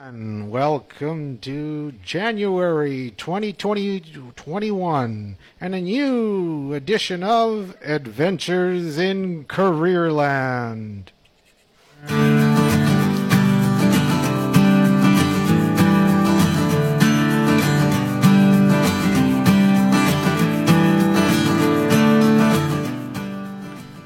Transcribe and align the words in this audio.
And 0.00 0.52
welcome 0.52 1.38
to 1.38 1.90
January 2.04 3.12
2021 3.16 5.36
and 5.60 5.74
a 5.74 5.80
new 5.80 6.72
edition 6.72 7.24
of 7.24 7.76
Adventures 7.82 8.96
in 8.96 9.44
Careerland. 9.46 11.06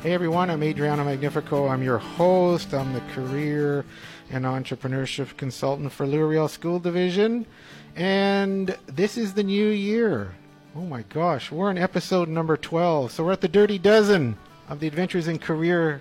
Hey 0.02 0.14
everyone, 0.14 0.48
I'm 0.48 0.62
Adriano 0.62 1.04
Magnifico. 1.04 1.68
I'm 1.68 1.82
your 1.82 1.98
host. 1.98 2.72
I'm 2.72 2.94
the 2.94 3.02
career 3.14 3.84
and 4.32 4.44
entrepreneurship 4.46 5.36
consultant 5.36 5.92
for 5.92 6.06
Louis 6.06 6.22
Riel 6.22 6.48
School 6.48 6.78
Division. 6.78 7.46
And 7.94 8.76
this 8.86 9.18
is 9.18 9.34
the 9.34 9.42
new 9.42 9.68
year. 9.68 10.34
Oh 10.74 10.80
my 10.80 11.02
gosh, 11.02 11.52
we're 11.52 11.70
in 11.70 11.76
episode 11.76 12.28
number 12.28 12.56
12. 12.56 13.12
So 13.12 13.24
we're 13.24 13.32
at 13.32 13.42
the 13.42 13.48
Dirty 13.48 13.78
Dozen 13.78 14.38
of 14.68 14.80
the 14.80 14.86
Adventures 14.86 15.28
in 15.28 15.38
Career 15.38 16.00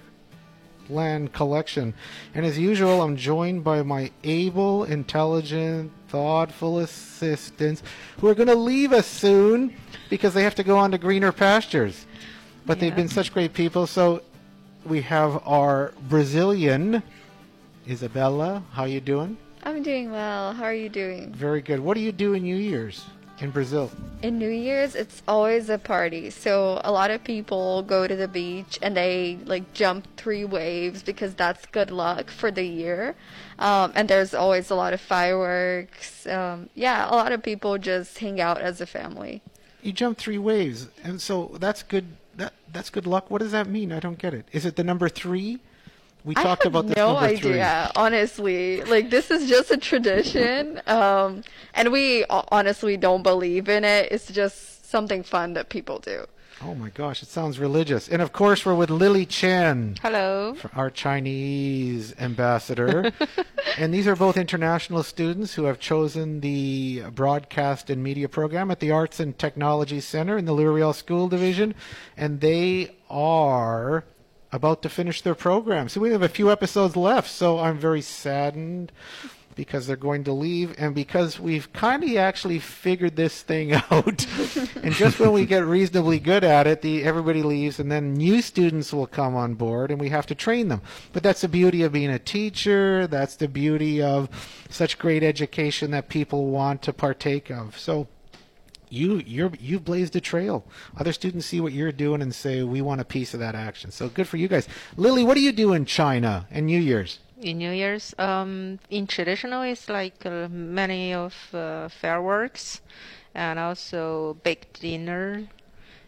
Land 0.89 1.33
collection. 1.33 1.93
And 2.33 2.45
as 2.45 2.57
usual, 2.57 3.01
I'm 3.01 3.17
joined 3.17 3.65
by 3.65 3.83
my 3.83 4.11
able, 4.23 4.85
intelligent, 4.85 5.91
thoughtful 6.07 6.79
assistants 6.79 7.83
who 8.19 8.27
are 8.29 8.35
going 8.35 8.47
to 8.47 8.55
leave 8.55 8.93
us 8.93 9.07
soon 9.07 9.75
because 10.09 10.33
they 10.33 10.43
have 10.43 10.55
to 10.55 10.63
go 10.63 10.77
on 10.77 10.91
to 10.91 10.97
greener 10.97 11.33
pastures. 11.33 12.05
But 12.65 12.79
they've 12.79 12.95
been 12.95 13.09
such 13.09 13.33
great 13.33 13.53
people. 13.53 13.87
So 13.87 14.21
we 14.85 15.01
have 15.01 15.41
our 15.45 15.93
Brazilian 16.07 17.03
Isabella. 17.87 18.63
How 18.71 18.85
you 18.85 19.01
doing? 19.01 19.37
I'm 19.63 19.83
doing 19.83 20.11
well. 20.11 20.53
How 20.53 20.63
are 20.63 20.73
you 20.73 20.89
doing? 20.89 21.33
Very 21.33 21.61
good. 21.61 21.79
What 21.79 21.95
do 21.95 22.01
you 22.01 22.11
do 22.11 22.33
in 22.33 22.43
New 22.43 22.55
Year's 22.55 23.05
in 23.39 23.51
Brazil? 23.51 23.91
In 24.21 24.37
New 24.37 24.49
Year's, 24.49 24.95
it's 24.95 25.21
always 25.27 25.69
a 25.69 25.77
party. 25.77 26.29
So 26.29 26.81
a 26.83 26.91
lot 26.91 27.11
of 27.11 27.23
people 27.23 27.83
go 27.83 28.07
to 28.07 28.15
the 28.15 28.27
beach 28.27 28.79
and 28.81 28.95
they 28.95 29.39
like 29.45 29.73
jump 29.73 30.07
three 30.17 30.45
waves 30.45 31.03
because 31.03 31.33
that's 31.35 31.65
good 31.67 31.91
luck 31.91 32.29
for 32.29 32.51
the 32.51 32.63
year. 32.63 33.15
Um, 33.59 33.91
and 33.95 34.07
there's 34.07 34.33
always 34.33 34.69
a 34.69 34.75
lot 34.75 34.93
of 34.93 35.01
fireworks. 35.01 36.25
Um, 36.27 36.69
yeah, 36.75 37.07
a 37.09 37.15
lot 37.15 37.31
of 37.31 37.43
people 37.43 37.77
just 37.77 38.17
hang 38.17 38.41
out 38.41 38.59
as 38.61 38.81
a 38.81 38.85
family. 38.85 39.41
You 39.81 39.91
jump 39.91 40.17
three 40.19 40.37
waves, 40.37 40.87
and 41.03 41.19
so 41.19 41.57
that's 41.59 41.81
good. 41.81 42.05
That 42.35 42.53
that's 42.71 42.91
good 42.91 43.07
luck. 43.07 43.31
What 43.31 43.41
does 43.41 43.51
that 43.51 43.67
mean? 43.67 43.91
I 43.91 43.99
don't 43.99 44.19
get 44.19 44.33
it. 44.33 44.47
Is 44.51 44.63
it 44.65 44.75
the 44.75 44.83
number 44.83 45.09
three? 45.09 45.59
We 46.23 46.35
I 46.35 46.43
talked 46.43 46.65
about 46.65 46.87
this 46.87 46.97
no 46.97 47.13
number 47.13 47.27
idea, 47.27 47.91
honestly. 47.95 48.83
Like 48.83 49.09
this 49.09 49.31
is 49.31 49.49
just 49.49 49.71
a 49.71 49.77
tradition, 49.77 50.81
um, 50.87 51.43
and 51.73 51.91
we 51.91 52.25
honestly 52.29 52.97
don't 52.97 53.23
believe 53.23 53.69
in 53.69 53.83
it. 53.83 54.11
It's 54.11 54.31
just 54.31 54.85
something 54.85 55.23
fun 55.23 55.53
that 55.53 55.69
people 55.69 55.99
do. 55.99 56.25
Oh 56.63 56.75
my 56.75 56.89
gosh, 56.89 57.23
it 57.23 57.29
sounds 57.29 57.57
religious. 57.57 58.07
And 58.07 58.21
of 58.21 58.33
course, 58.33 58.63
we're 58.65 58.75
with 58.75 58.91
Lily 58.91 59.25
Chen, 59.25 59.95
Hello. 59.99 60.55
our 60.75 60.91
Chinese 60.91 62.13
ambassador. 62.19 63.11
and 63.79 63.91
these 63.91 64.07
are 64.07 64.15
both 64.15 64.37
international 64.37 65.01
students 65.01 65.55
who 65.55 65.63
have 65.63 65.79
chosen 65.79 66.41
the 66.41 67.03
broadcast 67.15 67.89
and 67.89 68.03
media 68.03 68.29
program 68.29 68.69
at 68.69 68.79
the 68.79 68.91
Arts 68.91 69.19
and 69.19 69.39
Technology 69.39 69.99
Center 69.99 70.37
in 70.37 70.45
the 70.45 70.53
Louis 70.53 70.75
Riel 70.75 70.93
School 70.93 71.27
Division. 71.27 71.73
And 72.15 72.41
they 72.41 72.95
are 73.09 74.05
about 74.51 74.81
to 74.81 74.89
finish 74.89 75.21
their 75.21 75.35
program. 75.35 75.89
So 75.89 76.01
we 76.01 76.11
have 76.11 76.21
a 76.21 76.29
few 76.29 76.51
episodes 76.51 76.95
left. 76.95 77.29
So 77.29 77.59
I'm 77.59 77.77
very 77.77 78.01
saddened 78.01 78.91
because 79.55 79.85
they're 79.85 79.95
going 79.95 80.23
to 80.23 80.31
leave 80.31 80.73
and 80.77 80.95
because 80.95 81.39
we've 81.39 81.71
kind 81.73 82.03
of 82.03 82.15
actually 82.15 82.59
figured 82.59 83.15
this 83.15 83.41
thing 83.41 83.73
out. 83.91 84.25
and 84.81 84.93
just 84.93 85.19
when 85.19 85.31
we 85.31 85.45
get 85.45 85.65
reasonably 85.65 86.19
good 86.19 86.43
at 86.43 86.67
it, 86.67 86.81
the 86.81 87.03
everybody 87.03 87.43
leaves 87.43 87.79
and 87.79 87.91
then 87.91 88.13
new 88.13 88.41
students 88.41 88.93
will 88.93 89.07
come 89.07 89.35
on 89.35 89.53
board 89.55 89.91
and 89.91 89.99
we 89.99 90.09
have 90.09 90.25
to 90.27 90.35
train 90.35 90.67
them. 90.67 90.81
But 91.13 91.23
that's 91.23 91.41
the 91.41 91.47
beauty 91.47 91.83
of 91.83 91.91
being 91.91 92.09
a 92.09 92.19
teacher. 92.19 93.07
That's 93.07 93.35
the 93.35 93.47
beauty 93.47 94.01
of 94.01 94.29
such 94.69 94.97
great 94.97 95.23
education 95.23 95.91
that 95.91 96.09
people 96.09 96.47
want 96.47 96.81
to 96.83 96.93
partake 96.93 97.49
of. 97.49 97.77
So 97.77 98.07
you 98.91 99.23
you're 99.25 99.51
you've 99.59 99.85
blazed 99.85 100.15
a 100.15 100.21
trail. 100.21 100.63
Other 100.97 101.13
students 101.13 101.47
see 101.47 101.59
what 101.61 101.73
you're 101.73 101.91
doing 101.91 102.21
and 102.21 102.33
say 102.35 102.63
we 102.63 102.81
want 102.81 103.01
a 103.01 103.05
piece 103.05 103.33
of 103.33 103.39
that 103.39 103.55
action. 103.55 103.91
So 103.91 104.09
good 104.09 104.27
for 104.27 104.37
you 104.37 104.47
guys. 104.47 104.67
Lily, 104.97 105.23
what 105.23 105.35
do 105.35 105.41
you 105.41 105.51
do 105.51 105.73
in 105.73 105.85
China 105.85 106.47
and 106.51 106.65
New 106.65 106.79
Year's? 106.79 107.19
In 107.41 107.57
New 107.57 107.71
Year's, 107.71 108.13
um, 108.19 108.77
in 108.91 109.07
traditional, 109.07 109.63
it's 109.63 109.89
like 109.89 110.25
uh, 110.27 110.47
many 110.49 111.11
of 111.11 111.33
uh, 111.55 111.89
fireworks, 111.89 112.81
and 113.33 113.57
also 113.57 114.37
big 114.43 114.71
dinner, 114.73 115.47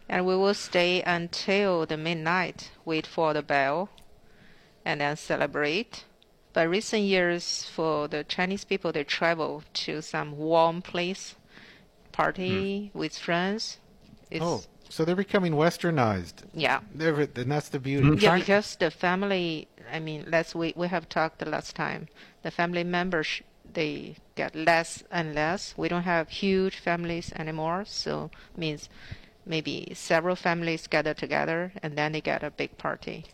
and 0.08 0.26
we 0.26 0.36
will 0.36 0.54
stay 0.54 1.02
until 1.02 1.86
the 1.86 1.96
midnight, 1.96 2.70
wait 2.84 3.04
for 3.04 3.34
the 3.34 3.42
bell, 3.42 3.88
and 4.84 5.00
then 5.00 5.16
celebrate. 5.16 6.04
But 6.52 6.68
recent 6.68 7.02
years, 7.02 7.64
for 7.64 8.06
the 8.06 8.22
Chinese 8.22 8.64
people, 8.64 8.92
they 8.92 9.02
travel 9.02 9.64
to 9.72 10.02
some 10.02 10.38
warm 10.38 10.82
place, 10.82 11.34
party 12.14 12.90
hmm. 12.92 12.98
with 12.98 13.18
friends. 13.18 13.78
It's, 14.30 14.44
Oh, 14.44 14.62
so 14.88 15.04
they're 15.04 15.16
becoming 15.16 15.54
westernized. 15.54 16.44
yeah. 16.54 16.80
They're, 16.94 17.14
and 17.20 17.50
that's 17.50 17.68
the 17.68 17.80
beauty. 17.80 18.08
Hmm. 18.08 18.18
Yeah, 18.18 18.38
because 18.38 18.76
the 18.76 18.90
family, 18.90 19.68
I 19.92 19.98
mean, 19.98 20.24
last 20.30 20.54
week 20.54 20.76
we 20.76 20.88
have 20.88 21.08
talked 21.08 21.40
the 21.40 21.50
last 21.50 21.74
time, 21.74 22.08
the 22.42 22.50
family 22.50 22.84
members, 22.84 23.42
they 23.72 24.16
get 24.36 24.54
less 24.54 25.02
and 25.10 25.34
less. 25.34 25.74
We 25.76 25.88
don't 25.88 26.04
have 26.04 26.28
huge 26.28 26.76
families 26.78 27.32
anymore, 27.34 27.84
so 27.86 28.30
means 28.56 28.88
maybe 29.44 29.92
several 29.94 30.36
families 30.36 30.86
gather 30.86 31.14
together 31.14 31.72
and 31.82 31.98
then 31.98 32.12
they 32.12 32.20
get 32.20 32.42
a 32.42 32.50
big 32.50 32.78
party. 32.78 33.24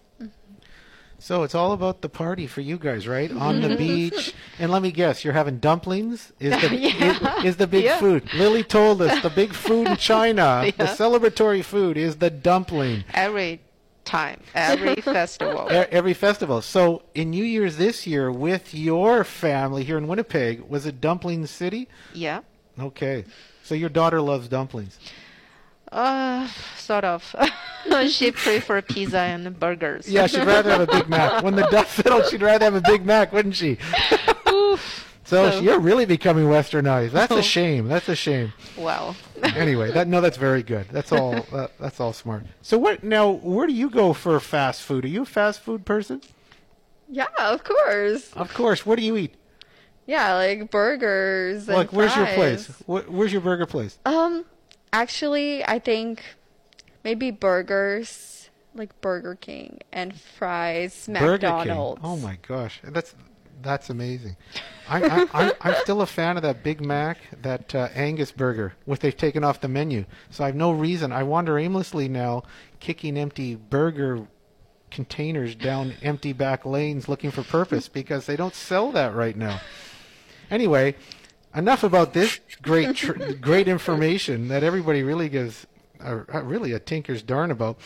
So 1.20 1.42
it's 1.42 1.54
all 1.54 1.72
about 1.72 2.00
the 2.00 2.08
party 2.08 2.46
for 2.46 2.62
you 2.62 2.78
guys, 2.78 3.06
right? 3.06 3.30
On 3.30 3.60
the 3.60 3.76
beach. 3.76 4.34
And 4.58 4.72
let 4.72 4.80
me 4.82 4.90
guess, 4.90 5.22
you're 5.22 5.34
having 5.34 5.58
dumplings? 5.58 6.32
Is 6.40 6.58
the, 6.60 6.74
Yeah. 6.76 7.38
is, 7.40 7.44
is 7.44 7.56
the 7.58 7.66
big 7.66 7.84
Yeah. 7.84 7.98
food. 7.98 8.32
Lily 8.34 8.64
told 8.64 9.02
us 9.02 9.22
the 9.22 9.30
big 9.30 9.52
food 9.52 9.86
in 9.86 9.96
China, 10.12 10.64
the 10.76 10.84
celebratory 10.84 11.62
food 11.62 11.96
is 11.98 12.16
the 12.16 12.30
dumpling. 12.30 13.04
Every 13.12 13.60
time, 14.04 14.40
every 14.54 14.96
festival. 15.02 15.68
Every 15.70 16.14
festival. 16.14 16.62
So 16.62 17.02
in 17.14 17.30
New 17.30 17.44
Year's 17.44 17.76
this 17.76 18.06
year 18.06 18.32
with 18.32 18.74
your 18.74 19.22
family 19.22 19.84
here 19.84 19.98
in 19.98 20.08
Winnipeg, 20.08 20.62
was 20.62 20.86
it 20.86 21.00
Dumpling 21.02 21.46
City? 21.46 21.86
Yeah. 22.14 22.40
Okay. 22.78 23.24
So 23.62 23.74
your 23.74 23.90
daughter 23.90 24.20
loves 24.22 24.48
dumplings. 24.48 24.98
Uh, 25.92 26.48
sort 26.78 27.04
of. 27.04 27.34
she 28.08 28.30
prefer 28.30 28.60
for 28.60 28.82
pizza 28.82 29.18
and 29.18 29.58
burgers. 29.58 30.08
Yeah, 30.08 30.26
she'd 30.26 30.44
rather 30.46 30.70
have 30.70 30.80
a 30.80 30.86
Big 30.86 31.08
Mac. 31.08 31.42
When 31.42 31.56
the 31.56 31.66
dust 31.68 31.92
settled, 31.96 32.26
she'd 32.26 32.42
rather 32.42 32.64
have 32.64 32.74
a 32.74 32.80
Big 32.80 33.04
Mac, 33.04 33.32
wouldn't 33.32 33.54
she? 33.56 33.78
Oof. 34.48 35.06
So, 35.24 35.50
So- 35.50 35.60
you're 35.60 35.78
really 35.78 36.06
becoming 36.06 36.46
westernized. 36.46 37.12
That's 37.12 37.32
a 37.32 37.42
shame. 37.42 37.88
That's 37.88 38.08
a 38.08 38.16
shame. 38.16 38.52
Well. 38.76 39.16
Anyway, 39.42 39.90
that 39.92 40.06
no, 40.08 40.20
that's 40.20 40.36
very 40.36 40.62
good. 40.62 40.86
That's 40.90 41.12
all. 41.12 41.32
That, 41.52 41.70
that's 41.78 42.00
all 42.00 42.12
smart. 42.12 42.44
So 42.62 42.76
what 42.78 43.02
now? 43.04 43.30
Where 43.30 43.66
do 43.66 43.72
you 43.72 43.88
go 43.88 44.12
for 44.12 44.38
fast 44.40 44.82
food? 44.82 45.04
Are 45.04 45.08
you 45.08 45.22
a 45.22 45.26
fast 45.26 45.60
food 45.60 45.84
person? 45.86 46.20
Yeah, 47.08 47.26
of 47.38 47.64
course. 47.64 48.32
Of 48.34 48.52
course. 48.54 48.84
What 48.84 48.98
do 48.98 49.04
you 49.04 49.16
eat? 49.16 49.34
Yeah, 50.06 50.34
like 50.34 50.70
burgers. 50.70 51.68
And 51.68 51.76
Like, 51.78 51.92
where's 51.92 52.14
your 52.16 52.26
place? 52.26 52.66
Wh- 52.86 53.08
Where's 53.08 53.32
your 53.32 53.40
burger 53.40 53.66
place? 53.66 53.98
Um, 54.04 54.44
actually, 54.92 55.64
I 55.64 55.78
think 55.78 56.22
maybe 57.04 57.30
burgers, 57.30 58.50
like 58.74 59.00
Burger 59.00 59.34
King, 59.34 59.80
and 59.92 60.18
fries, 60.18 61.06
Burger 61.06 61.30
McDonald's. 61.48 62.00
King. 62.00 62.10
Oh 62.10 62.16
my 62.16 62.38
gosh, 62.46 62.80
that's 62.84 63.14
that's 63.62 63.90
amazing. 63.90 64.36
I, 64.88 65.54
I'm 65.60 65.74
still 65.82 66.02
a 66.02 66.06
fan 66.06 66.36
of 66.36 66.42
that 66.42 66.62
Big 66.62 66.84
Mac, 66.84 67.18
that 67.42 67.74
uh, 67.74 67.88
Angus 67.94 68.32
burger, 68.32 68.74
which 68.84 69.00
they've 69.00 69.16
taken 69.16 69.44
off 69.44 69.60
the 69.60 69.68
menu. 69.68 70.04
So 70.30 70.44
I 70.44 70.48
have 70.48 70.56
no 70.56 70.72
reason. 70.72 71.12
I 71.12 71.22
wander 71.22 71.58
aimlessly 71.58 72.08
now, 72.08 72.42
kicking 72.80 73.16
empty 73.16 73.54
burger 73.54 74.26
containers 74.90 75.54
down 75.54 75.94
empty 76.02 76.32
back 76.32 76.64
lanes 76.64 77.08
looking 77.08 77.30
for 77.30 77.42
purpose 77.42 77.88
because 77.88 78.26
they 78.26 78.36
don't 78.36 78.54
sell 78.54 78.90
that 78.92 79.14
right 79.14 79.36
now. 79.36 79.60
Anyway, 80.50 80.96
enough 81.54 81.84
about 81.84 82.12
this 82.12 82.40
great 82.62 82.96
tr- 82.96 83.12
great 83.34 83.68
information 83.68 84.48
that 84.48 84.64
everybody 84.64 85.02
really 85.02 85.28
gives 85.28 85.66
really 86.02 86.72
a 86.72 86.78
tinker's 86.78 87.22
darn 87.22 87.50
about. 87.50 87.78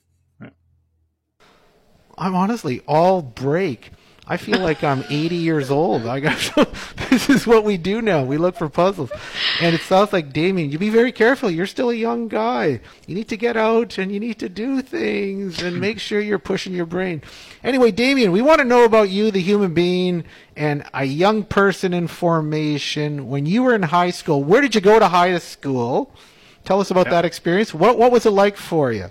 I'm 2.17 2.35
honestly 2.35 2.81
all 2.87 3.21
break. 3.21 3.91
I 4.25 4.37
feel 4.37 4.59
like 4.59 4.85
I'm 4.85 5.03
80 5.09 5.35
years 5.35 5.69
old. 5.69 6.05
I 6.05 6.21
got 6.21 6.37
this 7.09 7.29
is 7.29 7.45
what 7.45 7.65
we 7.65 7.75
do 7.75 8.01
now. 8.01 8.23
We 8.23 8.37
look 8.37 8.55
for 8.55 8.69
puzzles, 8.69 9.11
and 9.59 9.75
it 9.75 9.81
sounds 9.81 10.13
like 10.13 10.31
Damien. 10.31 10.71
You 10.71 10.77
be 10.77 10.89
very 10.89 11.11
careful. 11.11 11.51
You're 11.51 11.65
still 11.67 11.89
a 11.89 11.93
young 11.93 12.29
guy. 12.29 12.79
You 13.05 13.15
need 13.15 13.27
to 13.29 13.37
get 13.37 13.57
out 13.57 13.97
and 13.97 14.13
you 14.13 14.21
need 14.21 14.39
to 14.39 14.47
do 14.47 14.81
things 14.81 15.61
and 15.61 15.77
make 15.81 15.99
sure 15.99 16.21
you're 16.21 16.39
pushing 16.39 16.73
your 16.73 16.85
brain. 16.85 17.21
Anyway, 17.65 17.91
Damien, 17.91 18.31
we 18.31 18.41
want 18.41 18.59
to 18.59 18.65
know 18.65 18.85
about 18.85 19.09
you, 19.09 19.29
the 19.29 19.41
human 19.41 19.73
being, 19.73 20.23
and 20.55 20.85
a 20.93 21.03
young 21.03 21.43
person 21.43 21.93
in 21.93 22.07
formation. 22.07 23.27
When 23.27 23.45
you 23.45 23.61
were 23.63 23.75
in 23.75 23.83
high 23.83 24.11
school, 24.11 24.41
where 24.41 24.61
did 24.61 24.73
you 24.73 24.79
go 24.79 24.99
to 24.99 25.09
high 25.09 25.37
school? 25.39 26.15
Tell 26.63 26.79
us 26.79 26.89
about 26.89 27.07
Yeah. 27.07 27.11
that 27.11 27.25
experience. 27.25 27.73
What 27.73 27.97
what 27.97 28.09
was 28.13 28.25
it 28.25 28.31
like 28.31 28.55
for 28.55 28.93
you? 28.93 29.09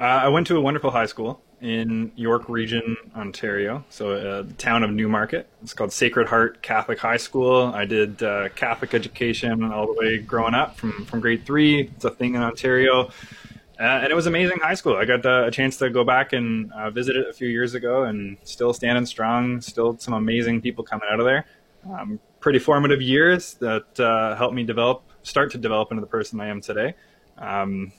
Uh, 0.00 0.04
I 0.04 0.28
went 0.28 0.46
to 0.46 0.56
a 0.56 0.60
wonderful 0.60 0.90
high 0.92 1.04
school 1.06 1.42
in 1.60 2.12
York 2.14 2.48
Region, 2.48 2.96
Ontario. 3.16 3.84
So, 3.88 4.12
uh, 4.12 4.44
town 4.58 4.82
of 4.82 4.90
Newmarket. 4.90 5.48
It's 5.62 5.74
called 5.74 5.92
Sacred 5.92 6.28
Heart 6.28 6.62
Catholic 6.62 6.98
High 6.98 7.16
School. 7.16 7.72
I 7.74 7.84
did 7.84 8.22
uh, 8.22 8.48
Catholic 8.50 8.94
education 8.94 9.64
all 9.64 9.86
the 9.86 9.94
way 9.94 10.18
growing 10.18 10.54
up 10.54 10.76
from, 10.76 11.04
from 11.04 11.20
grade 11.20 11.44
three. 11.44 11.82
It's 11.82 12.04
a 12.04 12.10
thing 12.10 12.34
in 12.34 12.42
Ontario. 12.42 13.10
Uh, 13.80 14.00
and 14.02 14.10
it 14.10 14.14
was 14.14 14.26
amazing 14.26 14.58
high 14.58 14.74
school. 14.74 14.96
I 14.96 15.04
got 15.04 15.24
uh, 15.24 15.44
a 15.46 15.50
chance 15.50 15.76
to 15.78 15.88
go 15.88 16.02
back 16.02 16.32
and 16.32 16.72
uh, 16.72 16.90
visit 16.90 17.16
it 17.16 17.28
a 17.28 17.32
few 17.32 17.48
years 17.48 17.74
ago 17.74 18.04
and 18.04 18.36
still 18.42 18.72
standing 18.72 19.06
strong. 19.06 19.60
Still 19.60 19.96
some 19.98 20.14
amazing 20.14 20.60
people 20.62 20.82
coming 20.82 21.08
out 21.10 21.20
of 21.20 21.26
there. 21.26 21.46
Um, 21.88 22.18
pretty 22.40 22.58
formative 22.58 23.00
years 23.00 23.54
that 23.54 24.00
uh, 24.00 24.34
helped 24.34 24.54
me 24.54 24.64
develop, 24.64 25.02
start 25.22 25.52
to 25.52 25.58
develop 25.58 25.92
into 25.92 26.00
the 26.00 26.08
person 26.08 26.40
I 26.40 26.48
am 26.48 26.60
today. 26.60 26.94
Um, 27.36 27.92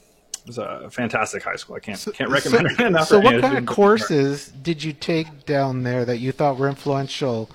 was 0.50 0.58
a 0.58 0.90
fantastic 0.90 1.42
high 1.42 1.56
school. 1.56 1.76
I 1.76 1.80
can't 1.80 2.08
can't 2.14 2.30
recommend 2.30 2.68
so, 2.70 2.82
it 2.82 2.86
enough. 2.86 3.08
So, 3.08 3.20
what 3.20 3.40
kind 3.40 3.58
of 3.58 3.66
courses 3.66 4.48
did 4.48 4.82
you 4.82 4.92
take 4.92 5.46
down 5.46 5.82
there 5.82 6.04
that 6.04 6.18
you 6.18 6.32
thought 6.32 6.58
were 6.58 6.68
influential 6.68 7.50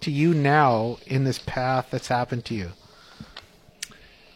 to 0.00 0.10
you 0.10 0.34
now 0.34 0.98
in 1.06 1.24
this 1.24 1.38
path 1.38 1.88
that's 1.90 2.08
happened 2.08 2.44
to 2.46 2.54
you? 2.54 2.70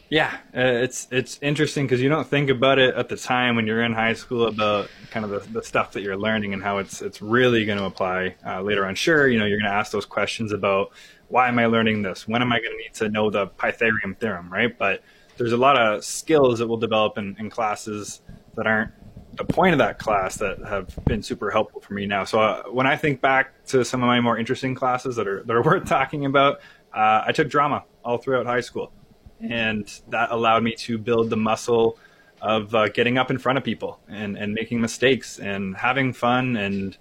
Yeah, 0.09 0.33
uh, 0.57 0.61
it's 0.61 1.09
it's 1.11 1.39
interesting 1.43 1.87
because 1.87 2.01
you 2.01 2.09
don't 2.09 2.27
think 2.27 2.49
about 2.49 2.79
it 2.79 2.95
at 2.95 3.09
the 3.09 3.17
time 3.17 3.57
when 3.57 3.67
you're 3.67 3.83
in 3.83 3.93
high 3.93 4.13
school 4.13 4.47
about 4.47 4.89
kind 5.11 5.25
of 5.25 5.31
the, 5.31 5.61
the 5.61 5.63
stuff 5.63 5.93
that 5.93 6.03
you're 6.03 6.17
learning 6.17 6.55
and 6.55 6.63
how 6.63 6.79
it's 6.79 7.03
it's 7.03 7.21
really 7.21 7.65
going 7.65 7.79
to 7.79 7.85
apply 7.85 8.37
uh, 8.47 8.63
later 8.63 8.87
on. 8.87 8.95
Sure, 8.95 9.27
you 9.27 9.39
know 9.39 9.47
you're 9.47 9.59
going 9.59 9.71
to 9.71 9.77
ask 9.77 9.91
those 9.91 10.07
questions 10.07 10.53
about 10.53 10.93
why 11.29 11.49
am 11.49 11.59
I 11.59 11.67
learning 11.67 12.03
this? 12.03 12.29
When 12.29 12.41
am 12.41 12.53
I 12.53 12.61
going 12.61 12.71
to 12.71 12.77
need 12.77 12.95
to 12.95 13.09
know 13.09 13.31
the 13.31 13.47
Pythagorean 13.47 14.15
theorem, 14.15 14.53
right? 14.53 14.77
But 14.77 15.03
there's 15.37 15.53
a 15.53 15.57
lot 15.57 15.77
of 15.77 16.05
skills 16.05 16.59
that 16.59 16.67
we'll 16.67 16.79
develop 16.79 17.19
in, 17.19 17.37
in 17.39 17.51
classes 17.51 18.21
that 18.57 18.67
aren't 18.67 18.93
the 19.37 19.45
point 19.45 19.73
of 19.73 19.79
that 19.79 19.99
class 19.99 20.37
that 20.37 20.59
have 20.61 20.89
been 21.05 21.23
super 21.23 21.51
helpful 21.51 21.81
for 21.81 21.95
me 21.95 22.07
now. 22.07 22.25
So 22.25 22.41
uh, 22.41 22.63
when 22.65 22.87
I 22.87 22.97
think 22.97 23.21
back 23.21 23.65
to 23.67 23.85
some 23.85 24.03
of 24.03 24.07
my 24.07 24.21
more 24.21 24.39
interesting 24.39 24.75
classes 24.75 25.17
that 25.17 25.29
are 25.29 25.43
that 25.45 25.55
are 25.55 25.63
worth 25.65 25.87
talking 25.87 26.25
about, 26.27 26.61
uh, 26.95 27.25
I 27.27 27.33
took 27.33 27.49
drama 27.49 27.85
all 28.05 28.19
throughout 28.19 28.47
high 28.47 28.61
school, 28.61 28.93
and 29.41 29.89
that 30.09 30.31
allowed 30.31 30.63
me 30.63 30.75
to 30.77 30.99
build 30.99 31.31
the 31.31 31.37
muscle 31.37 31.99
of 32.41 32.75
uh, 32.75 32.89
getting 32.89 33.19
up 33.19 33.31
in 33.31 33.39
front 33.39 33.59
of 33.59 33.65
people 33.65 34.01
and 34.09 34.37
and 34.37 34.55
making 34.55 34.81
mistakes 34.81 35.39
and 35.39 35.77
having 35.77 36.13
fun 36.13 36.57
and 36.57 36.97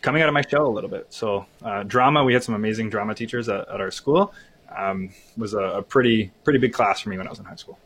coming 0.00 0.20
out 0.20 0.28
of 0.28 0.34
my 0.34 0.42
shell 0.42 0.66
a 0.66 0.68
little 0.68 0.90
bit. 0.90 1.06
So 1.10 1.46
uh, 1.62 1.84
drama, 1.84 2.24
we 2.24 2.34
had 2.34 2.42
some 2.42 2.54
amazing 2.54 2.90
drama 2.90 3.14
teachers 3.14 3.48
at, 3.48 3.68
at 3.68 3.80
our 3.80 3.90
school. 3.90 4.34
Um, 4.76 5.10
was 5.36 5.54
a, 5.54 5.60
a 5.60 5.82
pretty 5.82 6.30
pretty 6.44 6.58
big 6.58 6.72
class 6.72 7.00
for 7.00 7.08
me 7.10 7.18
when 7.18 7.26
I 7.26 7.30
was 7.30 7.38
in 7.38 7.44
high 7.44 7.56
school. 7.56 7.78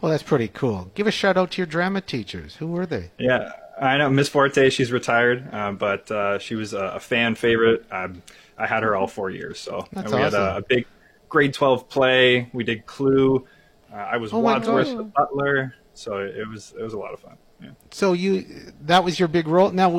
Well, 0.00 0.10
that's 0.10 0.22
pretty 0.22 0.48
cool. 0.48 0.90
Give 0.94 1.06
a 1.06 1.10
shout 1.10 1.36
out 1.36 1.50
to 1.52 1.58
your 1.58 1.66
drama 1.66 2.00
teachers. 2.00 2.56
Who 2.56 2.68
were 2.68 2.86
they? 2.86 3.10
Yeah, 3.18 3.52
I 3.80 3.98
know 3.98 4.08
Miss 4.08 4.28
Forte. 4.28 4.70
She's 4.70 4.90
retired, 4.92 5.52
uh, 5.52 5.72
but 5.72 6.10
uh, 6.10 6.38
she 6.38 6.54
was 6.54 6.72
a, 6.72 6.78
a 6.94 7.00
fan 7.00 7.34
favorite. 7.34 7.84
Um, 7.90 8.22
I 8.56 8.66
had 8.66 8.82
her 8.82 8.96
all 8.96 9.06
four 9.06 9.30
years, 9.30 9.58
so 9.58 9.86
we 9.92 10.02
had 10.02 10.34
a, 10.34 10.56
a 10.56 10.62
big 10.62 10.86
grade 11.28 11.54
twelve 11.54 11.88
play. 11.88 12.50
We 12.52 12.64
did 12.64 12.86
Clue. 12.86 13.46
Uh, 13.92 13.96
I 13.96 14.16
was 14.18 14.32
Oh 14.32 14.38
Wadsworth 14.38 14.96
the 14.96 15.04
Butler, 15.04 15.74
so 15.94 16.18
it 16.18 16.48
was 16.48 16.74
it 16.78 16.82
was 16.82 16.92
a 16.94 16.98
lot 16.98 17.12
of 17.12 17.20
fun. 17.20 17.36
So 17.90 18.12
you 18.12 18.44
that 18.82 19.02
was 19.04 19.18
your 19.18 19.28
big 19.28 19.48
role. 19.48 19.70
Now, 19.72 19.90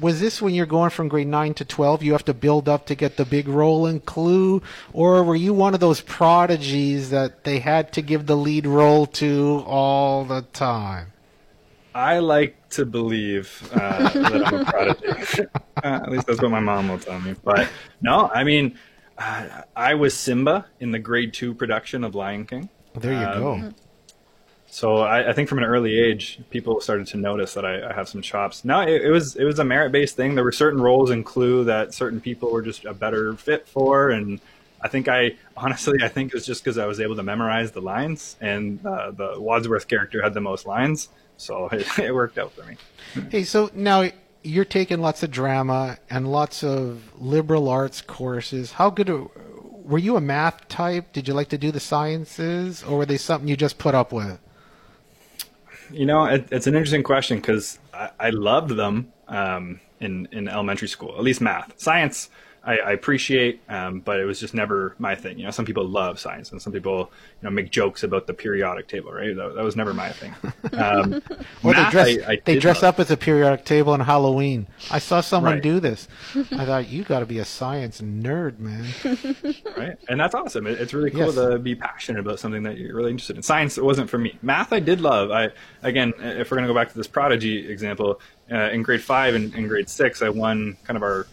was 0.00 0.18
this 0.20 0.40
when 0.40 0.54
you're 0.54 0.64
going 0.66 0.90
from 0.90 1.08
grade 1.08 1.26
nine 1.26 1.52
to 1.54 1.64
twelve? 1.64 2.02
You 2.02 2.12
have 2.12 2.24
to 2.24 2.34
build 2.34 2.68
up 2.68 2.86
to 2.86 2.94
get 2.94 3.16
the 3.16 3.24
big 3.24 3.48
role 3.48 3.86
in 3.86 4.00
Clue, 4.00 4.62
or 4.92 5.22
were 5.22 5.36
you 5.36 5.52
one 5.52 5.74
of 5.74 5.80
those 5.80 6.00
prodigies 6.00 7.10
that 7.10 7.44
they 7.44 7.58
had 7.58 7.92
to 7.92 8.02
give 8.02 8.26
the 8.26 8.36
lead 8.36 8.66
role 8.66 9.06
to 9.06 9.62
all 9.66 10.24
the 10.24 10.42
time? 10.52 11.08
I 11.94 12.18
like 12.18 12.68
to 12.70 12.84
believe 12.86 13.70
uh, 13.72 14.08
that 14.08 14.46
I'm 14.46 14.54
a 14.60 14.64
prodigy. 14.64 15.46
uh, 15.46 15.46
at 15.84 16.10
least 16.10 16.26
that's 16.26 16.40
what 16.42 16.50
my 16.50 16.60
mom 16.60 16.88
will 16.88 16.98
tell 16.98 17.20
me. 17.20 17.34
But 17.44 17.68
no, 18.00 18.30
I 18.34 18.42
mean, 18.42 18.76
uh, 19.18 19.62
I 19.76 19.94
was 19.94 20.14
Simba 20.14 20.66
in 20.80 20.90
the 20.90 20.98
grade 20.98 21.32
two 21.34 21.54
production 21.54 22.02
of 22.04 22.14
Lion 22.14 22.46
King. 22.46 22.68
There 22.94 23.12
you 23.12 23.18
Um, 23.26 23.60
go. 23.60 23.74
So 24.74 24.96
I, 24.96 25.30
I 25.30 25.32
think 25.32 25.48
from 25.48 25.58
an 25.58 25.64
early 25.64 25.96
age, 26.00 26.40
people 26.50 26.80
started 26.80 27.06
to 27.06 27.16
notice 27.16 27.54
that 27.54 27.64
I, 27.64 27.90
I 27.90 27.92
have 27.92 28.08
some 28.08 28.20
chops. 28.20 28.64
Now 28.64 28.80
it, 28.80 29.02
it 29.02 29.10
was 29.10 29.36
it 29.36 29.44
was 29.44 29.60
a 29.60 29.64
merit 29.64 29.92
based 29.92 30.16
thing. 30.16 30.34
There 30.34 30.42
were 30.42 30.50
certain 30.50 30.80
roles 30.80 31.12
in 31.12 31.22
Clue 31.22 31.62
that 31.62 31.94
certain 31.94 32.20
people 32.20 32.50
were 32.50 32.60
just 32.60 32.84
a 32.84 32.92
better 32.92 33.34
fit 33.34 33.68
for, 33.68 34.10
and 34.10 34.40
I 34.80 34.88
think 34.88 35.06
I 35.06 35.36
honestly 35.56 35.98
I 36.02 36.08
think 36.08 36.32
it 36.32 36.34
was 36.34 36.44
just 36.44 36.64
because 36.64 36.76
I 36.76 36.86
was 36.86 36.98
able 36.98 37.14
to 37.14 37.22
memorize 37.22 37.70
the 37.70 37.82
lines, 37.82 38.36
and 38.40 38.84
uh, 38.84 39.12
the 39.12 39.36
Wadsworth 39.38 39.86
character 39.86 40.20
had 40.20 40.34
the 40.34 40.40
most 40.40 40.66
lines, 40.66 41.08
so 41.36 41.68
it, 41.72 41.86
it 42.00 42.12
worked 42.12 42.36
out 42.36 42.50
for 42.50 42.64
me. 42.64 42.76
Hey, 43.30 43.44
so 43.44 43.70
now 43.74 44.10
you're 44.42 44.64
taking 44.64 45.00
lots 45.00 45.22
of 45.22 45.30
drama 45.30 45.98
and 46.10 46.26
lots 46.26 46.64
of 46.64 47.12
liberal 47.16 47.68
arts 47.68 48.00
courses. 48.00 48.72
How 48.72 48.90
good 48.90 49.08
a- 49.08 49.28
were 49.84 49.98
you 49.98 50.16
a 50.16 50.20
math 50.20 50.66
type? 50.66 51.12
Did 51.12 51.28
you 51.28 51.34
like 51.34 51.50
to 51.50 51.58
do 51.58 51.70
the 51.70 51.78
sciences, 51.78 52.82
or 52.82 52.98
were 52.98 53.06
they 53.06 53.18
something 53.18 53.46
you 53.46 53.56
just 53.56 53.78
put 53.78 53.94
up 53.94 54.12
with? 54.12 54.40
You 55.94 56.06
know, 56.06 56.24
it, 56.24 56.48
it's 56.50 56.66
an 56.66 56.74
interesting 56.74 57.02
question 57.02 57.38
because 57.38 57.78
I, 57.92 58.10
I 58.18 58.30
loved 58.30 58.70
them 58.76 59.12
um, 59.28 59.80
in 60.00 60.28
in 60.32 60.48
elementary 60.48 60.88
school, 60.88 61.14
at 61.16 61.22
least 61.22 61.40
math. 61.40 61.72
Science, 61.80 62.30
I, 62.66 62.78
I 62.78 62.90
appreciate, 62.92 63.60
um, 63.68 64.00
but 64.00 64.18
it 64.20 64.24
was 64.24 64.40
just 64.40 64.54
never 64.54 64.94
my 64.98 65.14
thing. 65.14 65.38
You 65.38 65.44
know, 65.44 65.50
some 65.50 65.64
people 65.66 65.84
love 65.86 66.18
science, 66.18 66.50
and 66.50 66.62
some 66.62 66.72
people 66.72 67.10
you 67.42 67.44
know 67.46 67.50
make 67.50 67.70
jokes 67.70 68.02
about 68.02 68.26
the 68.26 68.32
periodic 68.34 68.88
table. 68.88 69.12
Right? 69.12 69.36
That, 69.36 69.54
that 69.54 69.62
was 69.64 69.76
never 69.76 69.92
my 69.92 70.10
thing. 70.10 70.34
Um, 70.74 71.22
Or 71.62 71.72
they 71.74 71.90
dress, 71.90 72.08
I- 72.26 72.32
I 72.32 72.40
they 72.44 72.58
dress 72.58 72.82
up 72.82 72.98
as 72.98 73.10
a 73.10 73.16
periodic 73.16 73.64
table 73.64 73.92
on 73.92 74.00
Halloween. 74.00 74.66
I 74.90 74.98
saw 74.98 75.20
someone 75.20 75.54
Right. 75.54 75.62
do 75.62 75.78
this. 75.78 76.08
I 76.34 76.42
thought 76.66 76.88
you 76.88 77.04
got 77.04 77.20
to 77.20 77.26
be 77.26 77.38
a 77.38 77.44
science 77.44 78.00
nerd, 78.00 78.58
man. 78.58 78.86
right? 79.76 79.96
And 80.08 80.18
that's 80.18 80.34
awesome. 80.34 80.66
It, 80.66 80.80
it's 80.80 80.92
really 80.94 81.10
cool 81.10 81.26
Yes. 81.26 81.34
to 81.36 81.58
be 81.58 81.74
passionate 81.74 82.20
about 82.20 82.40
something 82.40 82.62
that 82.64 82.78
you're 82.78 82.94
really 82.96 83.10
interested 83.10 83.36
in. 83.36 83.42
Science 83.42 83.78
it 83.78 83.84
wasn't 83.84 84.10
for 84.10 84.18
me. 84.18 84.36
Math 84.42 84.72
I 84.72 84.80
did 84.80 85.00
love. 85.00 85.30
I 85.30 85.50
again, 85.82 86.12
if 86.18 86.50
we're 86.50 86.56
going 86.56 86.66
to 86.66 86.72
go 86.72 86.78
back 86.78 86.88
to 86.90 86.96
this 86.96 87.06
prodigy 87.06 87.70
example, 87.70 88.20
uh, 88.50 88.70
in 88.70 88.82
grade 88.82 89.02
five 89.02 89.34
and 89.34 89.54
in 89.54 89.68
grade 89.68 89.88
six, 89.88 90.22
I 90.22 90.28
won 90.30 90.76
kind 90.84 90.96
of 90.96 91.02
our 91.02 91.26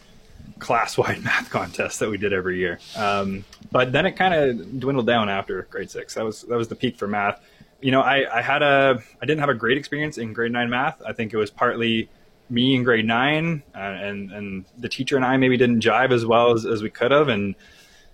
class-wide 0.61 1.21
math 1.23 1.49
contest 1.49 1.99
that 1.99 2.09
we 2.09 2.17
did 2.17 2.31
every 2.31 2.57
year. 2.57 2.79
Um, 2.95 3.43
but 3.71 3.91
then 3.91 4.05
it 4.05 4.13
kind 4.13 4.33
of 4.33 4.79
dwindled 4.79 5.07
down 5.07 5.27
after 5.27 5.63
grade 5.63 5.91
six. 5.91 6.13
That 6.13 6.23
was 6.23 6.43
that 6.43 6.55
was 6.55 6.69
the 6.69 6.75
peak 6.75 6.95
for 6.95 7.07
math. 7.07 7.41
You 7.81 7.91
know, 7.91 8.01
I, 8.01 8.37
I 8.37 8.41
had 8.41 8.61
a 8.61 9.01
I 9.21 9.25
didn't 9.25 9.39
have 9.39 9.49
a 9.49 9.55
great 9.55 9.77
experience 9.77 10.17
in 10.17 10.31
grade 10.33 10.51
nine 10.51 10.69
math. 10.69 11.01
I 11.05 11.11
think 11.11 11.33
it 11.33 11.37
was 11.37 11.49
partly 11.49 12.09
me 12.49 12.75
in 12.75 12.83
grade 12.83 13.05
nine, 13.05 13.63
uh, 13.75 13.79
and 13.79 14.31
and 14.31 14.65
the 14.77 14.87
teacher 14.87 15.15
and 15.17 15.25
I 15.25 15.35
maybe 15.37 15.57
didn't 15.57 15.81
jive 15.81 16.11
as 16.11 16.25
well 16.25 16.51
as, 16.51 16.65
as 16.65 16.81
we 16.81 16.89
could 16.89 17.11
have, 17.11 17.27
and 17.27 17.55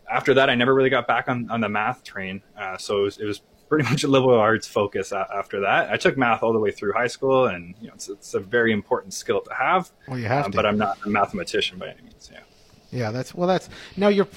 after 0.10 0.34
that, 0.36 0.50
I 0.50 0.56
never 0.56 0.74
really 0.74 0.90
got 0.90 1.08
back 1.08 1.28
on, 1.28 1.50
on 1.50 1.62
the 1.62 1.70
math 1.70 2.04
train. 2.04 2.42
Uh, 2.58 2.78
so 2.78 3.00
it 3.00 3.04
was, 3.04 3.18
it 3.18 3.26
was 3.26 3.42
pretty 3.70 3.90
much 3.90 4.04
a 4.04 4.08
liberal 4.08 4.40
arts 4.40 4.68
focus 4.68 5.12
a- 5.12 5.28
after 5.34 5.62
that. 5.62 5.90
I 5.92 5.98
took 5.98 6.18
math 6.18 6.44
all 6.44 6.54
the 6.54 6.60
way 6.60 6.72
through 6.72 6.94
high 6.94 7.08
school, 7.08 7.48
and 7.48 7.76
you 7.82 7.88
know, 7.88 7.94
it's, 7.94 8.10
it's 8.10 8.34
a 8.34 8.40
very 8.40 8.72
important 8.72 9.14
skill 9.14 9.42
to 9.42 9.54
have. 9.54 9.92
Well, 10.08 10.20
you 10.20 10.26
have 10.26 10.46
um, 10.46 10.52
to. 10.52 10.56
But 10.56 10.66
I'm 10.66 10.78
not 10.78 10.98
a 11.06 11.10
mathematician 11.10 11.78
by 11.78 11.90
any 11.90 12.02
means. 12.02 12.30
Yeah. 12.32 12.40
Yeah, 12.92 13.12
that's 13.12 13.36
well. 13.36 13.48
That's 13.48 13.70
now 13.96 14.08
you're. 14.08 14.28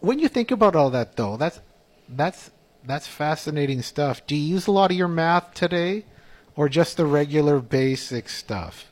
When 0.00 0.18
you 0.18 0.28
think 0.28 0.50
about 0.50 0.76
all 0.76 0.90
that, 0.90 1.16
though, 1.16 1.36
that's 1.36 1.60
that's 2.08 2.50
that's 2.84 3.06
fascinating 3.06 3.82
stuff. 3.82 4.26
Do 4.26 4.36
you 4.36 4.54
use 4.54 4.66
a 4.66 4.72
lot 4.72 4.90
of 4.90 4.96
your 4.96 5.08
math 5.08 5.54
today, 5.54 6.04
or 6.56 6.68
just 6.68 6.96
the 6.96 7.06
regular 7.06 7.58
basic 7.60 8.28
stuff? 8.28 8.86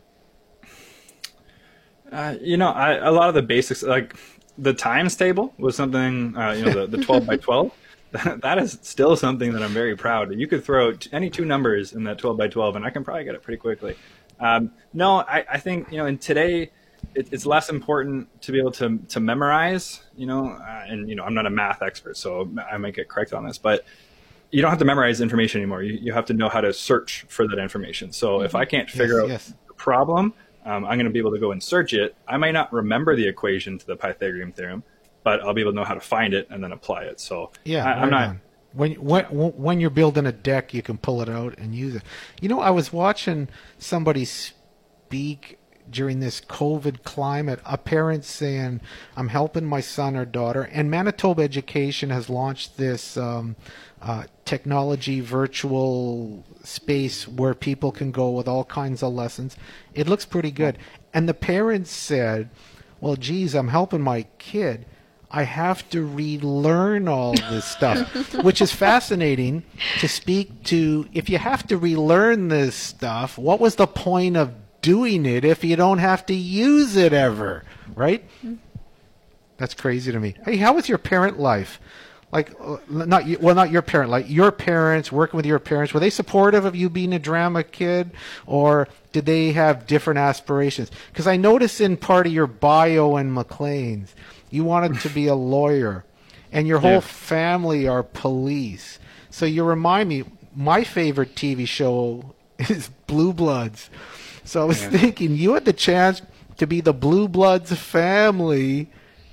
Uh, 2.10 2.36
you 2.40 2.56
know, 2.56 2.68
I, 2.68 2.94
a 2.94 3.12
lot 3.12 3.28
of 3.28 3.34
the 3.34 3.42
basics, 3.42 3.82
like 3.82 4.16
the 4.56 4.74
times 4.74 5.14
table, 5.14 5.54
was 5.58 5.76
something. 5.76 6.36
Uh, 6.36 6.52
you 6.52 6.64
know, 6.64 6.86
the, 6.86 6.96
the 6.96 7.04
12 7.04 7.26
by 7.26 7.36
12. 7.38 7.72
that 8.40 8.58
is 8.58 8.78
still 8.82 9.16
something 9.16 9.52
that 9.52 9.62
I'm 9.62 9.72
very 9.72 9.96
proud. 9.96 10.32
of. 10.32 10.38
You 10.38 10.46
could 10.46 10.64
throw 10.64 10.92
t- 10.92 11.10
any 11.12 11.30
two 11.30 11.44
numbers 11.44 11.92
in 11.92 12.04
that 12.04 12.18
12 12.18 12.36
by 12.36 12.48
12, 12.48 12.76
and 12.76 12.84
I 12.84 12.90
can 12.90 13.04
probably 13.04 13.24
get 13.24 13.34
it 13.34 13.42
pretty 13.42 13.58
quickly. 13.58 13.96
Um, 14.40 14.70
no, 14.92 15.20
I, 15.20 15.44
I 15.50 15.58
think 15.58 15.90
you 15.90 15.98
know, 15.98 16.06
in 16.06 16.18
today, 16.18 16.70
it, 17.14 17.28
it's 17.32 17.44
less 17.44 17.68
important 17.68 18.42
to 18.42 18.52
be 18.52 18.58
able 18.58 18.72
to 18.72 18.98
to 19.08 19.20
memorize. 19.20 20.02
You 20.16 20.26
know, 20.26 20.48
uh, 20.48 20.84
and 20.86 21.08
you 21.08 21.16
know, 21.16 21.24
I'm 21.24 21.34
not 21.34 21.46
a 21.46 21.50
math 21.50 21.82
expert, 21.82 22.16
so 22.16 22.48
I 22.70 22.78
might 22.78 22.94
get 22.94 23.08
correct 23.08 23.32
on 23.32 23.46
this, 23.46 23.58
but 23.58 23.84
you 24.50 24.62
don't 24.62 24.70
have 24.70 24.78
to 24.78 24.84
memorize 24.84 25.20
information 25.20 25.60
anymore. 25.60 25.82
You, 25.82 25.98
you 26.00 26.12
have 26.12 26.24
to 26.26 26.32
know 26.32 26.48
how 26.48 26.60
to 26.60 26.72
search 26.72 27.26
for 27.28 27.46
that 27.48 27.58
information. 27.58 28.12
So 28.12 28.40
if 28.42 28.54
I 28.54 28.64
can't 28.64 28.88
figure 28.88 29.20
out 29.20 29.28
yes. 29.28 29.52
the 29.66 29.74
problem, 29.74 30.32
um, 30.64 30.84
I'm 30.84 30.96
going 30.96 31.04
to 31.04 31.10
be 31.10 31.18
able 31.18 31.32
to 31.32 31.38
go 31.38 31.52
and 31.52 31.62
search 31.62 31.92
it. 31.92 32.14
I 32.26 32.36
might 32.38 32.52
not 32.52 32.72
remember 32.72 33.14
the 33.14 33.28
equation 33.28 33.78
to 33.78 33.86
the 33.86 33.96
Pythagorean 33.96 34.52
theorem, 34.52 34.82
but 35.28 35.42
I'll 35.42 35.52
be 35.52 35.60
able 35.60 35.72
to 35.72 35.76
know 35.76 35.84
how 35.84 35.92
to 35.92 36.00
find 36.00 36.32
it 36.32 36.46
and 36.48 36.64
then 36.64 36.72
apply 36.72 37.02
it. 37.02 37.20
So 37.20 37.50
Yeah, 37.64 37.84
I, 37.84 37.92
I'm 37.92 38.02
right 38.04 38.10
not. 38.10 38.28
on. 38.28 38.40
When 38.72 38.92
when 38.94 39.24
when 39.24 39.80
you're 39.80 39.90
building 39.90 40.24
a 40.26 40.32
deck, 40.32 40.72
you 40.72 40.82
can 40.82 40.96
pull 40.96 41.20
it 41.20 41.28
out 41.28 41.58
and 41.58 41.74
use 41.74 41.94
it. 41.94 42.02
You 42.40 42.48
know, 42.48 42.60
I 42.60 42.70
was 42.70 42.92
watching 42.92 43.48
somebody 43.78 44.24
speak 44.24 45.58
during 45.90 46.20
this 46.20 46.40
COVID 46.40 47.02
climate. 47.02 47.60
A 47.66 47.76
parent 47.78 48.24
saying, 48.24 48.80
"I'm 49.16 49.28
helping 49.28 49.64
my 49.66 49.80
son 49.80 50.16
or 50.16 50.24
daughter," 50.24 50.62
and 50.62 50.90
Manitoba 50.90 51.42
Education 51.42 52.08
has 52.10 52.30
launched 52.30 52.76
this 52.76 53.16
um, 53.16 53.56
uh, 54.00 54.24
technology 54.44 55.20
virtual 55.20 56.44
space 56.62 57.26
where 57.28 57.54
people 57.54 57.90
can 57.92 58.10
go 58.12 58.30
with 58.30 58.48
all 58.48 58.64
kinds 58.64 59.02
of 59.02 59.12
lessons. 59.12 59.56
It 59.94 60.08
looks 60.08 60.24
pretty 60.26 60.50
good. 60.50 60.78
And 61.12 61.26
the 61.28 61.34
parents 61.34 61.90
said, 61.90 62.48
"Well, 63.00 63.16
geez, 63.16 63.54
I'm 63.54 63.68
helping 63.68 64.02
my 64.02 64.26
kid." 64.38 64.86
I 65.30 65.42
have 65.42 65.88
to 65.90 66.06
relearn 66.06 67.06
all 67.06 67.34
this 67.34 67.66
stuff, 67.66 68.42
which 68.42 68.62
is 68.62 68.72
fascinating 68.72 69.62
to 70.00 70.08
speak 70.08 70.64
to. 70.64 71.06
If 71.12 71.28
you 71.28 71.38
have 71.38 71.66
to 71.66 71.76
relearn 71.76 72.48
this 72.48 72.74
stuff, 72.74 73.36
what 73.36 73.60
was 73.60 73.74
the 73.74 73.86
point 73.86 74.36
of 74.36 74.54
doing 74.80 75.26
it 75.26 75.44
if 75.44 75.62
you 75.64 75.76
don't 75.76 75.98
have 75.98 76.24
to 76.26 76.34
use 76.34 76.96
it 76.96 77.12
ever? 77.12 77.64
Right? 77.94 78.24
That's 79.58 79.74
crazy 79.74 80.12
to 80.12 80.20
me. 80.20 80.34
Hey, 80.44 80.56
how 80.56 80.74
was 80.74 80.88
your 80.88 80.98
parent 80.98 81.38
life? 81.38 81.78
Like, 82.30 82.54
uh, 82.60 82.76
not 82.90 83.24
well, 83.40 83.54
not 83.54 83.70
your 83.70 83.80
parent. 83.82 84.10
Like 84.10 84.28
your 84.28 84.52
parents, 84.52 85.10
working 85.10 85.36
with 85.36 85.46
your 85.46 85.58
parents, 85.58 85.94
were 85.94 86.00
they 86.00 86.10
supportive 86.10 86.64
of 86.64 86.76
you 86.76 86.90
being 86.90 87.14
a 87.14 87.18
drama 87.18 87.64
kid, 87.64 88.10
or 88.46 88.86
did 89.12 89.24
they 89.24 89.52
have 89.52 89.86
different 89.86 90.18
aspirations? 90.18 90.90
Because 91.10 91.26
I 91.26 91.36
noticed 91.36 91.80
in 91.80 91.96
part 91.96 92.26
of 92.26 92.32
your 92.32 92.46
bio 92.46 93.16
in 93.16 93.32
Maclean's, 93.32 94.14
you 94.50 94.64
wanted 94.64 95.00
to 95.00 95.08
be 95.10 95.26
a 95.26 95.34
lawyer, 95.34 96.04
and 96.52 96.66
your 96.66 96.78
whole 96.78 96.90
Yeah. 96.92 97.00
family 97.00 97.86
are 97.88 98.02
police. 98.02 98.98
So 99.30 99.46
you 99.46 99.64
remind 99.64 100.08
me. 100.08 100.24
My 100.56 100.82
favorite 100.82 101.36
TV 101.36 101.66
show 101.68 102.34
is 102.58 102.88
Blue 103.06 103.32
Bloods. 103.32 103.90
So 104.44 104.62
I 104.62 104.64
was 104.64 104.82
Yeah. 104.82 104.90
thinking 104.90 105.36
you 105.36 105.54
had 105.54 105.64
the 105.66 105.72
chance 105.72 106.22
to 106.56 106.66
be 106.66 106.80
the 106.80 106.92
Blue 106.94 107.28
Bloods 107.28 107.72
family, 107.72 108.90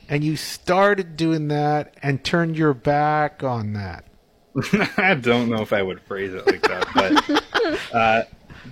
and 0.07 0.23
you 0.23 0.35
started 0.35 1.17
doing 1.17 1.47
that 1.47 1.95
and 2.03 2.23
turned 2.23 2.57
your 2.57 2.73
back 2.75 3.43
on 3.43 3.73
that. 3.73 4.03
I 4.97 5.15
don't 5.15 5.49
know 5.49 5.61
if 5.61 5.73
I 5.73 5.81
would 5.81 5.99
phrase 6.01 6.33
it 6.33 6.45
like 6.45 6.61
that, 6.63 6.87
but 6.93 7.93
uh, 7.93 8.23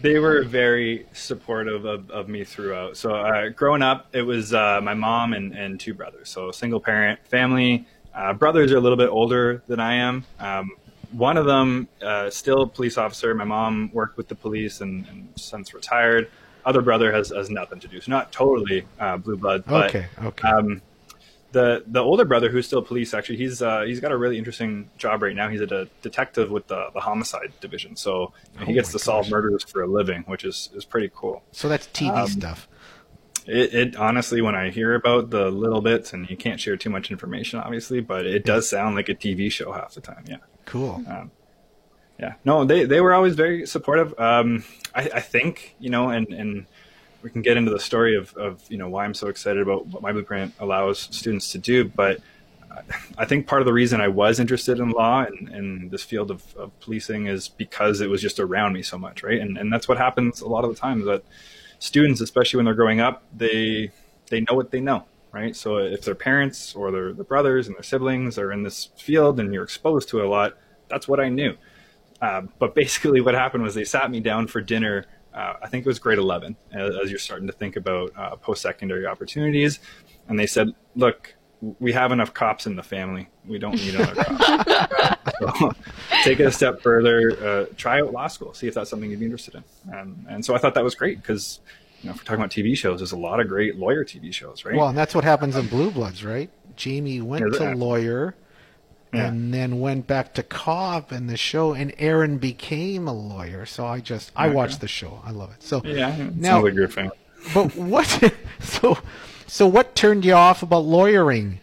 they 0.01 0.19
were 0.19 0.43
very 0.43 1.05
supportive 1.13 1.85
of, 1.85 2.09
of 2.09 2.27
me 2.27 2.43
throughout. 2.43 2.97
So, 2.97 3.15
uh, 3.15 3.49
growing 3.49 3.81
up, 3.81 4.07
it 4.13 4.21
was 4.21 4.53
uh, 4.53 4.79
my 4.81 4.93
mom 4.93 5.33
and, 5.33 5.53
and 5.53 5.79
two 5.79 5.93
brothers. 5.93 6.29
So, 6.29 6.51
single 6.51 6.79
parent 6.79 7.19
family. 7.27 7.85
Uh, 8.13 8.33
brothers 8.33 8.71
are 8.71 8.77
a 8.77 8.81
little 8.81 8.97
bit 8.97 9.09
older 9.09 9.63
than 9.67 9.79
I 9.79 9.95
am. 9.95 10.25
Um, 10.39 10.71
one 11.11 11.37
of 11.37 11.45
them 11.45 11.87
uh, 12.01 12.29
still 12.29 12.63
a 12.63 12.67
police 12.67 12.97
officer. 12.97 13.33
My 13.35 13.43
mom 13.43 13.91
worked 13.93 14.17
with 14.17 14.27
the 14.27 14.35
police 14.35 14.81
and, 14.81 15.07
and 15.07 15.29
since 15.35 15.73
retired. 15.73 16.29
Other 16.65 16.81
brother 16.81 17.11
has, 17.11 17.29
has 17.29 17.49
nothing 17.49 17.79
to 17.81 17.87
do. 17.87 17.99
So 18.01 18.11
not 18.11 18.31
totally 18.31 18.85
uh, 18.99 19.17
blue 19.17 19.37
blood. 19.37 19.63
But, 19.65 19.89
Okay, 19.89 20.07
okay. 20.23 20.47
Um, 20.47 20.81
the 21.53 21.83
the 21.87 21.99
older 22.01 22.25
brother 22.25 22.49
who's 22.49 22.65
still 22.65 22.81
police 22.81 23.13
actually 23.13 23.37
he's 23.37 23.61
uh, 23.61 23.81
he's 23.81 23.99
got 23.99 24.11
a 24.11 24.17
really 24.17 24.37
interesting 24.37 24.89
job 24.97 25.21
right 25.21 25.35
now. 25.35 25.47
He's 25.47 25.61
a 25.61 25.67
de- 25.67 25.87
detective 26.01 26.51
with 26.51 26.67
the, 26.67 26.89
the 26.93 26.99
homicide 26.99 27.53
division. 27.61 27.95
So 27.95 28.33
know, 28.59 28.65
he 28.65 28.71
Oh 28.71 28.75
gets 28.75 28.91
to 28.91 28.99
solve 28.99 29.29
murders 29.29 29.63
for 29.63 29.81
a 29.83 29.87
living, 29.87 30.23
which 30.27 30.43
is 30.43 30.69
is 30.75 30.83
pretty 30.83 31.09
cool. 31.15 31.43
So 31.51 31.69
that's 31.69 31.87
TV 31.87 32.09
Um, 32.09 32.27
stuff. 32.27 32.67
It, 33.45 33.73
it 33.73 33.95
honestly, 33.95 34.41
when 34.41 34.55
I 34.55 34.69
hear 34.69 34.95
about 34.95 35.29
the 35.29 35.49
little 35.49 35.81
bits, 35.81 36.13
and 36.13 36.29
you 36.29 36.37
can't 36.37 36.59
share 36.59 36.77
too 36.77 36.89
much 36.89 37.11
information, 37.11 37.59
obviously, 37.59 38.01
but 38.01 38.25
it 38.25 38.45
does 38.45 38.69
sound 38.69 38.95
like 38.95 39.09
a 39.09 39.15
TV 39.15 39.51
show 39.51 39.71
half 39.73 39.93
the 39.93 40.01
time. 40.01 40.23
Yeah. 40.27 40.37
Cool. 40.65 41.03
Yeah, 42.19 42.35
no, 42.45 42.63
they 42.63 42.85
they 42.85 43.01
were 43.01 43.13
always 43.13 43.35
very 43.35 43.65
supportive. 43.65 44.17
Um, 44.19 44.63
I, 44.93 45.09
I 45.15 45.19
think 45.19 45.75
you 45.79 45.89
know, 45.89 46.09
and 46.09 46.27
and 46.31 46.67
we 47.23 47.29
can 47.29 47.41
get 47.41 47.57
into 47.57 47.71
the 47.71 47.79
story 47.79 48.15
of 48.15 48.35
of 48.35 48.63
you 48.69 48.77
know 48.77 48.89
why 48.89 49.05
I'm 49.05 49.13
so 49.13 49.27
excited 49.27 49.61
about 49.61 49.87
what 49.87 50.01
my 50.01 50.11
blueprint 50.11 50.53
allows 50.59 50.99
students 50.99 51.51
to 51.53 51.57
do. 51.57 51.85
But 51.85 52.19
I 53.17 53.25
think 53.25 53.47
part 53.47 53.61
of 53.61 53.65
the 53.65 53.73
reason 53.73 54.01
I 54.01 54.07
was 54.07 54.39
interested 54.39 54.79
in 54.79 54.89
law 54.89 55.23
and, 55.23 55.49
and 55.49 55.91
this 55.91 56.03
field 56.03 56.31
of, 56.31 56.55
of 56.55 56.77
policing 56.79 57.27
is 57.27 57.47
because 57.47 58.01
it 58.01 58.09
was 58.09 58.21
just 58.21 58.39
around 58.39 58.73
me 58.73 58.81
so 58.81 58.97
much, 58.97 59.23
right? 59.23 59.39
And 59.39 59.57
and 59.57 59.71
that's 59.71 59.87
what 59.87 59.97
happens 59.97 60.41
a 60.41 60.47
lot 60.47 60.63
of 60.63 60.69
the 60.73 60.79
times 60.79 61.05
that 61.05 61.23
students, 61.79 62.21
especially 62.21 62.57
when 62.57 62.65
they're 62.65 62.73
growing 62.73 62.99
up, 62.99 63.23
they 63.35 63.91
they 64.29 64.41
know 64.41 64.55
what 64.55 64.71
they 64.71 64.79
know, 64.79 65.05
right? 65.31 65.55
So 65.55 65.77
if 65.77 66.01
their 66.01 66.15
parents 66.15 66.75
or 66.75 66.91
their, 66.91 67.13
their 67.13 67.25
brothers 67.25 67.67
and 67.67 67.75
their 67.75 67.83
siblings 67.83 68.37
are 68.37 68.51
in 68.51 68.63
this 68.63 68.89
field 68.97 69.39
and 69.39 69.53
you're 69.53 69.63
exposed 69.63 70.09
to 70.09 70.19
it 70.19 70.25
a 70.25 70.29
lot, 70.29 70.57
that's 70.87 71.07
what 71.07 71.19
I 71.19 71.29
knew. 71.29 71.55
Uh, 72.21 72.43
but 72.57 72.73
basically, 72.75 73.21
what 73.21 73.35
happened 73.35 73.63
was 73.63 73.75
they 73.75 73.83
sat 73.83 74.09
me 74.09 74.19
down 74.19 74.47
for 74.47 74.61
dinner. 74.61 75.05
Uh, 75.33 75.53
I 75.61 75.67
think 75.67 75.85
it 75.85 75.89
was 75.89 75.99
grade 75.99 76.19
11, 76.19 76.55
as, 76.73 76.95
as 76.95 77.09
you're 77.09 77.19
starting 77.19 77.47
to 77.47 77.53
think 77.53 77.75
about 77.75 78.11
uh, 78.15 78.35
post 78.35 78.61
secondary 78.61 79.05
opportunities. 79.05 79.79
And 80.27 80.39
they 80.39 80.47
said, 80.47 80.69
Look, 80.95 81.33
we 81.79 81.93
have 81.93 82.11
enough 82.11 82.33
cops 82.33 82.67
in 82.67 82.75
the 82.75 82.83
family. 82.83 83.29
We 83.47 83.57
don't 83.57 83.75
need 83.75 83.95
another 83.95 84.23
cop. 84.23 85.29
so, 85.39 85.71
take 86.23 86.39
it 86.39 86.45
a 86.45 86.51
step 86.51 86.81
further. 86.81 87.31
Uh, 87.41 87.65
try 87.77 88.01
out 88.01 88.11
law 88.11 88.27
school. 88.27 88.53
See 88.53 88.67
if 88.67 88.73
that's 88.73 88.89
something 88.89 89.09
you'd 89.09 89.19
be 89.19 89.25
interested 89.25 89.55
in. 89.55 89.63
Um, 89.95 90.25
and 90.29 90.45
so 90.45 90.55
I 90.55 90.57
thought 90.57 90.73
that 90.75 90.83
was 90.83 90.95
great 90.95 91.21
because, 91.21 91.61
you 92.01 92.09
know, 92.09 92.15
if 92.15 92.21
we're 92.21 92.25
talking 92.25 92.41
about 92.41 92.51
TV 92.51 92.75
shows, 92.75 92.99
there's 92.99 93.13
a 93.13 93.17
lot 93.17 93.39
of 93.39 93.47
great 93.47 93.77
lawyer 93.77 94.03
TV 94.03 94.33
shows, 94.33 94.65
right? 94.65 94.75
Well, 94.75 94.89
and 94.89 94.97
that's 94.97 95.15
what 95.15 95.23
happens 95.23 95.55
in 95.55 95.67
Blue 95.67 95.89
Bloods, 95.89 96.23
right? 96.23 96.49
Jamie 96.75 97.21
went 97.21 97.53
to 97.53 97.71
it? 97.71 97.77
lawyer 97.77 98.35
Yeah. 99.13 99.27
and 99.27 99.53
then 99.53 99.79
went 99.79 100.07
back 100.07 100.33
to 100.35 100.43
Cobb 100.43 101.11
and 101.11 101.29
the 101.29 101.37
show, 101.37 101.73
and 101.73 101.93
Erin 101.99 102.39
became 102.39 103.07
a 103.07 103.13
lawyer. 103.13 103.65
So 103.65 103.85
I 103.85 103.99
just 103.99 104.31
I 104.35 104.47
Okay. 104.47 104.55
watched 104.55 104.81
the 104.81 104.87
show. 104.87 105.21
I 105.23 105.31
love 105.31 105.51
it. 105.51 105.61
So 105.61 105.81
yeah, 105.85 106.15
now, 106.35 106.49
sounds 106.49 106.63
like 106.63 106.73
you're 106.73 106.85
a 106.85 106.89
fan. 106.89 107.11
but 107.53 107.75
what? 107.75 108.33
So 108.61 108.97
So, 109.53 109.67
what 109.67 109.95
turned 109.95 110.25
you 110.25 110.33
off 110.33 110.63
about 110.63 110.85
lawyering? 110.85 111.59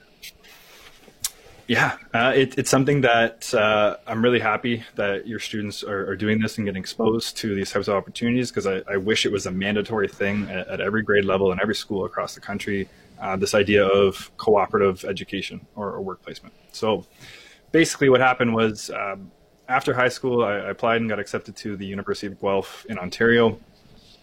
Yeah, 1.67 1.97
uh, 2.15 2.33
it, 2.37 2.57
it's 2.57 2.71
something 2.71 3.01
that 3.01 3.53
uh, 3.53 3.97
I'm 4.07 4.23
really 4.23 4.39
happy 4.39 4.85
that 4.95 5.27
your 5.27 5.41
students 5.41 5.83
are, 5.83 6.09
are, 6.09 6.15
doing 6.15 6.39
this 6.39 6.57
and 6.57 6.65
getting 6.65 6.79
exposed 6.81 7.37
to 7.39 7.53
these 7.53 7.73
types 7.73 7.89
of 7.89 7.97
opportunities 7.97 8.53
because 8.53 8.69
I, 8.69 8.83
I, 8.89 8.97
wish 8.97 9.27
it 9.27 9.33
was 9.33 9.47
a 9.47 9.51
mandatory 9.51 10.07
thing 10.07 10.49
at, 10.51 10.69
at, 10.69 10.81
every 10.81 11.03
grade 11.03 11.25
level 11.25 11.51
and 11.51 11.61
every 11.61 11.75
school 11.75 12.05
across 12.05 12.37
the 12.37 12.41
country. 12.41 12.89
Uh, 13.21 13.35
this 13.35 13.55
idea 13.55 13.85
of 13.85 14.31
cooperative 14.37 15.05
education 15.05 15.67
or, 15.75 15.91
or, 15.91 16.01
work 16.01 16.23
placement. 16.23 16.55
So, 16.71 17.07
basically, 17.73 18.09
what 18.09 18.21
happened 18.21 18.55
was 18.55 18.91
um, 18.91 19.31
after 19.69 19.95
high 19.95 20.09
school, 20.09 20.45
I, 20.45 20.55
I 20.55 20.71
applied 20.71 21.01
and 21.01 21.09
got 21.09 21.19
accepted 21.19 21.57
to 21.57 21.77
the 21.77 21.87
University 21.87 22.27
of 22.27 22.41
Guelph 22.41 22.87
in 22.89 22.99
Ontario, 22.99 23.59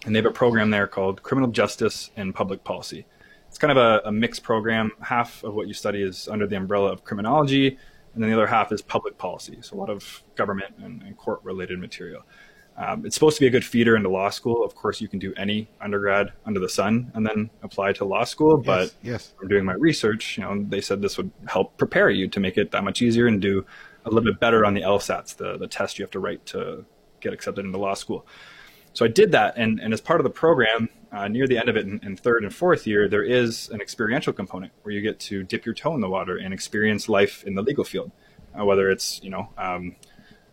and 0.04 0.14
they 0.14 0.18
have 0.18 0.26
a 0.26 0.30
program 0.30 0.70
there 0.70 0.86
called 0.86 1.22
Criminal 1.22 1.50
Justice 1.50 2.10
and 2.16 2.34
Public 2.34 2.64
Policy 2.64 3.06
it's 3.48 3.58
kind 3.58 3.70
of 3.70 3.76
a, 3.76 4.08
a, 4.08 4.12
mixed 4.12 4.42
program. 4.42 4.92
Half 5.00 5.42
of 5.42 5.54
what 5.54 5.68
you 5.68 5.74
study 5.74 6.02
is 6.02 6.28
under 6.28 6.46
the 6.46 6.56
umbrella 6.56 6.92
of 6.92 7.04
criminology, 7.04 7.78
and 8.14 8.22
then 8.22 8.30
the 8.30 8.36
other 8.36 8.46
half 8.46 8.72
is 8.72 8.82
public 8.82 9.18
policy. 9.18 9.58
So 9.62 9.76
a 9.76 9.78
lot 9.78 9.90
of 9.90 10.22
government 10.36 10.74
and, 10.78 11.02
and 11.02 11.16
court 11.16 11.40
related 11.42 11.78
material. 11.78 12.22
Um, 12.78 13.04
it's 13.04 13.16
supposed 13.16 13.36
to 13.36 13.40
be 13.40 13.48
a 13.48 13.50
good 13.50 13.64
feeder 13.64 13.96
into 13.96 14.08
law 14.08 14.30
school. 14.30 14.64
Of 14.64 14.76
course, 14.76 15.00
you 15.00 15.08
can 15.08 15.18
do 15.18 15.34
any 15.36 15.68
undergrad 15.80 16.32
under 16.46 16.60
the 16.60 16.68
sun 16.68 17.10
and 17.14 17.26
then 17.26 17.50
apply 17.62 17.92
to 17.94 18.04
law 18.04 18.22
school. 18.22 18.56
But 18.56 18.82
yes, 18.82 18.94
yes. 19.02 19.34
from 19.36 19.48
doing 19.48 19.64
my 19.64 19.72
research, 19.72 20.38
you 20.38 20.44
know, 20.44 20.64
they 20.68 20.80
said 20.80 21.02
this 21.02 21.16
would 21.16 21.32
help 21.48 21.76
prepare 21.76 22.08
you 22.08 22.28
to 22.28 22.38
make 22.38 22.56
it 22.56 22.70
that 22.70 22.84
much 22.84 23.02
easier 23.02 23.26
and 23.26 23.42
do 23.42 23.66
a 24.04 24.10
little 24.10 24.30
bit 24.30 24.38
better 24.38 24.64
on 24.64 24.74
the 24.74 24.82
LSATs, 24.82 25.36
the, 25.36 25.58
the 25.58 25.66
test 25.66 25.98
you 25.98 26.04
have 26.04 26.12
to 26.12 26.20
write 26.20 26.46
to 26.46 26.84
get 27.20 27.32
accepted 27.32 27.64
into 27.64 27.78
law 27.78 27.94
school. 27.94 28.24
So 28.92 29.04
I 29.04 29.08
did 29.08 29.32
that, 29.32 29.56
and, 29.56 29.80
and 29.80 29.92
as 29.92 30.00
part 30.00 30.20
of 30.20 30.24
the 30.24 30.30
program, 30.30 30.88
uh, 31.12 31.28
near 31.28 31.46
the 31.46 31.58
end 31.58 31.68
of 31.68 31.76
it 31.76 31.86
in, 31.86 32.00
in, 32.02 32.16
third 32.16 32.42
and 32.42 32.54
fourth 32.54 32.86
year, 32.86 33.08
there 33.08 33.22
is 33.22 33.68
an 33.70 33.80
experiential 33.80 34.32
component 34.32 34.72
where 34.82 34.94
you 34.94 35.00
get 35.00 35.20
to 35.20 35.42
dip 35.42 35.64
your 35.64 35.74
toe 35.74 35.94
in 35.94 36.00
the 36.00 36.08
water 36.08 36.36
and 36.36 36.52
experience 36.52 37.08
life 37.08 37.44
in 37.44 37.54
the 37.54 37.62
legal 37.62 37.84
field, 37.84 38.10
uh, 38.58 38.64
whether 38.64 38.90
it's 38.90 39.22
you 39.22 39.30
know 39.30 39.48
um, 39.56 39.96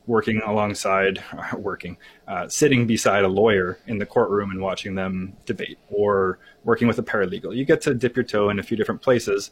working 0.08 0.42
alongside, 0.46 1.24
working, 1.58 1.98
uh, 2.28 2.48
sitting 2.48 2.88
beside 2.88 3.24
a 3.24 3.28
lawyer 3.28 3.80
in 3.88 3.98
the 3.98 4.06
courtroom 4.06 4.52
and 4.52 4.62
watching 4.62 4.96
them 4.96 5.36
debate, 5.46 5.78
or 5.90 6.40
working 6.64 6.88
with 6.88 7.00
a 7.00 7.04
paralegal. 7.04 7.56
You 7.56 7.66
get 7.66 7.82
to 7.82 7.94
dip 7.94 8.16
your 8.16 8.26
toe 8.26 8.50
in 8.50 8.60
a 8.60 8.64
few 8.64 8.78
different 8.78 9.02
places, 9.02 9.52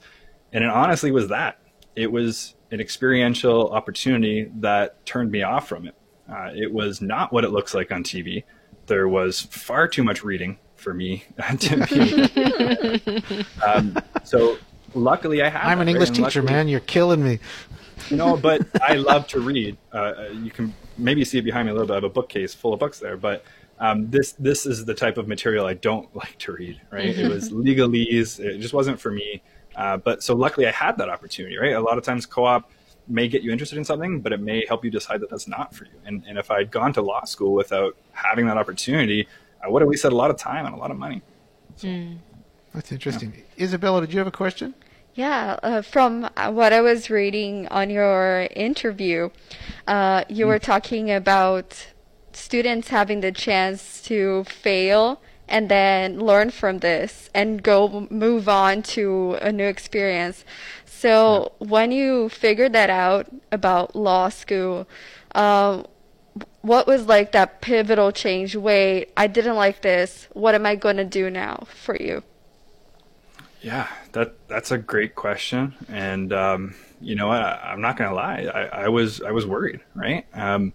and 0.51 0.63
it 0.63 0.69
honestly 0.69 1.11
was 1.11 1.27
that. 1.29 1.59
It 1.95 2.11
was 2.11 2.55
an 2.71 2.79
experiential 2.79 3.71
opportunity 3.71 4.51
that 4.55 5.05
turned 5.05 5.31
me 5.31 5.43
off 5.43 5.67
from 5.67 5.87
it. 5.87 5.95
Uh, 6.27 6.49
it 6.55 6.71
was 6.71 7.01
not 7.01 7.31
what 7.31 7.43
it 7.43 7.51
looks 7.51 7.73
like 7.73 7.91
on 7.91 8.03
TV 8.03 8.43
there 8.87 9.07
was 9.07 9.41
far 9.41 9.87
too 9.87 10.03
much 10.03 10.23
reading 10.23 10.57
for 10.75 10.93
me 10.93 11.23
to 11.59 11.85
be. 11.87 13.45
um, 13.65 13.97
so 14.23 14.57
luckily, 14.93 15.41
I 15.41 15.49
have. 15.49 15.61
I'm 15.63 15.81
an 15.81 15.89
English 15.89 16.09
teacher, 16.09 16.41
luckily, 16.41 16.45
man. 16.45 16.67
You're 16.67 16.81
killing 16.81 17.23
me. 17.23 17.39
You 18.09 18.17
know, 18.17 18.37
but 18.37 18.65
I 18.81 18.95
love 18.95 19.27
to 19.29 19.39
read. 19.39 19.77
Uh, 19.91 20.25
you 20.31 20.51
can 20.51 20.73
maybe 20.97 21.23
see 21.25 21.37
it 21.37 21.43
behind 21.43 21.67
me 21.67 21.71
a 21.71 21.73
little 21.73 21.87
bit. 21.87 21.93
I 21.93 21.97
have 21.97 22.03
a 22.03 22.09
bookcase 22.09 22.53
full 22.53 22.73
of 22.73 22.79
books 22.79 22.99
there, 22.99 23.17
but 23.17 23.45
um, 23.79 24.09
this 24.09 24.33
this 24.33 24.65
is 24.65 24.85
the 24.85 24.93
type 24.93 25.17
of 25.17 25.27
material 25.27 25.65
I 25.65 25.73
don't 25.73 26.13
like 26.15 26.37
to 26.39 26.53
read. 26.53 26.81
Right? 26.91 27.17
it 27.17 27.29
was 27.29 27.49
legalese. 27.51 28.39
It 28.39 28.59
just 28.59 28.73
wasn't 28.73 28.99
for 28.99 29.11
me. 29.11 29.41
Uh, 29.75 29.97
but 29.97 30.21
so 30.21 30.35
luckily, 30.35 30.67
I 30.67 30.71
had 30.71 30.97
that 30.97 31.09
opportunity. 31.09 31.57
Right? 31.57 31.73
A 31.73 31.81
lot 31.81 31.97
of 31.97 32.03
times, 32.03 32.25
co-op 32.25 32.69
may 33.07 33.27
get 33.27 33.41
you 33.43 33.51
interested 33.51 33.77
in 33.77 33.83
something, 33.83 34.21
but 34.21 34.31
it 34.31 34.39
may 34.39 34.65
help 34.65 34.85
you 34.85 34.91
decide 34.91 35.19
that 35.21 35.29
that's 35.29 35.47
not 35.47 35.73
for 35.73 35.85
you. 35.85 35.91
And, 36.05 36.23
and 36.25 36.37
if 36.37 36.49
I'd 36.49 36.71
gone 36.71 36.93
to 36.93 37.01
law 37.01 37.25
school 37.25 37.53
without 37.53 37.97
having 38.13 38.47
that 38.47 38.57
opportunity, 38.57 39.27
I 39.61 39.67
would 39.67 39.81
have 39.81 39.89
wasted 39.89 40.13
a 40.13 40.15
lot 40.15 40.31
of 40.31 40.37
time 40.37 40.65
and 40.65 40.73
a 40.73 40.77
lot 40.77 40.89
of 40.89 40.97
money. 40.97 41.21
So, 41.75 41.87
mm. 41.87 42.17
That's 42.73 42.91
interesting. 42.91 43.33
Yeah. 43.35 43.65
Isabella, 43.65 44.01
did 44.01 44.13
you 44.13 44.19
have 44.19 44.27
a 44.27 44.31
question? 44.31 44.73
Yeah, 45.15 45.59
uh, 45.61 45.81
from 45.83 46.23
what 46.35 46.73
I 46.73 46.81
was 46.81 47.09
reading 47.09 47.67
on 47.67 47.91
your 47.91 48.47
interview, 48.55 49.29
uh, 49.87 50.23
you 50.27 50.45
mm. 50.45 50.47
were 50.47 50.59
talking 50.59 51.11
about 51.11 51.87
students 52.31 52.87
having 52.87 53.21
the 53.21 53.31
chance 53.31 54.01
to 54.03 54.43
fail 54.45 55.21
and 55.47 55.69
then 55.69 56.19
learn 56.19 56.49
from 56.49 56.79
this 56.79 57.29
and 57.33 57.61
go 57.61 58.07
move 58.09 58.49
on 58.49 58.81
to 58.81 59.37
a 59.39 59.51
new 59.51 59.65
experience. 59.65 60.45
So 60.85 61.53
yeah. 61.59 61.67
when 61.67 61.91
you 61.91 62.29
figured 62.29 62.73
that 62.73 62.89
out 62.89 63.27
about 63.51 63.95
law 63.95 64.29
school, 64.29 64.87
um, 65.35 65.85
what 66.61 66.87
was 66.87 67.05
like 67.05 67.33
that 67.33 67.61
pivotal 67.61 68.11
change? 68.11 68.55
Wait, 68.55 69.11
I 69.15 69.27
didn't 69.27 69.57
like 69.57 69.81
this. 69.81 70.27
What 70.33 70.55
am 70.55 70.65
I 70.65 70.75
going 70.75 70.97
to 70.97 71.05
do 71.05 71.29
now 71.29 71.67
for 71.67 71.95
you? 71.95 72.23
Yeah, 73.61 73.87
that 74.13 74.47
that's 74.47 74.71
a 74.71 74.77
great 74.77 75.15
question, 75.15 75.75
and 75.89 76.31
um, 76.31 76.75
you 77.01 77.15
know, 77.15 77.29
I, 77.29 77.73
am 77.73 77.81
not 77.81 77.97
going 77.97 78.09
to 78.09 78.15
lie. 78.15 78.49
I, 78.53 78.83
I, 78.83 78.87
was 78.87 79.21
I 79.21 79.31
was 79.31 79.45
worried, 79.45 79.81
right? 79.95 80.25
Um, 80.33 80.73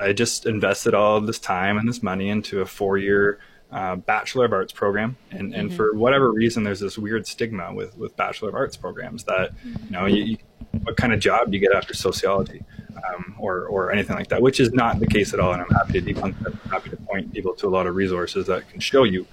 I 0.00 0.12
just 0.12 0.46
invested 0.46 0.94
all 0.94 1.16
of 1.16 1.26
this 1.26 1.38
time 1.38 1.78
and 1.78 1.88
this 1.88 2.02
money 2.02 2.28
into 2.28 2.60
a 2.60 2.66
four 2.66 2.98
year 2.98 3.38
uh, 3.70 3.96
Bachelor 3.96 4.46
of 4.46 4.52
Arts 4.52 4.72
program, 4.72 5.16
and 5.30 5.54
and 5.54 5.68
mm-hmm. 5.68 5.76
for 5.76 5.94
whatever 5.94 6.30
reason, 6.32 6.64
there's 6.64 6.80
this 6.80 6.98
weird 6.98 7.26
stigma 7.26 7.72
with 7.72 7.96
with 7.96 8.16
Bachelor 8.16 8.48
of 8.48 8.54
Arts 8.54 8.76
programs 8.76 9.24
that 9.24 9.52
you 9.64 9.90
know 9.90 10.06
you, 10.06 10.24
you, 10.24 10.38
what 10.82 10.96
kind 10.96 11.12
of 11.12 11.20
job 11.20 11.50
do 11.50 11.56
you 11.56 11.60
get 11.60 11.74
after 11.74 11.92
sociology, 11.92 12.62
um, 12.96 13.34
or 13.38 13.66
or 13.66 13.92
anything 13.92 14.16
like 14.16 14.28
that, 14.28 14.40
which 14.40 14.58
is 14.58 14.72
not 14.72 15.00
the 15.00 15.06
case 15.06 15.34
at 15.34 15.40
all. 15.40 15.52
And 15.52 15.62
I'm 15.62 15.70
happy 15.70 16.00
to 16.00 16.14
debunk 16.14 16.38
that. 16.42 16.54
I'm 16.64 16.70
happy 16.70 16.90
to 16.90 16.96
point 16.96 17.32
people 17.32 17.54
to 17.54 17.66
a 17.66 17.70
lot 17.70 17.86
of 17.86 17.94
resources 17.94 18.46
that 18.46 18.68
can 18.70 18.80
show 18.80 19.04
you 19.04 19.26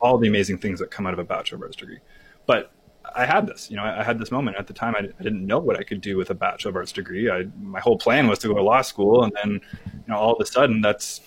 all 0.00 0.18
the 0.18 0.26
amazing 0.26 0.58
things 0.58 0.80
that 0.80 0.90
come 0.90 1.06
out 1.06 1.12
of 1.12 1.20
a 1.20 1.24
Bachelor 1.24 1.56
of 1.56 1.62
Arts 1.62 1.76
degree. 1.76 2.00
But 2.46 2.72
I 3.14 3.26
had 3.26 3.46
this, 3.46 3.70
you 3.70 3.76
know, 3.76 3.84
I 3.84 4.02
had 4.02 4.18
this 4.18 4.30
moment 4.30 4.56
at 4.56 4.66
the 4.66 4.72
time. 4.72 4.94
I, 4.96 5.00
I, 5.00 5.22
didn't 5.22 5.46
know 5.46 5.58
what 5.58 5.78
I 5.78 5.82
could 5.82 6.00
do 6.00 6.16
with 6.16 6.30
a 6.30 6.34
Bachelor 6.34 6.70
of 6.70 6.76
Arts 6.76 6.92
degree. 6.92 7.30
I, 7.30 7.46
my 7.60 7.80
whole 7.80 7.98
plan 7.98 8.26
was 8.26 8.38
to 8.40 8.48
go 8.48 8.54
to 8.54 8.62
law 8.62 8.82
school, 8.82 9.24
and 9.24 9.32
then, 9.34 9.60
you 9.84 10.04
know, 10.08 10.16
all 10.16 10.34
of 10.34 10.40
a 10.40 10.46
sudden, 10.46 10.80
that's 10.80 11.20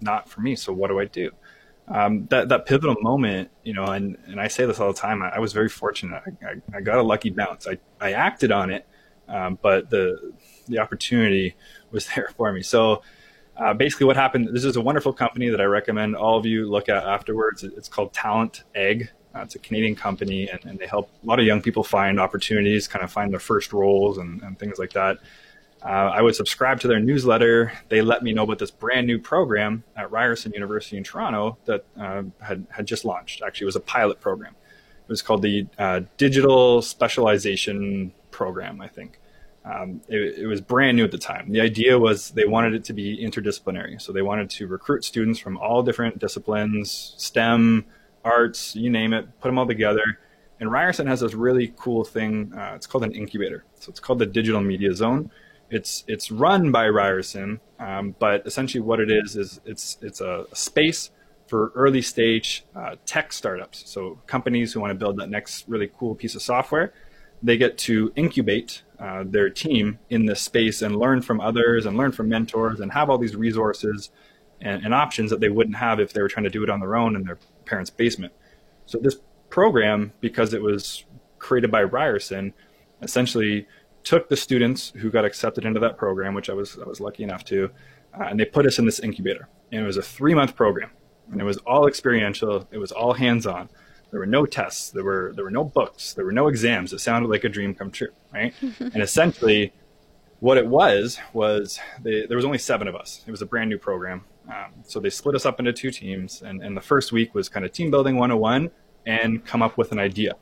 not 0.00 0.28
for 0.28 0.40
me. 0.40 0.56
So 0.56 0.72
what 0.72 0.88
do 0.88 0.98
I 1.00 1.06
do? 1.06 1.30
um, 1.90 2.26
that 2.30 2.48
that 2.48 2.66
pivotal 2.66 2.96
moment, 3.00 3.50
you 3.64 3.74
know, 3.74 3.84
and, 3.84 4.16
and 4.26 4.40
I 4.40 4.48
say 4.48 4.64
this 4.64 4.78
all 4.78 4.92
the 4.92 4.98
time. 4.98 5.22
I, 5.22 5.30
I 5.30 5.38
was 5.40 5.52
very 5.52 5.68
fortunate. 5.68 6.22
I, 6.24 6.46
I, 6.46 6.78
I, 6.78 6.80
got 6.80 6.98
a 6.98 7.02
lucky 7.02 7.30
bounce. 7.30 7.66
I, 7.66 7.78
I 8.00 8.12
acted 8.12 8.52
on 8.52 8.70
it, 8.70 8.86
um, 9.28 9.58
but 9.60 9.90
the 9.90 10.32
the 10.68 10.78
opportunity 10.78 11.56
was 11.90 12.06
there 12.14 12.30
for 12.36 12.52
me. 12.52 12.62
So 12.62 13.02
uh, 13.56 13.74
basically, 13.74 14.06
what 14.06 14.16
happened? 14.16 14.50
This 14.52 14.64
is 14.64 14.76
a 14.76 14.80
wonderful 14.80 15.12
company 15.12 15.48
that 15.48 15.60
I 15.60 15.64
recommend 15.64 16.14
all 16.14 16.38
of 16.38 16.46
you 16.46 16.70
look 16.70 16.88
at 16.88 17.04
afterwards. 17.04 17.64
It's 17.64 17.88
called 17.88 18.12
Talent 18.12 18.62
Egg. 18.74 19.10
Uh, 19.34 19.40
it's 19.40 19.54
a 19.54 19.58
Canadian 19.58 19.94
company, 19.94 20.48
and, 20.48 20.64
and, 20.64 20.78
they 20.78 20.86
help 20.86 21.08
a 21.22 21.26
lot 21.26 21.38
of 21.38 21.46
young 21.46 21.62
people 21.62 21.84
find 21.84 22.18
opportunities, 22.18 22.88
kind 22.88 23.04
of 23.04 23.12
find 23.12 23.32
their 23.32 23.38
first 23.40 23.72
roles 23.72 24.18
and, 24.18 24.42
and 24.42 24.58
things 24.58 24.78
like 24.78 24.92
that. 24.92 25.18
Uh, 25.82 26.10
I 26.14 26.20
would 26.20 26.34
subscribe 26.34 26.80
to 26.80 26.88
their 26.88 27.00
newsletter. 27.00 27.72
They 27.88 28.02
let 28.02 28.22
me 28.22 28.32
know 28.32 28.42
about 28.42 28.58
this 28.58 28.70
brand 28.70 29.06
new 29.06 29.18
program 29.18 29.84
at 29.96 30.10
Ryerson 30.10 30.52
University 30.52 30.96
in 30.96 31.04
Toronto 31.04 31.56
that 31.64 31.84
uh, 31.98 32.24
had, 32.40 32.66
had 32.70 32.86
just 32.86 33.04
launched. 33.04 33.40
Actually, 33.42 33.64
it 33.64 33.66
was 33.66 33.76
a 33.76 33.80
pilot 33.80 34.20
program. 34.20 34.54
It 35.02 35.08
was 35.08 35.22
called 35.22 35.42
the 35.42 35.66
uh, 35.78 36.02
Digital 36.16 36.82
Specialization 36.82 38.12
Program, 38.30 38.80
I 38.80 38.88
think. 38.88 39.20
Um, 39.64 40.00
it, 40.08 40.38
it, 40.38 40.46
was 40.46 40.60
brand 40.60 40.96
new 40.96 41.04
at 41.04 41.10
the 41.10 41.18
time. 41.18 41.52
The 41.52 41.60
idea 41.60 41.98
was 41.98 42.30
they 42.30 42.46
wanted 42.46 42.74
it 42.74 42.84
to 42.84 42.92
be 42.94 43.18
interdisciplinary. 43.18 44.00
So 44.00 44.12
they 44.12 44.22
wanted 44.22 44.48
to 44.50 44.66
recruit 44.66 45.04
students 45.04 45.38
from 45.38 45.58
all 45.58 45.82
different 45.82 46.18
disciplines, 46.18 47.14
STEM, 47.18 47.84
arts, 48.24 48.74
you 48.76 48.90
name 48.90 49.12
it, 49.12 49.26
put 49.40 49.48
them 49.48 49.58
all 49.58 49.66
together. 49.66 50.18
And 50.58 50.70
Ryerson 50.70 51.06
has 51.06 51.20
this 51.20 51.34
really 51.34 51.72
cool 51.76 52.04
thing. 52.04 52.52
Uh, 52.54 52.72
it's 52.74 52.86
called 52.86 53.04
an 53.04 53.12
incubator. 53.12 53.64
So 53.78 53.90
it's 53.90 54.00
called 54.00 54.18
the 54.18 54.26
Digital 54.26 54.60
Media 54.60 54.94
Zone 54.94 55.30
it's 55.70 56.04
it's 56.08 56.30
run 56.30 56.72
by 56.72 56.88
Ryerson, 56.88 57.60
um, 57.78 58.14
but 58.18 58.46
essentially 58.46 58.80
what 58.80 59.00
it 59.00 59.10
is 59.10 59.36
is 59.36 59.60
it's 59.64 59.96
it's 60.02 60.20
a 60.20 60.46
space 60.52 61.10
for 61.46 61.72
early 61.74 62.02
stage 62.02 62.64
uh, 62.74 62.96
tech 63.06 63.32
startups. 63.32 63.88
So 63.88 64.20
companies 64.26 64.72
who 64.72 64.80
want 64.80 64.90
to 64.90 64.94
build 64.94 65.16
that 65.18 65.30
next 65.30 65.68
really 65.68 65.90
cool 65.98 66.14
piece 66.14 66.34
of 66.34 66.42
software, 66.42 66.92
they 67.42 67.56
get 67.56 67.78
to 67.78 68.12
incubate 68.16 68.82
uh, 68.98 69.24
their 69.26 69.48
team 69.48 69.98
in 70.10 70.26
this 70.26 70.40
space 70.40 70.82
and 70.82 70.96
learn 70.96 71.22
from 71.22 71.40
others 71.40 71.86
and 71.86 71.96
learn 71.96 72.12
from 72.12 72.28
mentors 72.28 72.80
and 72.80 72.92
have 72.92 73.08
all 73.08 73.18
these 73.18 73.34
resources 73.34 74.10
and, 74.60 74.84
and 74.84 74.92
options 74.92 75.30
that 75.30 75.40
they 75.40 75.48
wouldn't 75.48 75.76
have 75.76 75.98
if 75.98 76.12
they 76.12 76.20
were 76.20 76.28
trying 76.28 76.44
to 76.44 76.50
do 76.50 76.62
it 76.62 76.70
on 76.70 76.80
their 76.80 76.96
own 76.96 77.16
in 77.16 77.24
their 77.24 77.38
parents' 77.70 77.90
basement. 77.90 78.32
So 78.86 78.98
this 78.98 79.16
program, 79.48 80.12
because 80.20 80.52
it 80.52 80.62
was 80.62 81.04
created 81.38 81.70
by 81.70 81.82
Ryerson, 81.84 82.52
essentially 83.02 83.66
took 84.02 84.28
the 84.28 84.36
students 84.36 84.92
who 84.96 85.10
got 85.10 85.24
accepted 85.24 85.64
into 85.64 85.80
that 85.80 85.96
program, 85.96 86.34
which 86.34 86.50
I 86.50 86.54
was 86.54 86.78
I 86.78 86.88
was 86.88 87.00
lucky 87.00 87.22
enough 87.22 87.44
to, 87.46 87.70
uh, 88.18 88.24
and 88.24 88.38
they 88.38 88.44
put 88.44 88.66
us 88.66 88.78
in 88.78 88.86
this 88.86 89.00
incubator. 89.00 89.48
And 89.72 89.82
it 89.82 89.86
was 89.86 89.96
a 89.96 90.02
three 90.02 90.34
month 90.34 90.56
program, 90.56 90.90
and 91.30 91.40
it 91.40 91.44
was 91.44 91.58
all 91.58 91.86
experiential. 91.86 92.66
It 92.70 92.78
was 92.78 92.92
all 92.92 93.14
hands 93.14 93.46
on. 93.46 93.68
There 94.10 94.20
were 94.20 94.26
no 94.26 94.44
tests. 94.46 94.90
There 94.90 95.04
were 95.04 95.32
there 95.34 95.44
were 95.44 95.50
no 95.50 95.64
books. 95.64 96.14
There 96.14 96.24
were 96.24 96.32
no 96.32 96.48
exams. 96.48 96.92
It 96.92 97.00
sounded 97.00 97.28
like 97.28 97.44
a 97.44 97.48
dream 97.48 97.74
come 97.74 97.90
true, 97.90 98.12
right? 98.32 98.52
and 98.80 99.02
essentially, 99.02 99.72
what 100.40 100.58
it 100.58 100.66
was 100.66 101.18
was 101.32 101.78
they, 102.02 102.26
there 102.26 102.36
was 102.36 102.44
only 102.44 102.58
seven 102.58 102.88
of 102.88 102.96
us. 102.96 103.22
It 103.26 103.30
was 103.30 103.42
a 103.42 103.46
brand 103.46 103.70
new 103.70 103.78
program, 103.78 104.24
um, 104.50 104.72
so 104.84 105.00
they 105.00 105.10
split 105.10 105.34
us 105.34 105.46
up 105.46 105.58
into 105.58 105.72
two 105.72 105.90
teams. 105.90 106.42
And, 106.42 106.62
and 106.62 106.76
the 106.76 106.80
first 106.80 107.12
week 107.12 107.34
was 107.34 107.48
kind 107.48 107.64
of 107.64 107.72
team 107.72 107.90
building 107.90 108.16
101 108.16 108.70
and 109.06 109.44
come 109.44 109.62
up 109.62 109.78
with 109.78 109.92
an 109.92 109.98
idea. 109.98 110.34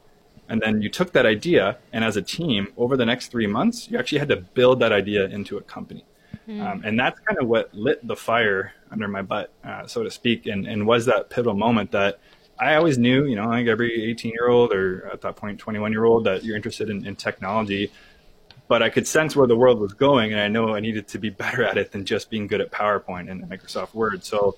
And 0.49 0.62
then 0.62 0.81
you 0.81 0.88
took 0.88 1.12
that 1.12 1.27
idea, 1.27 1.77
and 1.92 2.03
as 2.03 2.16
a 2.16 2.23
team, 2.23 2.68
over 2.79 2.97
the 2.97 3.05
next 3.05 3.29
three 3.29 3.47
months, 3.47 3.90
you 3.90 3.99
actually 3.99 4.18
had 4.18 4.29
to 4.29 4.37
build 4.37 4.81
that 4.81 4.92
idea 4.92 5.27
into 5.27 5.59
a 5.59 5.62
company. 5.62 6.07
Mm. 6.49 6.66
Um, 6.66 6.83
and 6.85 6.99
that's 6.99 7.21
kind 7.21 7.38
of 7.38 7.47
what 7.47 7.75
lit 7.75 8.07
the 8.07 8.16
fire 8.16 8.73
under 8.90 9.07
my 9.09 9.21
butt, 9.21 9.53
uh, 9.62 9.87
so 9.87 10.03
to 10.03 10.11
speak, 10.11 10.47
and, 10.47 10.66
and 10.66 10.87
was 10.87 11.05
that 11.05 11.29
pivotal 11.29 11.55
moment 11.55 11.92
that 11.92 12.18
I 12.59 12.75
always 12.75 12.97
knew, 12.97 13.27
you 13.27 13.37
know, 13.37 13.47
like 13.47 13.66
every 13.66 14.11
18 14.11 14.33
year 14.33 14.49
old 14.49 14.73
or 14.73 15.09
at 15.12 15.21
that 15.21 15.37
point 15.37 15.59
21 15.59 15.92
year 15.92 16.05
old, 16.05 16.25
that 16.25 16.44
you're 16.44 16.57
interested 16.57 16.90
in, 16.90 17.07
in 17.07 17.14
technology. 17.14 17.92
But 18.68 18.83
I 18.83 18.90
could 18.90 19.07
sense 19.07 19.35
where 19.35 19.46
the 19.46 19.57
world 19.57 19.81
was 19.81 19.94
going, 19.94 20.33
and 20.33 20.40
I 20.40 20.48
know 20.48 20.74
I 20.74 20.81
needed 20.81 21.09
to 21.09 21.18
be 21.18 21.31
better 21.31 21.64
at 21.64 21.78
it 21.78 21.90
than 21.92 22.04
just 22.04 22.31
being 22.31 22.46
good 22.46 22.61
at 22.61 22.70
PowerPoint 22.70 23.31
and 23.31 23.42
Microsoft 23.48 23.94
Word. 23.94 24.24
So 24.24 24.57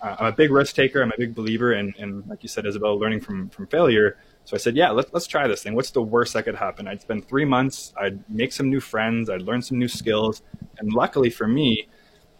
uh, 0.00 0.16
I'm 0.18 0.26
a 0.26 0.32
big 0.32 0.50
risk 0.50 0.74
taker. 0.74 1.02
I'm 1.02 1.10
a 1.10 1.18
big 1.18 1.34
believer 1.34 1.72
in, 1.72 1.92
in, 1.98 2.24
like 2.28 2.42
you 2.42 2.48
said, 2.48 2.64
Isabel, 2.64 2.98
learning 2.98 3.20
from 3.20 3.50
from 3.50 3.66
failure. 3.66 4.16
So 4.44 4.56
I 4.56 4.58
said, 4.58 4.74
yeah, 4.74 4.90
let, 4.90 5.12
let's 5.12 5.26
try 5.26 5.46
this 5.46 5.62
thing. 5.62 5.74
What's 5.74 5.90
the 5.90 6.02
worst 6.02 6.32
that 6.32 6.44
could 6.44 6.54
happen? 6.54 6.88
I'd 6.88 7.02
spend 7.02 7.28
three 7.28 7.44
months. 7.44 7.92
I'd 8.00 8.28
make 8.28 8.52
some 8.52 8.70
new 8.70 8.80
friends. 8.80 9.28
I'd 9.28 9.42
learn 9.42 9.62
some 9.62 9.78
new 9.78 9.88
skills. 9.88 10.42
And 10.78 10.92
luckily 10.92 11.30
for 11.30 11.46
me, 11.46 11.88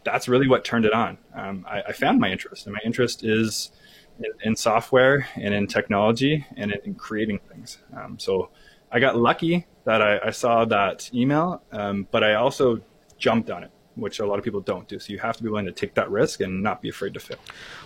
that's 0.04 0.28
really 0.28 0.48
what 0.48 0.64
turned 0.64 0.86
it 0.86 0.92
on. 0.92 1.18
Um, 1.34 1.66
I, 1.68 1.82
I, 1.88 1.92
found 1.92 2.18
my 2.20 2.30
interest, 2.30 2.66
and 2.66 2.72
my 2.72 2.80
interest 2.84 3.22
is 3.22 3.70
in, 4.18 4.32
in 4.42 4.56
software 4.56 5.28
and 5.36 5.52
in 5.52 5.66
technology 5.66 6.46
and 6.56 6.72
in, 6.72 6.80
in 6.84 6.94
creating 6.94 7.40
things. 7.50 7.78
Um, 7.94 8.18
so 8.18 8.50
I 8.90 8.98
got 8.98 9.16
lucky 9.16 9.66
that 9.84 10.02
I, 10.02 10.18
I 10.26 10.30
saw 10.30 10.64
that 10.66 11.10
email, 11.14 11.62
um, 11.72 12.06
but 12.10 12.22
I 12.22 12.34
also 12.34 12.80
jumped 13.18 13.50
on 13.50 13.64
it 13.64 13.70
which 14.00 14.18
a 14.18 14.26
lot 14.26 14.38
of 14.38 14.44
people 14.44 14.60
don't 14.60 14.88
do. 14.88 14.98
So 14.98 15.12
you 15.12 15.18
have 15.18 15.36
to 15.36 15.42
be 15.42 15.48
willing 15.48 15.66
to 15.66 15.72
take 15.72 15.94
that 15.94 16.10
risk 16.10 16.40
and 16.40 16.62
not 16.62 16.82
be 16.82 16.88
afraid 16.88 17.14
to 17.14 17.20
fail. 17.20 17.38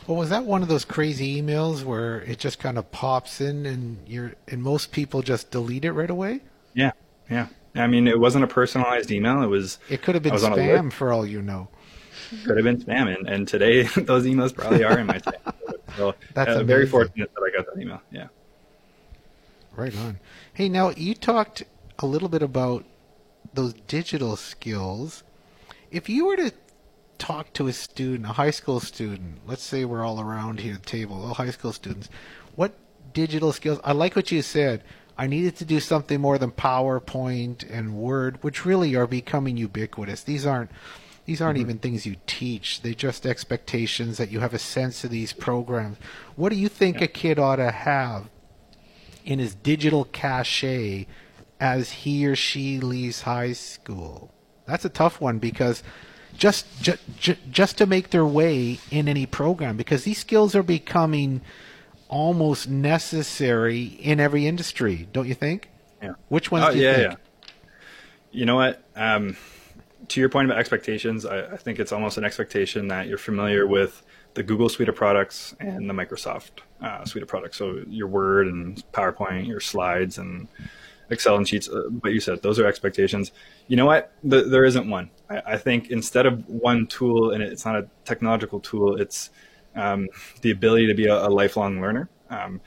Well, 0.07 0.17
was 0.17 0.31
that 0.31 0.45
one 0.45 0.63
of 0.63 0.69
those 0.69 0.85
crazy 0.85 1.41
emails 1.41 1.83
where 1.83 2.21
it 2.23 2.39
just 2.39 2.59
kind 2.59 2.79
of 2.79 2.91
pops 2.91 3.41
in 3.41 3.67
and 3.67 3.99
you're 4.07 4.35
and 4.49 4.63
most 4.63 4.93
people 4.93 5.23
just 5.23 5.51
delete 5.51 5.85
it 5.85 5.93
right 5.93 6.11
away? 6.11 6.41
Yeah, 6.75 6.93
yeah. 7.31 7.49
I 7.75 7.87
mean, 7.87 8.07
it 8.07 8.19
wasn't 8.19 8.45
a 8.45 8.47
personalized 8.47 9.11
email. 9.11 9.43
It 9.43 9.49
was. 9.49 9.79
It 9.89 10.03
could 10.03 10.15
have 10.15 10.23
been 10.23 10.35
spam 10.35 10.93
for 10.93 11.13
all 11.13 11.27
you 11.27 11.43
know. 11.43 11.69
Could 12.45 12.57
have 12.57 12.65
been 12.65 12.81
spam, 12.81 13.15
and, 13.15 13.29
and 13.29 13.49
today 13.49 13.83
those 13.97 14.25
emails 14.25 14.55
probably 14.55 14.85
are 14.85 14.99
in 14.99 15.07
my 15.07 15.19
spam. 15.19 15.53
So 15.97 16.15
That's 16.35 16.51
uh, 16.51 16.65
very 16.65 16.87
fortunate 16.87 17.31
that 17.35 17.43
I 17.43 17.57
got 17.57 17.67
that 17.73 17.81
email. 17.81 18.01
Yeah. 18.11 18.29
Right 19.75 19.97
on. 19.97 20.21
Hey, 20.53 20.69
now 20.69 20.91
you 20.91 21.15
talked 21.15 21.65
a 21.99 22.07
little 22.07 22.29
bit 22.29 22.43
about 22.43 22.85
those 23.53 23.75
digital 23.87 24.37
skills 24.37 25.23
if 25.95 26.09
you 26.09 26.27
were 26.27 26.37
to 26.37 26.53
talk 27.19 27.53
to 27.53 27.69
a 27.69 27.73
student, 27.73 28.29
a 28.29 28.33
high 28.33 28.51
school 28.51 28.81
student, 28.81 29.39
let's 29.47 29.63
say 29.63 29.85
we're 29.85 30.05
all 30.05 30.21
around 30.21 30.59
here 30.59 30.75
at 30.75 30.83
the 30.83 30.89
table, 30.89 31.25
all 31.25 31.35
high 31.35 31.51
school 31.51 31.73
students, 31.73 32.11
what 32.57 32.75
digital 33.13 33.53
skills? 33.53 33.79
I 33.85 33.93
like 33.93 34.17
what 34.17 34.33
you 34.33 34.43
said. 34.43 34.83
I 35.17 35.29
needed 35.29 35.55
to 35.57 35.65
do 35.65 35.79
something 35.79 36.21
more 36.21 36.37
than 36.37 36.51
PowerPoint 36.51 37.65
and 37.71 37.97
Word, 37.97 38.43
which 38.43 38.67
really 38.67 38.97
are 38.97 39.07
becoming 39.07 39.57
ubiquitous. 39.57 40.25
These 40.25 40.45
aren't 40.45 40.71
these 41.27 41.41
aren't 41.41 41.59
mm-hmm. 41.59 41.71
even 41.71 41.79
things 41.79 42.05
you 42.05 42.17
teach. 42.27 42.83
They're 42.83 42.93
just 42.93 43.25
expectations 43.25 44.19
that 44.19 44.33
you 44.33 44.41
have 44.41 44.53
a 44.53 44.59
sense 44.59 45.05
of 45.05 45.11
these 45.11 45.33
programs. 45.33 45.97
What 46.35 46.51
do 46.51 46.57
you 46.57 46.69
think 46.69 46.99
yeah. 46.99 47.05
a 47.05 47.07
kid 47.07 47.39
ought 47.39 47.57
to 47.57 47.71
have 47.71 48.29
in 49.25 49.39
his 49.39 49.55
digital 49.55 50.05
cachet 50.07 51.07
as 51.65 51.91
he 51.91 52.27
or 52.27 52.37
she 52.37 52.79
leaves 52.79 53.23
high 53.23 53.55
school? 53.55 54.31
That's 54.67 54.85
a 54.85 54.91
tough 54.91 55.19
one 55.19 55.39
because 55.39 55.83
just 56.37 56.67
ju- 56.83 56.99
ju- 57.19 57.37
just 57.51 57.79
to 57.79 57.87
make 57.87 58.11
their 58.11 58.27
way 58.27 58.79
in 58.91 59.09
any 59.09 59.25
program 59.25 59.79
because 59.79 60.05
these 60.05 60.19
skills 60.19 60.55
are 60.55 60.63
becoming 60.63 61.41
almost 62.09 62.69
necessary 62.69 63.83
in 63.83 64.21
every 64.21 64.47
industry, 64.47 65.09
don't 65.15 65.27
you 65.27 65.35
think? 65.35 65.71
Yeah. 66.03 66.13
Which 66.29 66.51
ones 66.51 66.67
oh, 66.69 66.73
do 66.73 66.79
you 66.79 66.85
yeah, 66.85 66.95
think? 66.97 67.13
Yeah. 67.13 67.17
You 68.33 68.45
know 68.45 68.57
what? 68.57 68.85
Um, 68.95 69.35
to 70.09 70.21
your 70.21 70.29
point 70.29 70.51
about 70.51 70.59
expectations, 70.59 71.25
I, 71.25 71.47
I, 71.47 71.57
think 71.57 71.79
it's 71.79 71.93
almost 71.93 72.19
an 72.19 72.25
expectation 72.25 72.89
that 72.89 73.07
you're 73.07 73.17
familiar 73.17 73.67
with 73.67 74.03
the 74.35 74.43
Google 74.43 74.69
suite 74.69 74.91
of 74.91 74.97
products 74.97 75.57
and 75.61 75.89
the 75.89 75.95
Microsoft 75.95 76.61
uh, 76.83 77.07
suite 77.07 77.23
of 77.23 77.29
products. 77.29 77.57
So 77.57 77.83
your 77.89 78.09
Word 78.09 78.49
and 78.49 78.85
PowerPoint, 78.93 79.47
your 79.47 79.61
slides 79.61 80.19
and 80.19 80.47
Excel 81.11 81.37
and 81.37 81.49
Sheets. 81.49 81.69
Uh, 81.69 81.89
but 81.91 82.13
you 82.13 82.21
said 82.21 82.43
those 82.43 82.59
are 82.59 82.67
expectations. 82.67 83.33
You 83.69 83.77
know 83.77 83.87
what? 83.87 84.13
The, 84.23 84.43
there 84.43 84.65
isn't 84.65 84.89
one. 84.89 85.11
I, 85.29 85.43
I, 85.47 85.57
think 85.57 85.91
instead 85.91 86.27
of 86.27 86.49
one 86.49 86.87
tool, 86.87 87.31
and 87.33 87.43
it's 87.43 87.65
not 87.65 87.77
a 87.77 87.89
technological 88.05 88.61
tool, 88.61 89.01
it's 89.01 89.31
um, 89.75 90.09
the 90.43 90.51
ability 90.51 90.87
to 90.87 90.95
be 90.95 91.07
a, 91.07 91.27
a 91.27 91.29
lifelong 91.29 91.81
learner. 91.81 92.09
Um, 92.31 92.61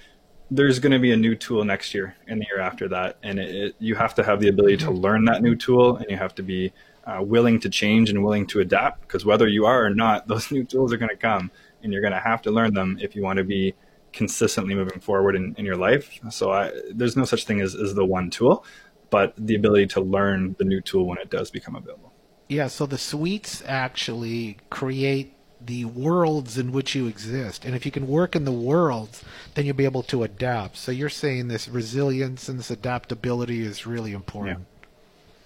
there's 0.50 0.80
going 0.80 0.94
to 0.94 1.00
be 1.00 1.12
a 1.12 1.18
new 1.18 1.36
tool 1.36 1.66
next 1.66 1.94
year 1.94 2.16
and 2.28 2.40
the 2.40 2.46
year 2.50 2.62
after 2.62 2.88
that, 2.90 3.18
and 3.24 3.40
it, 3.40 3.56
it, 3.56 3.76
you 3.80 3.96
have 3.96 4.16
to 4.16 4.24
have 4.24 4.40
the 4.40 4.48
ability 4.48 4.78
to 4.78 4.92
learn 4.92 5.26
that 5.26 5.42
new 5.42 5.56
tool, 5.56 5.98
and 5.98 6.06
you 6.10 6.18
have 6.18 6.36
to 6.36 6.44
be 6.44 6.72
uh, 7.06 7.22
willing 7.22 7.60
to 7.60 7.70
change 7.70 8.10
and 8.10 8.24
willing 8.24 8.46
to 8.48 8.60
adapt. 8.60 9.02
Because 9.02 9.26
whether 9.26 9.48
you 9.48 9.66
are 9.66 9.86
or 9.86 9.90
not, 9.90 10.28
those 10.30 10.52
new 10.52 10.64
tools 10.64 10.94
are 10.94 10.98
going 10.98 11.10
to 11.10 11.18
come, 11.18 11.52
and 11.84 11.92
you're 11.92 12.02
going 12.02 12.14
to 12.14 12.20
have 12.20 12.42
to 12.44 12.52
learn 12.52 12.74
them 12.74 12.98
if 13.02 13.16
you 13.16 13.24
want 13.24 13.38
to 13.38 13.44
be 13.44 13.74
consistently 14.18 14.76
moving 14.76 15.00
forward 15.00 15.36
in, 15.36 15.56
in 15.58 15.66
your 15.66 15.78
life. 15.78 16.20
So 16.30 16.52
I, 16.52 16.72
there's 16.92 17.16
no 17.16 17.24
such 17.24 17.46
thing 17.46 17.62
as, 17.62 17.76
as 17.76 17.94
the 17.94 18.06
one 18.06 18.30
tool, 18.30 18.66
but 19.10 19.34
the 19.38 19.56
ability 19.56 19.88
to 19.88 20.02
learn 20.02 20.56
the 20.58 20.66
new 20.66 20.82
tool 20.82 21.06
when 21.06 21.18
it 21.20 21.30
does 21.30 21.52
become 21.52 21.76
available. 21.76 22.12
Yeah, 22.50 22.68
so 22.68 22.86
the 22.86 22.98
suites 22.98 23.62
actually 23.66 24.58
create 24.70 25.34
the 25.60 25.86
worlds 25.86 26.58
in 26.58 26.72
which 26.72 26.96
you 26.96 27.08
exist. 27.08 27.66
And 27.66 27.76
if 27.76 27.86
you 27.86 27.92
can 27.92 28.08
work 28.08 28.36
in 28.36 28.46
the 28.46 28.52
worlds, 28.52 29.24
then 29.54 29.66
you'll 29.66 29.76
be 29.76 29.86
able 29.86 30.04
to 30.04 30.24
adapt. 30.24 30.78
So 30.78 30.92
you're 30.92 31.10
saying 31.10 31.48
this 31.48 31.68
resilience 31.68 32.48
and 32.48 32.58
this 32.60 32.72
adaptability 32.72 33.62
is 33.62 33.86
really 33.86 34.14
important. 34.14 34.66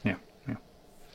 Yeah. 0.04 0.16
Yeah. 0.48 0.56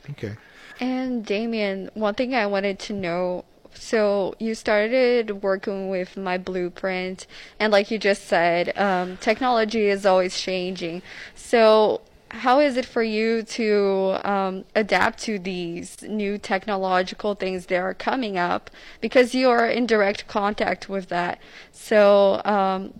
yeah. 0.05 0.11
Okay. 0.11 0.35
And 0.79 1.25
Damien, 1.25 1.89
one 1.93 2.15
thing 2.15 2.35
I 2.35 2.45
wanted 2.47 2.79
to 2.79 2.93
know 2.93 3.45
so 3.79 4.35
you 4.39 4.55
started 4.55 5.43
working 5.43 5.89
with 5.89 6.17
my 6.17 6.37
blueprint, 6.37 7.27
and 7.59 7.71
like 7.71 7.91
you 7.91 7.97
just 7.97 8.25
said, 8.25 8.77
um, 8.77 9.17
technology 9.17 9.87
is 9.87 10.05
always 10.05 10.39
changing. 10.39 11.01
So 11.35 12.01
how 12.29 12.59
is 12.59 12.75
it 12.75 12.85
for 12.85 13.03
you 13.03 13.41
to 13.43 14.17
um, 14.23 14.65
adapt 14.75 15.19
to 15.19 15.39
these 15.39 16.01
new 16.01 16.37
technological 16.37 17.35
things 17.35 17.67
that 17.67 17.77
are 17.77 17.93
coming 17.93 18.37
up? 18.37 18.69
Because 18.99 19.33
you 19.33 19.49
are 19.49 19.65
in 19.67 19.85
direct 19.85 20.27
contact 20.27 20.89
with 20.89 21.07
that. 21.09 21.39
So, 21.71 22.41
um, 22.43 22.93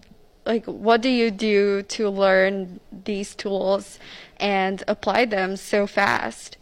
like, 0.46 0.66
what 0.66 1.02
do 1.02 1.10
you 1.10 1.30
do 1.30 1.84
to 1.84 2.10
learn 2.10 2.80
these 3.04 3.36
tools 3.36 4.00
and 4.38 4.82
apply 4.88 5.26
them 5.26 5.58
so 5.58 5.88
fast? 5.88 6.58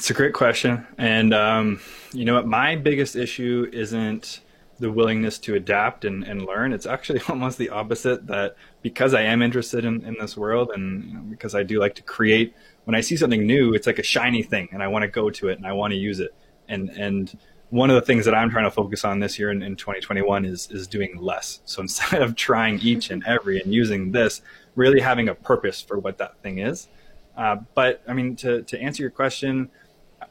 It's 0.00 0.08
a 0.08 0.14
great 0.14 0.32
question. 0.32 0.86
And 0.96 1.34
um, 1.34 1.78
you 2.14 2.24
know 2.24 2.32
what? 2.32 2.46
My 2.46 2.74
biggest 2.74 3.16
issue 3.16 3.68
isn't 3.70 4.40
the 4.78 4.90
willingness 4.90 5.38
to 5.40 5.56
adapt 5.56 6.06
and, 6.06 6.24
and 6.24 6.46
learn. 6.46 6.72
It's 6.72 6.86
actually 6.86 7.20
almost 7.28 7.58
the 7.58 7.68
opposite 7.68 8.26
that 8.28 8.56
because 8.80 9.12
I 9.12 9.20
am 9.20 9.42
interested 9.42 9.84
in, 9.84 10.02
in 10.06 10.16
this 10.18 10.38
world 10.38 10.70
and 10.74 11.04
you 11.04 11.12
know, 11.12 11.20
because 11.20 11.54
I 11.54 11.64
do 11.64 11.78
like 11.78 11.96
to 11.96 12.02
create, 12.02 12.54
when 12.84 12.94
I 12.94 13.02
see 13.02 13.14
something 13.14 13.46
new, 13.46 13.74
it's 13.74 13.86
like 13.86 13.98
a 13.98 14.02
shiny 14.02 14.42
thing 14.42 14.70
and 14.72 14.82
I 14.82 14.88
want 14.88 15.02
to 15.02 15.06
go 15.08 15.28
to 15.28 15.48
it 15.48 15.58
and 15.58 15.66
I 15.66 15.74
want 15.74 15.90
to 15.90 15.98
use 15.98 16.18
it. 16.18 16.34
And, 16.66 16.88
and 16.88 17.38
one 17.68 17.90
of 17.90 17.94
the 17.94 18.00
things 18.00 18.24
that 18.24 18.34
I'm 18.34 18.48
trying 18.48 18.64
to 18.64 18.70
focus 18.70 19.04
on 19.04 19.20
this 19.20 19.38
year 19.38 19.50
in, 19.50 19.62
in 19.62 19.76
2021 19.76 20.46
is, 20.46 20.70
is 20.70 20.86
doing 20.86 21.18
less. 21.18 21.60
So 21.66 21.82
instead 21.82 22.22
of 22.22 22.36
trying 22.36 22.78
each 22.78 23.10
and 23.10 23.22
every 23.26 23.60
and 23.60 23.74
using 23.74 24.12
this, 24.12 24.40
really 24.76 25.00
having 25.00 25.28
a 25.28 25.34
purpose 25.34 25.82
for 25.82 25.98
what 25.98 26.16
that 26.16 26.42
thing 26.42 26.56
is. 26.56 26.88
Uh, 27.36 27.56
but 27.74 28.02
I 28.08 28.14
mean, 28.14 28.34
to, 28.36 28.62
to 28.62 28.80
answer 28.80 29.02
your 29.02 29.10
question, 29.10 29.70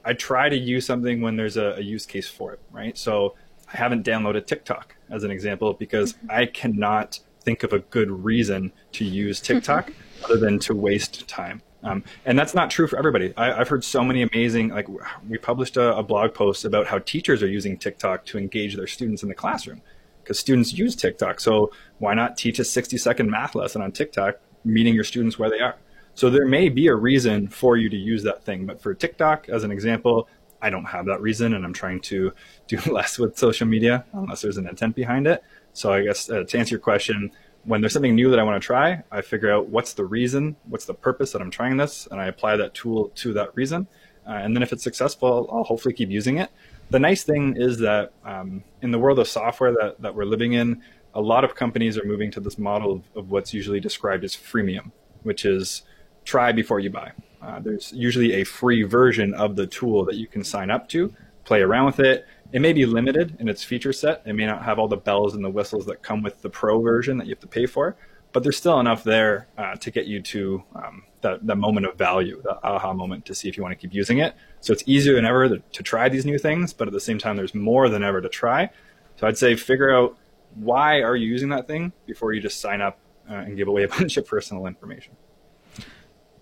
I 0.06 0.13
try 0.13 0.49
to 0.49 0.58
use 0.58 0.86
something 0.86 1.21
when 1.21 1.36
there's 1.36 1.58
a, 1.58 1.75
a, 1.78 1.82
use 1.82 2.06
case 2.06 2.28
for 2.28 2.54
it, 2.54 2.60
right? 2.71 2.97
So 2.97 3.36
I 3.71 3.78
haven't 3.78 4.06
downloaded 4.06 4.45
TikTok 4.45 4.95
as 5.10 5.23
an 5.23 5.32
example 5.32 5.73
because 5.73 6.13
mm-hmm. 6.13 6.32
I 6.32 6.45
cannot 6.45 7.19
think 7.41 7.63
of 7.63 7.73
a 7.73 7.80
good 7.80 8.10
reason 8.10 8.71
to 8.93 9.06
use 9.06 9.39
TikTok 9.39 9.91
other 10.25 10.38
than 10.38 10.60
to 10.60 10.75
waste 10.75 11.28
time. 11.28 11.62
Um, 11.84 12.04
and 12.25 12.38
that's 12.38 12.54
not 12.54 12.69
true 12.69 12.88
for 12.88 12.97
everybody. 12.97 13.34
I, 13.38 13.58
have 13.58 13.69
heard 13.69 13.84
so 13.84 14.04
many 14.04 14.21
amazing, 14.21 14.69
like 14.69 14.88
we 15.28 15.38
published 15.38 15.78
a, 15.78 15.95
a 15.95 16.04
blog 16.04 16.34
post 16.34 16.65
about 16.65 16.88
how 16.88 16.99
teachers 16.99 17.41
are 17.41 17.47
using 17.47 17.78
TikTok 17.78 18.25
to 18.25 18.38
engage 18.38 18.75
their 18.75 18.88
students 18.88 19.23
in 19.23 19.30
the 19.30 19.36
classroom 19.36 19.82
because 20.21 20.38
students 20.39 20.73
use 20.73 20.95
TikTok. 20.95 21.39
So 21.39 21.71
why 21.99 22.13
not 22.13 22.38
teach 22.38 22.60
a 22.60 22.65
60 22.65 22.97
second 22.97 23.32
math 23.32 23.56
lesson 23.56 23.82
on 23.82 23.91
TikTok, 23.91 24.36
meeting 24.65 24.93
your 24.93 25.06
students 25.06 25.39
where 25.39 25.49
they 25.49 25.60
are? 25.60 25.75
So 26.20 26.30
there 26.30 26.46
may 26.46 26.68
be 26.68 26.88
a 26.88 26.96
reason 26.96 27.48
for 27.48 27.78
you 27.78 27.88
to 27.88 27.96
use 27.96 28.24
that 28.24 28.44
thing. 28.44 28.66
But 28.66 28.82
for 28.82 28.94
TikTok, 28.94 29.48
as 29.48 29.64
an 29.64 29.72
example, 29.72 30.28
I 30.62 30.70
don't 30.70 30.84
have 30.84 31.06
that 31.06 31.22
reason 31.22 31.54
and 31.54 31.64
I'm 31.64 31.72
trying 31.72 32.02
to 32.02 32.34
do 32.68 32.78
less 32.92 33.18
with 33.18 33.38
social 33.38 33.66
media 33.66 34.04
unless 34.12 34.42
there's 34.42 34.58
an 34.58 34.68
intent 34.68 34.98
behind 34.98 35.28
it. 35.28 35.42
So 35.72 35.94
I 35.94 36.04
guess 36.04 36.30
uh, 36.30 36.44
to 36.44 36.60
answer 36.60 36.72
your 36.72 36.82
question, 36.82 37.32
when 37.64 37.80
there's 37.80 37.94
something 37.94 38.16
new 38.16 38.30
that 38.32 38.38
I 38.38 38.44
want 38.44 38.62
to 38.62 38.66
try, 38.66 39.02
I 39.10 39.22
figure 39.22 39.50
out 39.50 39.70
what's 39.70 39.94
the 39.94 40.04
reason, 40.04 40.58
what's 40.66 40.84
the 40.84 40.94
purpose 40.94 41.32
that 41.32 41.42
I'm 41.42 41.52
trying 41.52 41.78
this, 41.78 42.06
and 42.12 42.20
I 42.20 42.26
apply 42.26 42.58
that 42.58 42.74
tool 42.74 43.14
to 43.16 43.32
that 43.36 43.56
reason. 43.56 43.88
Uh, 44.28 44.32
and 44.32 44.54
then 44.54 44.62
if 44.62 44.74
it's 44.74 44.84
successful, 44.84 45.50
I'll 45.50 45.64
hopefully 45.64 45.94
keep 45.94 46.10
using 46.10 46.40
it. 46.40 46.50
The 46.90 47.00
nice 47.00 47.24
thing 47.24 47.56
is 47.56 47.80
that 47.80 48.12
um, 48.26 48.66
in 48.82 48.92
the 48.92 49.00
world 49.00 49.20
of 49.20 49.30
software 49.30 49.72
that, 49.72 50.02
that 50.02 50.14
we're 50.14 50.26
living 50.26 50.52
in, 50.52 50.82
a 51.14 51.22
lot 51.22 51.46
of 51.46 51.56
companies 51.56 51.98
are 51.98 52.04
moving 52.04 52.30
to 52.32 52.42
this 52.42 52.58
model 52.58 52.92
of, 52.92 53.04
of 53.16 53.32
what's 53.32 53.54
usually 53.54 53.80
described 53.80 54.26
as 54.26 54.36
freemium, 54.36 54.92
which 55.24 55.46
is 55.46 55.84
try 56.26 56.52
before 56.52 56.80
you 56.80 56.90
buy. 56.90 57.12
Uh, 57.42 57.60
there's 57.60 57.92
usually 57.94 58.34
a 58.34 58.44
free 58.44 58.84
version 58.84 59.34
of 59.34 59.56
the 59.56 59.66
tool 59.66 60.06
that 60.06 60.16
you 60.16 60.28
can 60.28 60.44
sign 60.44 60.70
up 60.70 60.90
to, 60.90 61.14
play 61.46 61.62
around 61.62 61.86
with 61.86 62.00
it. 62.00 62.28
It 62.52 62.62
may 62.62 62.74
be 62.74 62.86
limited 62.86 63.38
in 63.40 63.48
its 63.48 63.64
feature 63.64 63.94
set. 63.94 64.24
It 64.26 64.34
may 64.34 64.46
not 64.46 64.64
have 64.64 64.80
all 64.80 64.88
the 64.88 64.98
bells 64.98 65.36
and 65.36 65.44
the 65.44 65.50
whistles 65.50 65.86
that 65.86 66.02
come 66.02 66.22
with 66.22 66.42
the 66.42 66.50
pro 66.50 66.82
version 66.82 67.18
that 67.18 67.28
you 67.28 67.32
have 67.32 67.40
to 67.40 67.48
pay 67.48 67.66
for, 67.66 67.96
but 68.34 68.44
there's 68.44 68.58
still 68.58 68.80
enough 68.80 69.04
there 69.04 69.48
uh, 69.58 69.76
to 69.76 69.92
get 69.92 70.06
you 70.06 70.22
to 70.22 70.64
um, 70.76 71.04
that, 71.22 71.46
that 71.46 71.56
moment 71.56 71.86
of 71.86 71.96
value, 71.96 72.42
the 72.44 72.60
aha 72.64 72.94
moment 72.94 73.26
to 73.26 73.36
see 73.36 73.48
if 73.48 73.58
you 73.58 73.64
want 73.64 73.72
to 73.72 73.80
keep 73.80 73.94
using 73.94 74.20
it. 74.20 74.36
So 74.62 74.74
it's 74.74 74.84
easier 74.86 75.16
than 75.16 75.26
ever 75.26 75.48
to, 75.50 75.60
to 75.60 75.84
try 75.84 76.10
these 76.10 76.26
new 76.26 76.38
things, 76.38 76.74
but 76.74 76.88
at 76.88 76.94
the 76.94 77.00
same 77.00 77.18
time, 77.18 77.38
there's 77.38 77.56
more 77.56 77.90
than 77.90 78.04
ever 78.04 78.22
to 78.22 78.30
try. 78.30 78.70
So 79.18 79.28
I'd 79.28 79.38
say 79.38 79.56
figure 79.56 79.94
out 79.94 80.18
why 80.56 81.02
are 81.02 81.16
you 81.16 81.28
using 81.28 81.50
that 81.50 81.68
thing 81.68 81.94
before 82.06 82.34
you 82.34 82.42
just 82.42 82.60
sign 82.60 82.82
up 82.82 83.00
uh, 83.30 83.36
and 83.36 83.56
give 83.56 83.68
away 83.68 83.84
a 83.84 83.88
bunch 84.00 84.18
of 84.18 84.26
personal 84.26 84.66
information. 84.66 85.16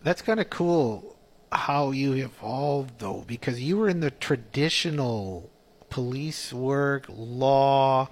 That's 0.07 0.21
kind 0.21 0.39
of 0.39 0.49
cool 0.49 1.17
how 1.51 1.91
you 1.91 2.13
evolved 2.13 2.99
though, 2.99 3.25
because 3.27 3.61
you 3.61 3.75
were 3.75 3.89
in 3.89 3.99
the 3.99 4.09
traditional 4.09 5.49
police 5.89 6.53
work, 6.53 7.07
law, 7.09 8.07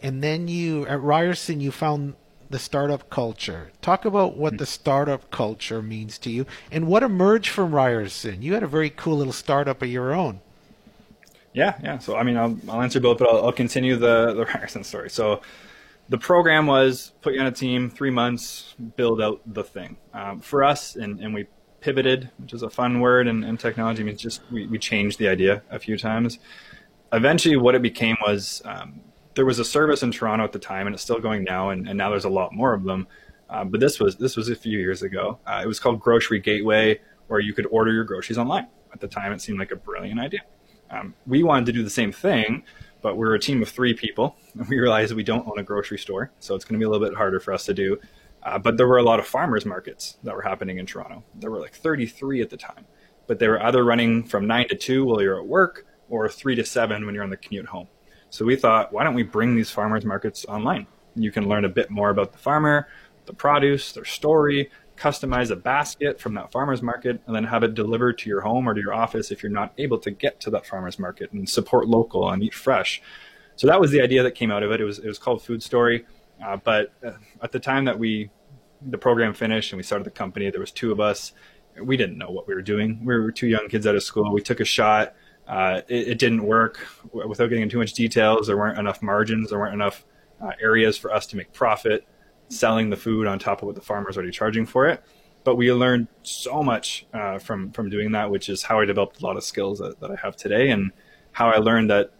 and 0.00 0.22
then 0.22 0.48
you 0.48 0.86
at 0.86 0.98
Ryerson 0.98 1.60
you 1.60 1.72
found 1.72 2.14
the 2.48 2.58
startup 2.58 3.10
culture. 3.10 3.70
Talk 3.82 4.06
about 4.06 4.38
what 4.38 4.54
hmm. 4.54 4.56
the 4.56 4.64
startup 4.64 5.30
culture 5.30 5.82
means 5.82 6.16
to 6.20 6.30
you 6.30 6.46
and 6.72 6.86
what 6.86 7.02
emerged 7.02 7.50
from 7.50 7.74
Ryerson. 7.74 8.40
You 8.40 8.54
had 8.54 8.62
a 8.62 8.66
very 8.66 8.88
cool 8.88 9.18
little 9.18 9.34
startup 9.34 9.82
of 9.82 9.90
your 9.90 10.14
own. 10.14 10.40
Yeah, 11.52 11.74
yeah. 11.82 11.98
So 11.98 12.16
I 12.16 12.22
mean, 12.22 12.38
I'll, 12.38 12.58
I'll 12.66 12.80
answer 12.80 12.98
both, 12.98 13.18
but 13.18 13.28
I'll, 13.28 13.44
I'll 13.44 13.52
continue 13.52 13.96
the 13.96 14.32
the 14.32 14.46
Ryerson 14.46 14.84
story. 14.84 15.10
So 15.10 15.42
the 16.08 16.18
program 16.18 16.66
was 16.66 17.12
put 17.20 17.34
you 17.34 17.40
on 17.40 17.46
a 17.46 17.52
team, 17.52 17.90
three 17.90 18.10
months, 18.10 18.74
build 18.96 19.20
out 19.20 19.40
the 19.46 19.64
thing. 19.64 19.96
Um, 20.14 20.40
for 20.40 20.62
us, 20.62 20.96
and, 20.96 21.20
and 21.20 21.34
we 21.34 21.46
pivoted, 21.80 22.30
which 22.38 22.52
is 22.52 22.62
a 22.62 22.70
fun 22.70 23.00
word 23.00 23.28
and, 23.28 23.44
in 23.44 23.56
technology, 23.56 24.02
means 24.02 24.20
just 24.20 24.42
we, 24.50 24.66
we 24.66 24.78
changed 24.78 25.18
the 25.18 25.28
idea 25.28 25.62
a 25.70 25.78
few 25.78 25.98
times. 25.98 26.38
Eventually, 27.12 27.56
what 27.56 27.74
it 27.74 27.82
became 27.82 28.16
was 28.24 28.62
um, 28.64 29.00
there 29.34 29.46
was 29.46 29.58
a 29.58 29.64
service 29.64 30.02
in 30.02 30.10
Toronto 30.10 30.44
at 30.44 30.52
the 30.52 30.58
time, 30.58 30.86
and 30.86 30.94
it's 30.94 31.02
still 31.02 31.20
going 31.20 31.44
now, 31.44 31.70
and, 31.70 31.88
and 31.88 31.96
now 31.98 32.10
there's 32.10 32.24
a 32.24 32.30
lot 32.30 32.52
more 32.52 32.72
of 32.72 32.84
them. 32.84 33.06
Uh, 33.48 33.64
but 33.64 33.80
this 33.80 34.00
was 34.00 34.16
this 34.16 34.36
was 34.36 34.48
a 34.48 34.56
few 34.56 34.78
years 34.78 35.02
ago. 35.02 35.38
Uh, 35.46 35.60
it 35.62 35.66
was 35.66 35.78
called 35.78 36.00
Grocery 36.00 36.40
Gateway, 36.40 37.00
where 37.28 37.40
you 37.40 37.52
could 37.52 37.66
order 37.70 37.92
your 37.92 38.04
groceries 38.04 38.38
online. 38.38 38.66
At 38.92 39.00
the 39.00 39.08
time, 39.08 39.32
it 39.32 39.40
seemed 39.40 39.58
like 39.58 39.70
a 39.70 39.76
brilliant 39.76 40.20
idea. 40.20 40.40
Um, 40.90 41.14
we 41.26 41.42
wanted 41.42 41.66
to 41.66 41.72
do 41.72 41.82
the 41.82 41.90
same 41.90 42.12
thing, 42.12 42.64
but 43.06 43.16
we're 43.16 43.36
a 43.36 43.38
team 43.38 43.62
of 43.62 43.68
three 43.68 43.94
people, 43.94 44.36
and 44.58 44.68
we 44.68 44.80
realized 44.80 45.14
we 45.14 45.22
don't 45.22 45.46
own 45.46 45.60
a 45.60 45.62
grocery 45.62 45.96
store, 45.96 46.32
so 46.40 46.56
it's 46.56 46.64
going 46.64 46.74
to 46.74 46.84
be 46.84 46.84
a 46.84 46.90
little 46.90 47.06
bit 47.06 47.16
harder 47.16 47.38
for 47.38 47.52
us 47.52 47.64
to 47.64 47.72
do. 47.72 47.96
Uh, 48.42 48.58
but 48.58 48.76
there 48.76 48.88
were 48.88 48.96
a 48.96 49.02
lot 49.04 49.20
of 49.20 49.26
farmers 49.28 49.64
markets 49.64 50.18
that 50.24 50.34
were 50.34 50.42
happening 50.42 50.78
in 50.78 50.86
Toronto. 50.86 51.22
There 51.36 51.48
were 51.48 51.60
like 51.60 51.72
33 51.72 52.42
at 52.42 52.50
the 52.50 52.56
time, 52.56 52.84
but 53.28 53.38
they 53.38 53.46
were 53.46 53.62
either 53.62 53.84
running 53.84 54.24
from 54.24 54.48
nine 54.48 54.66
to 54.70 54.74
two 54.74 55.04
while 55.04 55.22
you're 55.22 55.38
at 55.38 55.46
work, 55.46 55.86
or 56.08 56.28
three 56.28 56.56
to 56.56 56.64
seven 56.64 57.06
when 57.06 57.14
you're 57.14 57.22
on 57.22 57.30
the 57.30 57.36
commute 57.36 57.66
home. 57.66 57.86
So 58.30 58.44
we 58.44 58.56
thought, 58.56 58.92
why 58.92 59.04
don't 59.04 59.14
we 59.14 59.22
bring 59.22 59.54
these 59.54 59.70
farmers 59.70 60.04
markets 60.04 60.44
online? 60.46 60.88
You 61.14 61.30
can 61.30 61.48
learn 61.48 61.64
a 61.64 61.68
bit 61.68 61.92
more 61.92 62.10
about 62.10 62.32
the 62.32 62.38
farmer, 62.38 62.88
the 63.26 63.34
produce, 63.34 63.92
their 63.92 64.04
story, 64.04 64.68
customize 64.96 65.50
a 65.50 65.56
basket 65.56 66.20
from 66.20 66.34
that 66.34 66.50
farmer's 66.50 66.82
market 66.82 67.20
and 67.26 67.36
then 67.36 67.44
have 67.44 67.62
it 67.62 67.74
delivered 67.74 68.18
to 68.18 68.28
your 68.28 68.40
home 68.40 68.68
or 68.68 68.74
to 68.74 68.80
your 68.80 68.94
office 68.94 69.30
if 69.30 69.42
you're 69.42 69.52
not 69.52 69.72
able 69.78 69.98
to 69.98 70.10
get 70.10 70.40
to 70.40 70.50
that 70.50 70.66
farmer's 70.66 70.98
market 70.98 71.32
and 71.32 71.48
support 71.48 71.86
local 71.86 72.28
and 72.30 72.42
eat 72.42 72.54
fresh. 72.54 73.02
So 73.56 73.66
that 73.66 73.80
was 73.80 73.90
the 73.90 74.00
idea 74.00 74.22
that 74.22 74.32
came 74.32 74.50
out 74.50 74.62
of 74.62 74.70
it. 74.72 74.80
It 74.80 74.84
was 74.84 74.98
it 74.98 75.06
was 75.06 75.18
called 75.18 75.42
Food 75.42 75.62
Story, 75.62 76.04
uh, 76.44 76.56
but 76.56 76.92
uh, 77.04 77.12
at 77.42 77.52
the 77.52 77.60
time 77.60 77.84
that 77.84 77.98
we 77.98 78.30
the 78.82 78.98
program 78.98 79.32
finished 79.32 79.72
and 79.72 79.78
we 79.78 79.82
started 79.82 80.04
the 80.04 80.10
company, 80.10 80.50
there 80.50 80.60
was 80.60 80.70
two 80.70 80.92
of 80.92 81.00
us. 81.00 81.32
We 81.80 81.96
didn't 81.96 82.18
know 82.18 82.30
what 82.30 82.46
we 82.46 82.54
were 82.54 82.62
doing. 82.62 83.00
We 83.04 83.18
were 83.18 83.32
two 83.32 83.46
young 83.46 83.68
kids 83.68 83.86
out 83.86 83.94
of 83.94 84.02
school. 84.02 84.32
We 84.32 84.42
took 84.42 84.60
a 84.60 84.64
shot. 84.64 85.14
Uh, 85.46 85.82
it, 85.88 86.08
it, 86.08 86.18
didn't 86.18 86.42
work. 86.42 86.86
Without 87.12 87.48
getting 87.48 87.62
into 87.62 87.74
too 87.74 87.78
much 87.78 87.92
details, 87.92 88.48
there 88.48 88.56
weren't 88.56 88.78
enough 88.78 89.00
margins. 89.00 89.50
There 89.50 89.58
weren't 89.58 89.74
enough 89.74 90.04
uh, 90.42 90.52
areas 90.60 90.98
for 90.98 91.12
us 91.12 91.26
to 91.28 91.36
make 91.36 91.52
profit 91.52 92.06
selling 92.48 92.90
the 92.90 92.96
food 92.96 93.26
on 93.26 93.38
top 93.38 93.62
of 93.62 93.66
what 93.66 93.74
the 93.74 93.80
farmer's 93.80 94.16
already 94.16 94.32
charging 94.32 94.66
for 94.66 94.88
it. 94.88 95.02
But 95.44 95.56
we 95.56 95.72
learned 95.72 96.08
so 96.22 96.62
much 96.62 97.06
uh, 97.12 97.38
from 97.38 97.70
from 97.70 97.88
doing 97.88 98.12
that, 98.12 98.30
which 98.30 98.48
is 98.48 98.62
how 98.62 98.80
I 98.80 98.84
developed 98.84 99.22
a 99.22 99.24
lot 99.24 99.36
of 99.36 99.44
skills 99.44 99.78
that, 99.78 100.00
that 100.00 100.10
I 100.10 100.16
have 100.16 100.36
today, 100.36 100.70
and 100.70 100.90
how 101.32 101.48
I 101.48 101.58
learned 101.58 101.90
that 101.90 102.12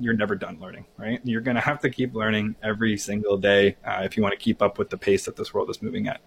you're 0.00 0.14
never 0.14 0.34
done 0.34 0.58
learning. 0.60 0.86
Right? 0.96 1.20
You're 1.22 1.42
going 1.42 1.54
to 1.54 1.60
have 1.60 1.80
to 1.80 1.90
keep 1.90 2.14
learning 2.14 2.56
every 2.62 2.96
single 2.96 3.36
day 3.36 3.76
uh, 3.84 4.02
if 4.04 4.16
you 4.16 4.22
want 4.22 4.32
to 4.32 4.38
keep 4.38 4.60
up 4.62 4.78
with 4.78 4.90
the 4.90 4.98
pace 4.98 5.26
that 5.26 5.36
this 5.36 5.54
world 5.54 5.70
is 5.70 5.80
moving 5.80 6.08
at. 6.08 6.20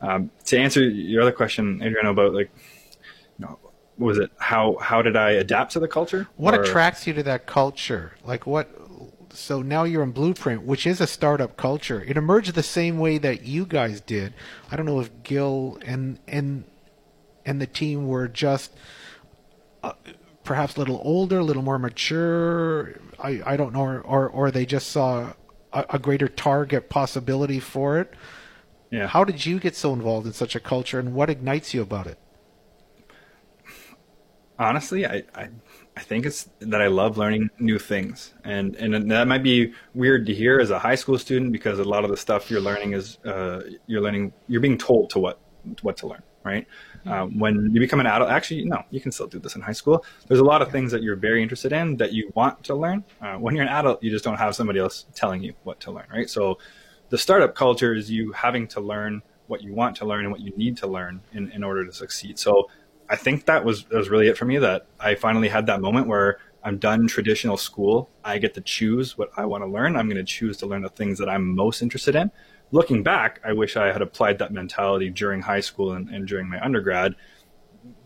Um, 0.00 0.30
to 0.46 0.58
answer 0.58 0.82
your 0.82 1.22
other 1.22 1.32
question, 1.32 1.82
Adriano, 1.82 2.10
about 2.10 2.34
like, 2.34 2.50
you 3.38 3.46
know, 3.46 3.58
was 3.98 4.18
it 4.18 4.30
how 4.38 4.76
how 4.80 5.02
did 5.02 5.16
I 5.16 5.32
adapt 5.32 5.72
to 5.72 5.80
the 5.80 5.88
culture? 5.88 6.26
What 6.36 6.54
or? 6.54 6.62
attracts 6.62 7.06
you 7.06 7.12
to 7.14 7.22
that 7.24 7.46
culture? 7.46 8.12
Like 8.24 8.46
what 8.46 8.70
so 9.32 9.62
now 9.62 9.84
you're 9.84 10.02
in 10.02 10.12
Blueprint, 10.12 10.62
which 10.62 10.86
is 10.86 11.00
a 11.00 11.06
startup 11.06 11.56
culture. 11.56 12.02
It 12.02 12.16
emerged 12.16 12.54
the 12.54 12.62
same 12.62 12.98
way 12.98 13.18
that 13.18 13.42
you 13.42 13.66
guys 13.66 14.00
did. 14.00 14.34
I 14.70 14.76
don't 14.76 14.86
know 14.86 15.00
if 15.00 15.22
Gil 15.22 15.78
and 15.84 16.18
and 16.26 16.64
and 17.44 17.60
the 17.60 17.66
team 17.66 18.08
were 18.08 18.28
just 18.28 18.72
uh, 19.82 19.92
perhaps 20.44 20.76
a 20.76 20.78
little 20.78 21.00
older, 21.04 21.38
a 21.38 21.44
little 21.44 21.62
more 21.62 21.78
mature. 21.78 22.98
I, 23.18 23.40
I 23.44 23.56
don't 23.56 23.72
know, 23.72 23.82
or, 23.82 24.00
or, 24.00 24.28
or 24.28 24.50
they 24.50 24.66
just 24.66 24.88
saw 24.88 25.32
a, 25.72 25.84
a 25.90 25.98
greater 25.98 26.28
target 26.28 26.88
possibility 26.88 27.60
for 27.60 27.98
it. 27.98 28.14
Yeah. 28.90 29.06
How 29.06 29.24
did 29.24 29.46
you 29.46 29.60
get 29.60 29.76
so 29.76 29.92
involved 29.92 30.26
in 30.26 30.32
such 30.32 30.56
a 30.56 30.60
culture, 30.60 30.98
and 30.98 31.14
what 31.14 31.30
ignites 31.30 31.72
you 31.72 31.82
about 31.82 32.06
it? 32.06 32.18
Honestly, 34.58 35.06
I, 35.06 35.22
I 35.34 35.48
I 36.00 36.02
think 36.02 36.24
it's 36.24 36.48
that 36.60 36.80
I 36.80 36.86
love 36.86 37.18
learning 37.18 37.50
new 37.58 37.78
things, 37.78 38.32
and 38.42 38.74
and 38.76 39.10
that 39.10 39.28
might 39.28 39.42
be 39.42 39.74
weird 39.92 40.24
to 40.28 40.34
hear 40.34 40.58
as 40.58 40.70
a 40.70 40.78
high 40.78 40.94
school 40.94 41.18
student 41.18 41.52
because 41.52 41.78
a 41.78 41.84
lot 41.84 42.04
of 42.04 42.10
the 42.10 42.16
stuff 42.16 42.50
you're 42.50 42.62
learning 42.62 42.94
is 42.94 43.18
uh, 43.26 43.60
you're 43.86 44.00
learning 44.00 44.32
you're 44.48 44.62
being 44.62 44.78
told 44.78 45.10
to 45.10 45.18
what 45.18 45.38
what 45.82 45.98
to 45.98 46.06
learn, 46.06 46.22
right? 46.42 46.66
Uh, 47.04 47.26
when 47.26 47.70
you 47.74 47.80
become 47.80 48.00
an 48.00 48.06
adult, 48.06 48.30
actually, 48.30 48.64
no, 48.64 48.82
you 48.90 48.98
can 48.98 49.12
still 49.12 49.26
do 49.26 49.38
this 49.38 49.56
in 49.56 49.60
high 49.60 49.72
school. 49.72 50.02
There's 50.26 50.40
a 50.40 50.44
lot 50.52 50.62
of 50.62 50.72
things 50.72 50.90
that 50.92 51.02
you're 51.02 51.16
very 51.16 51.42
interested 51.42 51.70
in 51.70 51.98
that 51.98 52.14
you 52.14 52.32
want 52.34 52.64
to 52.64 52.74
learn. 52.74 53.04
Uh, 53.20 53.36
when 53.36 53.54
you're 53.54 53.66
an 53.66 53.70
adult, 53.70 54.02
you 54.02 54.10
just 54.10 54.24
don't 54.24 54.38
have 54.38 54.56
somebody 54.56 54.78
else 54.78 55.04
telling 55.14 55.42
you 55.42 55.52
what 55.64 55.80
to 55.80 55.90
learn, 55.90 56.06
right? 56.10 56.30
So 56.30 56.58
the 57.10 57.18
startup 57.18 57.54
culture 57.54 57.94
is 57.94 58.10
you 58.10 58.32
having 58.32 58.66
to 58.68 58.80
learn 58.80 59.22
what 59.48 59.62
you 59.62 59.74
want 59.74 59.96
to 59.96 60.06
learn 60.06 60.20
and 60.20 60.32
what 60.32 60.40
you 60.40 60.52
need 60.56 60.78
to 60.78 60.86
learn 60.86 61.20
in, 61.32 61.50
in 61.52 61.62
order 61.62 61.84
to 61.84 61.92
succeed. 61.92 62.38
So 62.38 62.70
I 63.10 63.16
think 63.16 63.46
that 63.46 63.64
was 63.64 63.84
that 63.84 63.96
was 63.96 64.08
really 64.08 64.28
it 64.28 64.38
for 64.38 64.44
me. 64.44 64.58
That 64.58 64.86
I 65.00 65.16
finally 65.16 65.48
had 65.48 65.66
that 65.66 65.80
moment 65.80 66.06
where 66.06 66.38
I'm 66.62 66.78
done 66.78 67.08
traditional 67.08 67.56
school. 67.56 68.08
I 68.24 68.38
get 68.38 68.54
to 68.54 68.60
choose 68.60 69.18
what 69.18 69.30
I 69.36 69.46
want 69.46 69.64
to 69.64 69.66
learn. 69.66 69.96
I'm 69.96 70.06
going 70.06 70.24
to 70.24 70.24
choose 70.24 70.56
to 70.58 70.66
learn 70.66 70.82
the 70.82 70.88
things 70.88 71.18
that 71.18 71.28
I'm 71.28 71.54
most 71.54 71.82
interested 71.82 72.14
in. 72.14 72.30
Looking 72.70 73.02
back, 73.02 73.40
I 73.44 73.52
wish 73.52 73.76
I 73.76 73.92
had 73.92 74.00
applied 74.00 74.38
that 74.38 74.52
mentality 74.52 75.10
during 75.10 75.42
high 75.42 75.60
school 75.60 75.92
and, 75.92 76.08
and 76.08 76.28
during 76.28 76.48
my 76.48 76.62
undergrad. 76.64 77.16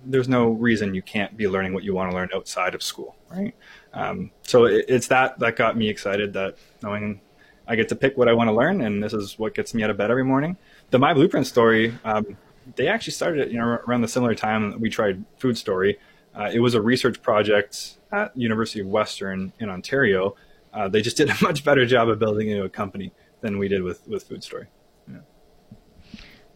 There's 0.06 0.28
no 0.28 0.48
reason 0.48 0.94
you 0.94 1.02
can't 1.02 1.36
be 1.36 1.48
learning 1.48 1.74
what 1.74 1.82
you 1.82 1.94
want 1.94 2.10
to 2.10 2.16
learn 2.16 2.30
outside 2.34 2.74
of 2.74 2.82
school, 2.82 3.16
right? 3.30 3.54
Um, 3.92 4.30
so 4.42 4.64
it, 4.64 4.86
it's 4.88 5.08
that 5.08 5.38
that 5.40 5.56
got 5.56 5.76
me 5.76 5.90
excited. 5.90 6.32
That 6.32 6.56
knowing 6.82 7.20
I 7.66 7.76
get 7.76 7.88
to 7.90 7.96
pick 7.96 8.16
what 8.16 8.28
I 8.28 8.32
want 8.32 8.48
to 8.48 8.54
learn, 8.54 8.80
and 8.80 9.02
this 9.02 9.12
is 9.12 9.38
what 9.38 9.54
gets 9.54 9.74
me 9.74 9.82
out 9.82 9.90
of 9.90 9.98
bed 9.98 10.10
every 10.10 10.24
morning. 10.24 10.56
The 10.90 10.98
My 10.98 11.12
Blueprint 11.12 11.46
story. 11.46 11.98
Um, 12.04 12.38
they 12.76 12.88
actually 12.88 13.12
started 13.12 13.50
you 13.52 13.58
know 13.58 13.78
around 13.86 14.02
the 14.02 14.08
similar 14.08 14.34
time 14.34 14.70
that 14.70 14.80
we 14.80 14.90
tried 14.90 15.24
Food 15.38 15.56
Story. 15.58 15.98
Uh, 16.34 16.50
it 16.52 16.60
was 16.60 16.74
a 16.74 16.82
research 16.82 17.22
project 17.22 17.98
at 18.12 18.36
University 18.36 18.80
of 18.80 18.86
Western 18.86 19.52
in 19.60 19.68
Ontario. 19.70 20.34
Uh, 20.72 20.88
they 20.88 21.00
just 21.00 21.16
did 21.16 21.30
a 21.30 21.36
much 21.42 21.64
better 21.64 21.86
job 21.86 22.08
of 22.08 22.18
building 22.18 22.48
into 22.48 22.64
a 22.64 22.68
company 22.68 23.12
than 23.40 23.58
we 23.58 23.68
did 23.68 23.82
with 23.82 24.06
with 24.08 24.24
Food 24.24 24.42
Story. 24.42 24.66
Yeah. 25.08 25.18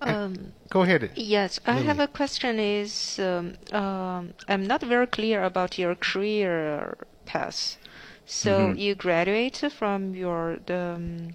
Um, 0.01 0.53
Go 0.71 0.83
ahead. 0.83 1.11
Yes, 1.15 1.61
Lily. 1.67 1.79
I 1.79 1.83
have 1.83 2.01
a 2.01 2.09
question. 2.09 2.59
Is 2.59 3.19
um, 3.19 3.55
um, 3.73 4.35
I'm 4.49 4.67
not 4.67 4.83
very 4.83 5.07
clear 5.07 5.43
about 5.45 5.79
your 5.79 5.95
career 5.95 6.97
path. 7.25 7.79
So 8.27 8.59
mm-hmm. 8.59 8.79
you 8.79 8.95
graduate 8.95 9.65
from 9.73 10.15
your 10.15 10.59
the 10.67 10.95
um, 10.97 11.35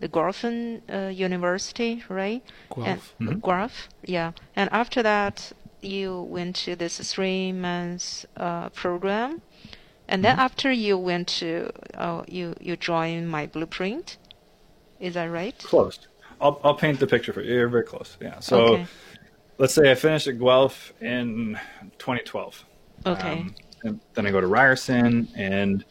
the 0.00 0.08
Guelph 0.08 0.44
uh, 0.44 1.08
University, 1.08 2.02
right? 2.08 2.42
Guelph. 2.74 3.14
And, 3.20 3.28
mm-hmm. 3.28 3.38
Guelph, 3.40 3.88
yeah. 4.04 4.32
And 4.56 4.70
after 4.72 5.02
that, 5.02 5.52
you 5.80 6.22
went 6.22 6.56
to 6.56 6.76
this 6.76 6.98
three 7.12 7.52
months 7.52 8.26
uh, 8.36 8.70
program, 8.70 9.42
and 10.08 10.24
then 10.24 10.32
mm-hmm. 10.32 10.40
after 10.40 10.72
you 10.72 10.98
went 10.98 11.28
to 11.28 11.70
uh, 11.94 12.24
you 12.26 12.54
you 12.60 12.76
joined 12.76 13.30
my 13.30 13.46
blueprint. 13.46 14.16
Is 15.00 15.14
that 15.14 15.26
right? 15.26 15.56
Close. 15.58 15.98
I'll 16.40 16.60
I'll 16.64 16.74
paint 16.74 17.00
the 17.00 17.06
picture 17.06 17.32
for 17.32 17.42
you. 17.42 17.54
You're 17.54 17.68
very 17.68 17.84
close. 17.84 18.16
Yeah. 18.20 18.40
So. 18.40 18.60
Okay. 18.60 18.86
Let's 19.56 19.72
say 19.72 19.88
I 19.88 19.94
finished 19.94 20.26
at 20.26 20.40
Guelph 20.40 20.92
in 21.00 21.56
2012. 21.98 22.64
Okay. 23.06 23.32
Um, 23.32 23.54
and 23.84 24.00
then 24.14 24.26
I 24.26 24.32
go 24.32 24.40
to 24.40 24.48
Ryerson 24.48 25.28
and 25.36 25.84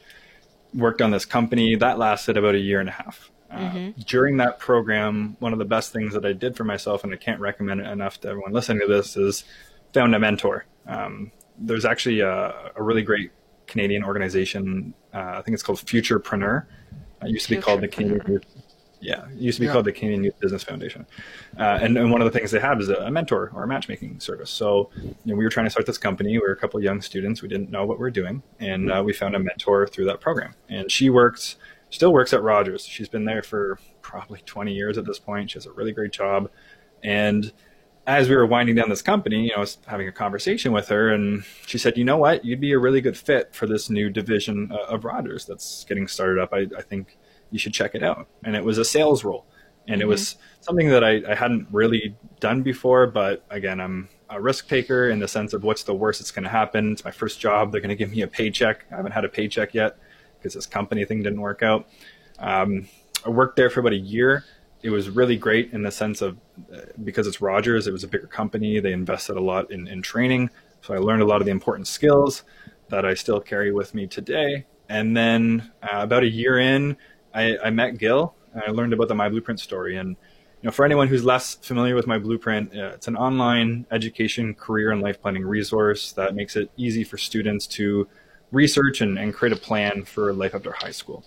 worked 0.74 1.02
on 1.02 1.12
this 1.12 1.26
company 1.26 1.76
that 1.78 1.98
lasted 1.98 2.36
about 2.36 2.56
a 2.56 2.60
year 2.60 2.80
and 2.80 2.90
a 2.90 2.92
half. 2.92 3.32
Uh, 3.54 3.92
during 4.06 4.38
that 4.38 4.60
program, 4.60 5.36
one 5.40 5.54
of 5.54 5.60
the 5.60 5.66
best 5.66 5.94
things 5.94 6.14
that 6.14 6.26
I 6.26 6.34
did 6.34 6.56
for 6.58 6.64
myself, 6.64 7.04
and 7.04 7.14
I 7.14 7.18
can't 7.18 7.40
recommend 7.40 7.82
it 7.82 7.88
enough 7.88 8.20
to 8.22 8.30
everyone 8.30 8.52
listening 8.52 8.80
to 8.80 8.88
this, 8.88 9.16
is 9.16 9.44
found 9.94 10.16
a 10.16 10.20
mentor. 10.20 10.66
Um, 10.88 11.32
there's 11.58 11.86
actually 11.86 12.22
a, 12.22 12.72
a, 12.76 12.82
really 12.82 13.04
great 13.04 13.32
Canadian 13.68 14.04
organization. 14.04 14.94
Uh, 15.14 15.36
I 15.38 15.42
think 15.42 15.54
it's 15.54 15.64
called 15.64 15.80
Futurpreneur. 15.80 16.66
It 17.22 17.30
used 17.30 17.48
to 17.48 17.56
be 17.56 17.62
called 17.62 17.82
the 17.82 17.88
Canadian 17.88 18.42
Yeah, 19.00 19.28
it 19.30 19.38
used 19.38 19.58
to 19.58 19.62
be 19.62 19.68
Yeah. 19.68 19.74
called 19.74 19.86
the 19.86 19.92
Canadian 19.92 20.24
Youth 20.24 20.40
Business 20.40 20.64
Foundation. 20.64 21.06
Uh, 21.58 21.80
and, 21.82 21.98
and 21.98 22.12
one 22.12 22.22
of 22.22 22.32
the 22.32 22.38
things 22.38 22.52
they 22.52 22.60
have 22.60 22.82
is 22.82 22.90
a, 22.90 22.96
a 22.96 23.12
mentor 23.12 23.52
or 23.54 23.64
a 23.64 23.68
matchmaking 23.68 24.20
service. 24.20 24.50
So 24.50 24.90
you 24.98 25.16
know, 25.26 25.36
we 25.36 25.44
were 25.44 25.50
trying 25.50 25.66
to 25.68 25.70
start 25.70 25.86
this 25.86 25.98
company. 25.98 26.32
We 26.32 26.40
were 26.40 26.52
a 26.52 26.58
couple 26.58 26.80
of 26.80 26.84
young 26.84 27.02
students. 27.02 27.42
We 27.42 27.48
didn't 27.48 27.70
know 27.70 27.86
what 27.86 27.98
we 27.98 28.02
were 28.02 28.12
doing, 28.12 28.44
and 28.60 28.92
uh, 28.92 29.04
we 29.06 29.14
found 29.14 29.36
a 29.36 29.40
mentor 29.40 29.88
through 29.88 30.06
that 30.06 30.20
program. 30.20 30.56
And 30.68 30.92
she 30.92 31.10
works, 31.10 31.56
still 31.94 32.12
works 32.12 32.34
at 32.34 32.42
Rogers. 32.42 32.86
She's 32.86 33.10
been 33.10 33.26
there 33.26 33.44
for 33.44 33.80
probably 34.02 34.42
20 34.46 34.74
years 34.74 34.98
at 34.98 35.06
this 35.06 35.20
point. 35.20 35.52
She 35.52 35.56
has 35.56 35.66
a 35.66 35.72
really 35.72 35.92
great 35.92 36.12
job, 36.12 36.50
and 37.04 37.52
as 38.06 38.28
we 38.28 38.36
were 38.36 38.46
winding 38.46 38.76
down 38.76 38.90
this 38.90 39.02
company, 39.02 39.44
you 39.44 39.50
know, 39.50 39.58
I 39.58 39.60
was 39.60 39.78
having 39.86 40.08
a 40.08 40.12
conversation 40.12 40.74
with 40.74 40.90
her, 40.90 41.10
and 41.10 41.46
she 41.66 41.78
said, 41.78 41.98
"You 41.98 42.04
know 42.04 42.18
what? 42.18 42.44
You'd 42.44 42.60
be 42.60 42.74
a 42.74 42.80
really 42.80 43.02
good 43.02 43.18
fit 43.18 43.56
for 43.56 43.66
this 43.66 43.90
new 43.90 44.10
division 44.10 44.72
uh, 44.72 44.94
of 44.94 45.06
Rogers 45.06 45.46
that's 45.46 45.86
getting 45.86 46.08
started 46.08 46.42
up. 46.42 46.54
I, 46.54 46.68
I 46.78 46.82
think 46.82 47.18
you 47.50 47.60
should 47.60 47.74
check 47.74 47.96
it 47.96 48.04
out." 48.04 48.28
And 48.44 48.56
it 48.56 48.66
was 48.66 48.78
a 48.78 48.86
sales 48.86 49.24
role, 49.24 49.46
and 49.88 50.02
it 50.02 50.08
was 50.08 50.36
something 50.60 50.90
that 50.90 51.04
I, 51.04 51.22
I 51.30 51.36
hadn't 51.36 51.68
really 51.72 52.18
done 52.42 52.62
before. 52.62 53.08
But 53.08 53.46
again, 53.50 53.80
I'm 53.80 54.10
a 54.30 54.42
risk 54.42 54.68
taker 54.68 55.10
in 55.10 55.20
the 55.20 55.28
sense 55.28 55.54
of 55.54 55.64
what's 55.64 55.84
the 55.84 55.94
worst 55.94 56.20
that's 56.20 56.32
going 56.32 56.44
to 56.44 56.50
happen. 56.50 56.94
It's 56.94 57.06
my 57.06 57.12
first 57.12 57.40
job. 57.40 57.72
They're 57.72 57.82
going 57.82 57.90
to 57.90 57.96
give 57.96 58.12
me 58.12 58.22
a 58.22 58.28
paycheck. 58.28 58.86
I 58.92 58.98
haven't 58.98 59.14
had 59.14 59.24
a 59.24 59.30
paycheck 59.30 59.74
yet 59.74 59.98
because 60.44 60.54
this 60.54 60.66
company 60.66 61.06
thing 61.06 61.24
didn't 61.24 61.40
work 61.40 61.64
out. 61.64 61.88
Um, 62.38 62.90
I 63.26 63.30
worked 63.30 63.56
there 63.56 63.70
for 63.70 63.80
about 63.80 63.94
a 63.94 63.98
year. 63.98 64.44
It 64.82 64.90
was 64.90 65.10
really 65.10 65.38
great 65.38 65.72
in 65.72 65.84
the 65.84 65.92
sense 65.92 66.22
of 66.22 66.38
uh, 66.74 66.82
because 67.02 67.26
it's 67.26 67.40
Rogers, 67.40 67.88
it 67.88 67.94
was 67.94 68.04
a 68.04 68.08
bigger 68.08 68.28
company. 68.28 68.82
They 68.82 68.92
invested 68.92 69.38
a 69.38 69.42
lot 69.42 69.72
in, 69.72 69.88
in 69.88 70.02
training. 70.02 70.50
So 70.82 70.94
I 70.94 70.98
learned 70.98 71.22
a 71.22 71.26
lot 71.26 71.40
of 71.40 71.46
the 71.46 71.52
important 71.52 71.88
skills 71.88 72.44
that 72.90 73.06
I 73.06 73.14
still 73.14 73.40
carry 73.40 73.72
with 73.72 73.96
me 73.96 74.08
today. 74.08 74.66
And 74.90 75.16
then 75.16 75.72
uh, 75.82 76.02
about 76.02 76.24
a 76.24 76.30
year 76.30 76.60
in, 76.60 76.98
I, 77.34 77.58
I 77.58 77.70
met 77.70 77.98
Gil. 77.98 78.36
And 78.54 78.64
I 78.68 78.72
learned 78.72 78.92
about 78.92 79.08
the 79.08 79.16
My 79.16 79.30
Blueprint 79.30 79.62
story. 79.62 79.96
And 79.96 80.10
you 80.10 80.68
know, 80.68 80.72
for 80.72 80.86
anyone 80.86 81.08
who's 81.08 81.24
less 81.24 81.56
familiar 81.56 81.96
with 81.96 82.06
My 82.06 82.20
Blueprint, 82.20 82.76
uh, 82.76 82.92
it's 82.94 83.08
an 83.08 83.16
online 83.16 83.86
education, 83.90 84.54
career, 84.54 84.92
and 84.92 85.02
life 85.02 85.22
planning 85.22 85.46
resource 85.46 86.12
that 86.14 86.36
makes 86.36 86.58
it 86.58 86.70
easy 86.76 87.06
for 87.06 87.18
students 87.18 87.68
to 87.68 88.08
research 88.54 89.02
and, 89.02 89.18
and 89.18 89.34
create 89.34 89.52
a 89.52 89.60
plan 89.60 90.06
for 90.06 90.32
life 90.34 90.56
after 90.56 90.72
high 90.72 90.92
school. 90.92 91.26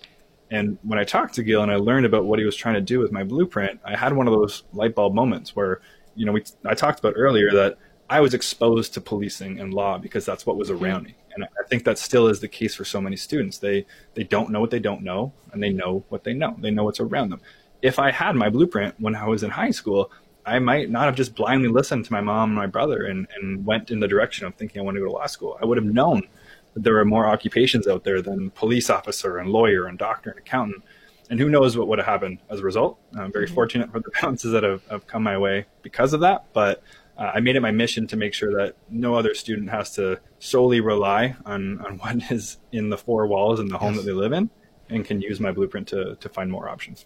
And 0.49 0.77
when 0.81 0.97
I 0.97 1.03
talked 1.03 1.35
to 1.35 1.43
Gil 1.43 1.61
and 1.61 1.71
I 1.71 1.75
learned 1.75 2.05
about 2.05 2.25
what 2.25 2.39
he 2.39 2.45
was 2.45 2.55
trying 2.55 2.75
to 2.75 2.81
do 2.81 2.99
with 2.99 3.11
my 3.11 3.23
blueprint, 3.23 3.79
I 3.83 3.97
had 3.97 4.13
one 4.13 4.27
of 4.27 4.33
those 4.33 4.63
light 4.73 4.95
bulb 4.95 5.13
moments 5.13 5.55
where, 5.55 5.81
you 6.15 6.25
know, 6.25 6.31
we, 6.31 6.43
I 6.65 6.73
talked 6.73 6.99
about 6.99 7.13
earlier 7.17 7.51
that 7.51 7.77
I 8.09 8.21
was 8.21 8.33
exposed 8.33 8.93
to 8.93 9.01
policing 9.01 9.59
and 9.59 9.73
law 9.73 9.97
because 9.97 10.25
that's 10.25 10.45
what 10.45 10.55
was 10.55 10.69
mm-hmm. 10.69 10.83
around 10.83 11.03
me. 11.03 11.15
And 11.35 11.43
I 11.43 11.67
think 11.67 11.83
that 11.83 11.99
still 11.99 12.27
is 12.27 12.39
the 12.39 12.47
case 12.47 12.73
for 12.73 12.85
so 12.85 13.01
many 13.01 13.15
students. 13.15 13.57
They, 13.57 13.85
they 14.15 14.23
don't 14.23 14.49
know 14.49 14.61
what 14.61 14.71
they 14.71 14.79
don't 14.79 15.03
know 15.03 15.33
and 15.51 15.61
they 15.61 15.69
know 15.69 16.03
what 16.09 16.23
they 16.23 16.33
know. 16.33 16.55
They 16.57 16.71
know 16.71 16.85
what's 16.85 16.99
around 16.99 17.29
them. 17.29 17.41
If 17.81 17.99
I 17.99 18.09
had 18.09 18.35
my 18.35 18.49
blueprint 18.49 18.95
when 18.99 19.15
I 19.15 19.27
was 19.27 19.43
in 19.43 19.51
high 19.51 19.69
school, 19.71 20.11
I 20.45 20.59
might 20.59 20.89
not 20.89 21.05
have 21.05 21.15
just 21.15 21.35
blindly 21.35 21.67
listened 21.67 22.05
to 22.05 22.13
my 22.13 22.21
mom 22.21 22.51
and 22.51 22.57
my 22.57 22.67
brother 22.67 23.05
and, 23.05 23.27
and 23.35 23.65
went 23.65 23.91
in 23.91 23.99
the 23.99 24.07
direction 24.07 24.47
of 24.47 24.55
thinking 24.55 24.79
I 24.79 24.85
want 24.85 24.95
to 24.95 25.01
go 25.01 25.07
to 25.07 25.11
law 25.11 25.27
school. 25.27 25.59
I 25.61 25.65
would 25.65 25.77
have 25.77 25.85
known 25.85 26.23
there 26.77 26.97
are 26.99 27.05
more 27.05 27.25
occupations 27.25 27.87
out 27.87 28.03
there 28.03 28.21
than 28.21 28.51
police 28.51 28.89
officer 28.89 29.37
and 29.37 29.49
lawyer 29.49 29.87
and 29.87 29.97
doctor 29.97 30.29
and 30.29 30.39
accountant. 30.39 30.83
And 31.29 31.39
who 31.39 31.49
knows 31.49 31.75
what 31.75 31.87
would 31.89 31.99
have 31.99 32.05
happened 32.07 32.39
as 32.49 32.61
a 32.61 32.63
result. 32.63 32.97
I'm 33.17 33.31
very 33.33 33.47
fortunate 33.47 33.91
for 33.91 33.99
the 33.99 34.11
bounces 34.21 34.51
that 34.53 34.63
have, 34.63 34.85
have 34.87 35.07
come 35.07 35.23
my 35.23 35.37
way 35.37 35.65
because 35.81 36.13
of 36.13 36.21
that. 36.21 36.45
But 36.53 36.81
uh, 37.17 37.31
I 37.33 37.39
made 37.41 37.55
it 37.55 37.61
my 37.61 37.71
mission 37.71 38.07
to 38.07 38.15
make 38.15 38.33
sure 38.33 38.53
that 38.53 38.75
no 38.89 39.15
other 39.15 39.33
student 39.33 39.69
has 39.71 39.93
to 39.95 40.19
solely 40.39 40.79
rely 40.79 41.35
on, 41.45 41.79
on 41.85 41.97
what 41.97 42.31
is 42.31 42.57
in 42.71 42.89
the 42.89 42.97
four 42.97 43.27
walls 43.27 43.59
in 43.59 43.67
the 43.67 43.77
home 43.77 43.95
Yes. 43.95 44.03
that 44.03 44.11
they 44.11 44.15
live 44.15 44.31
in 44.31 44.49
and 44.89 45.03
can 45.03 45.19
use 45.19 45.39
my 45.39 45.51
blueprint 45.51 45.87
to, 45.89 46.15
to 46.15 46.29
find 46.29 46.49
more 46.51 46.69
options. 46.69 47.05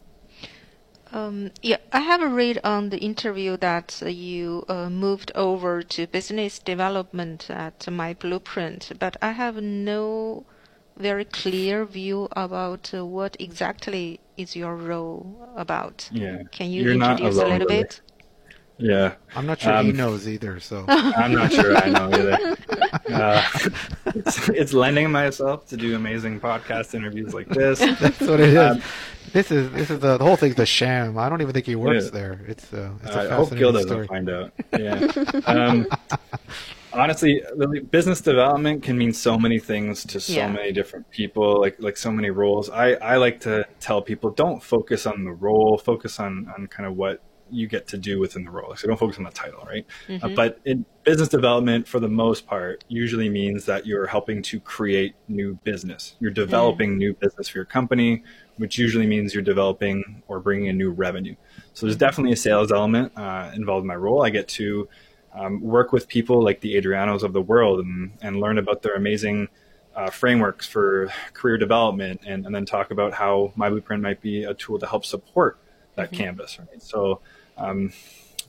Um, 1.13 1.51
yeah, 1.61 1.77
I 1.91 1.99
have 1.99 2.21
read 2.21 2.59
on 2.63 2.89
the 2.89 2.97
interview 2.97 3.57
that 3.57 4.01
you 4.05 4.63
uh, 4.69 4.89
moved 4.89 5.31
over 5.35 5.83
to 5.83 6.07
business 6.07 6.57
development 6.59 7.49
at 7.49 7.89
My 7.91 8.13
Blueprint, 8.13 8.93
but 8.97 9.17
I 9.21 9.31
have 9.31 9.57
no 9.61 10.45
very 10.97 11.25
clear 11.25 11.85
view 11.85 12.29
about 12.31 12.93
uh, 12.93 13.05
what 13.05 13.35
exactly 13.39 14.21
is 14.37 14.55
your 14.55 14.75
role 14.75 15.49
about. 15.55 16.09
Yeah. 16.13 16.43
Can 16.51 16.71
you 16.71 16.83
You're 16.83 16.93
introduce 16.93 17.37
a 17.37 17.47
little 17.47 17.67
bit? 17.67 18.01
Yeah. 18.81 19.13
I'm 19.35 19.45
not 19.45 19.59
sure 19.61 19.71
he 19.83 19.91
Um, 19.91 19.95
knows 19.95 20.27
either. 20.27 20.59
So 20.59 20.83
I'm 20.89 21.33
not 21.33 21.51
sure 21.53 21.75
I 21.77 21.89
know 21.89 22.07
either. 22.11 22.57
Uh, 23.11 23.43
it's, 24.15 24.47
it's 24.49 24.73
lending 24.73 25.11
myself 25.11 25.67
to 25.67 25.75
do 25.75 25.95
amazing 25.95 26.39
podcast 26.39 26.93
interviews 26.95 27.33
like 27.33 27.47
this. 27.49 27.79
that's 27.99 28.21
what 28.21 28.39
it 28.39 28.49
is. 28.49 28.57
Um, 28.57 28.81
this 29.33 29.51
is 29.51 29.69
this 29.71 29.89
is 29.89 29.99
the, 29.99 30.17
the 30.17 30.23
whole 30.23 30.37
thing's 30.37 30.57
a 30.59 30.65
sham. 30.65 31.17
I 31.17 31.27
don't 31.27 31.41
even 31.41 31.53
think 31.53 31.65
he 31.65 31.75
works 31.75 32.05
Yeah. 32.05 32.11
there. 32.11 32.41
It's 32.47 32.71
uh, 32.73 32.91
it's 33.03 33.15
a 33.15 33.19
I 33.31 33.35
hope 33.35 33.49
Gil 33.55 33.73
fascinating 33.73 33.73
doesn't 33.73 33.87
story. 33.89 34.07
find 34.07 34.29
out. 34.29 34.51
Yeah. 34.79 35.41
Um, 35.45 35.87
honestly, 36.93 37.41
business 37.89 38.21
development 38.21 38.83
can 38.83 38.97
mean 38.97 39.13
so 39.13 39.37
many 39.37 39.59
things 39.59 40.05
to 40.05 40.19
so 40.19 40.33
Yeah. 40.33 40.51
many 40.51 40.71
different 40.71 41.09
people, 41.09 41.59
like 41.59 41.75
like 41.79 41.97
so 41.97 42.11
many 42.11 42.29
roles. 42.29 42.69
I, 42.69 42.93
I 42.93 43.17
like 43.17 43.39
to 43.41 43.65
tell 43.79 44.01
people 44.01 44.31
don't 44.31 44.61
focus 44.63 45.05
on 45.05 45.23
the 45.25 45.31
role, 45.31 45.77
focus 45.83 46.19
on 46.19 46.47
on 46.57 46.67
kind 46.67 46.87
of 46.87 46.95
what 46.95 47.21
you 47.51 47.67
get 47.67 47.87
to 47.87 47.97
do 47.97 48.19
within 48.19 48.43
the 48.45 48.51
role. 48.51 48.75
So 48.75 48.87
don't 48.87 48.97
focus 48.97 49.17
on 49.17 49.23
the 49.23 49.31
title, 49.31 49.63
right? 49.65 49.85
Uh, 50.23 50.29
but 50.29 50.59
in 50.65 50.85
business 51.03 51.29
development, 51.29 51.87
for 51.87 51.99
the 51.99 52.07
most 52.07 52.47
part, 52.47 52.83
usually 52.87 53.29
means 53.29 53.65
that 53.65 53.85
you're 53.85 54.07
helping 54.07 54.41
to 54.43 54.59
create 54.59 55.15
new 55.27 55.55
business. 55.63 56.15
You're 56.19 56.31
developing 56.31 56.97
new 56.97 57.13
business 57.13 57.47
for 57.49 57.57
your 57.57 57.65
company, 57.65 58.23
which 58.57 58.77
usually 58.77 59.07
means 59.07 59.33
you're 59.33 59.43
developing 59.43 60.23
or 60.27 60.39
bringing 60.39 60.67
in 60.67 60.77
new 60.77 60.91
revenue. 60.91 61.35
So 61.73 61.85
there's 61.85 61.97
definitely 61.97 62.33
a 62.33 62.37
sales 62.37 62.71
element 62.71 63.11
uh, 63.15 63.51
involved 63.55 63.83
in 63.83 63.87
my 63.87 63.95
role. 63.95 64.23
I 64.23 64.29
get 64.29 64.47
to 64.49 64.87
um, 65.33 65.61
work 65.61 65.91
with 65.91 66.07
people 66.07 66.43
like 66.43 66.61
the 66.61 66.75
Adrianos 66.75 67.23
of 67.23 67.33
the 67.33 67.41
world 67.41 67.79
and, 67.79 68.11
and 68.21 68.39
learn 68.39 68.57
about 68.57 68.81
their 68.81 68.95
amazing 68.95 69.47
uh, 69.95 70.09
frameworks 70.09 70.67
for 70.67 71.11
career 71.33 71.57
development 71.57 72.21
and, 72.25 72.45
and 72.45 72.55
then 72.55 72.65
talk 72.65 72.91
about 72.91 73.13
how 73.13 73.51
my 73.55 73.69
blueprint 73.69 74.01
might 74.01 74.21
be 74.21 74.43
a 74.43 74.53
tool 74.53 74.79
to 74.79 74.87
help 74.87 75.05
support 75.05 75.57
that 75.95 76.11
canvas. 76.11 76.57
Right? 76.59 76.81
So 76.81 77.21
um, 77.61 77.93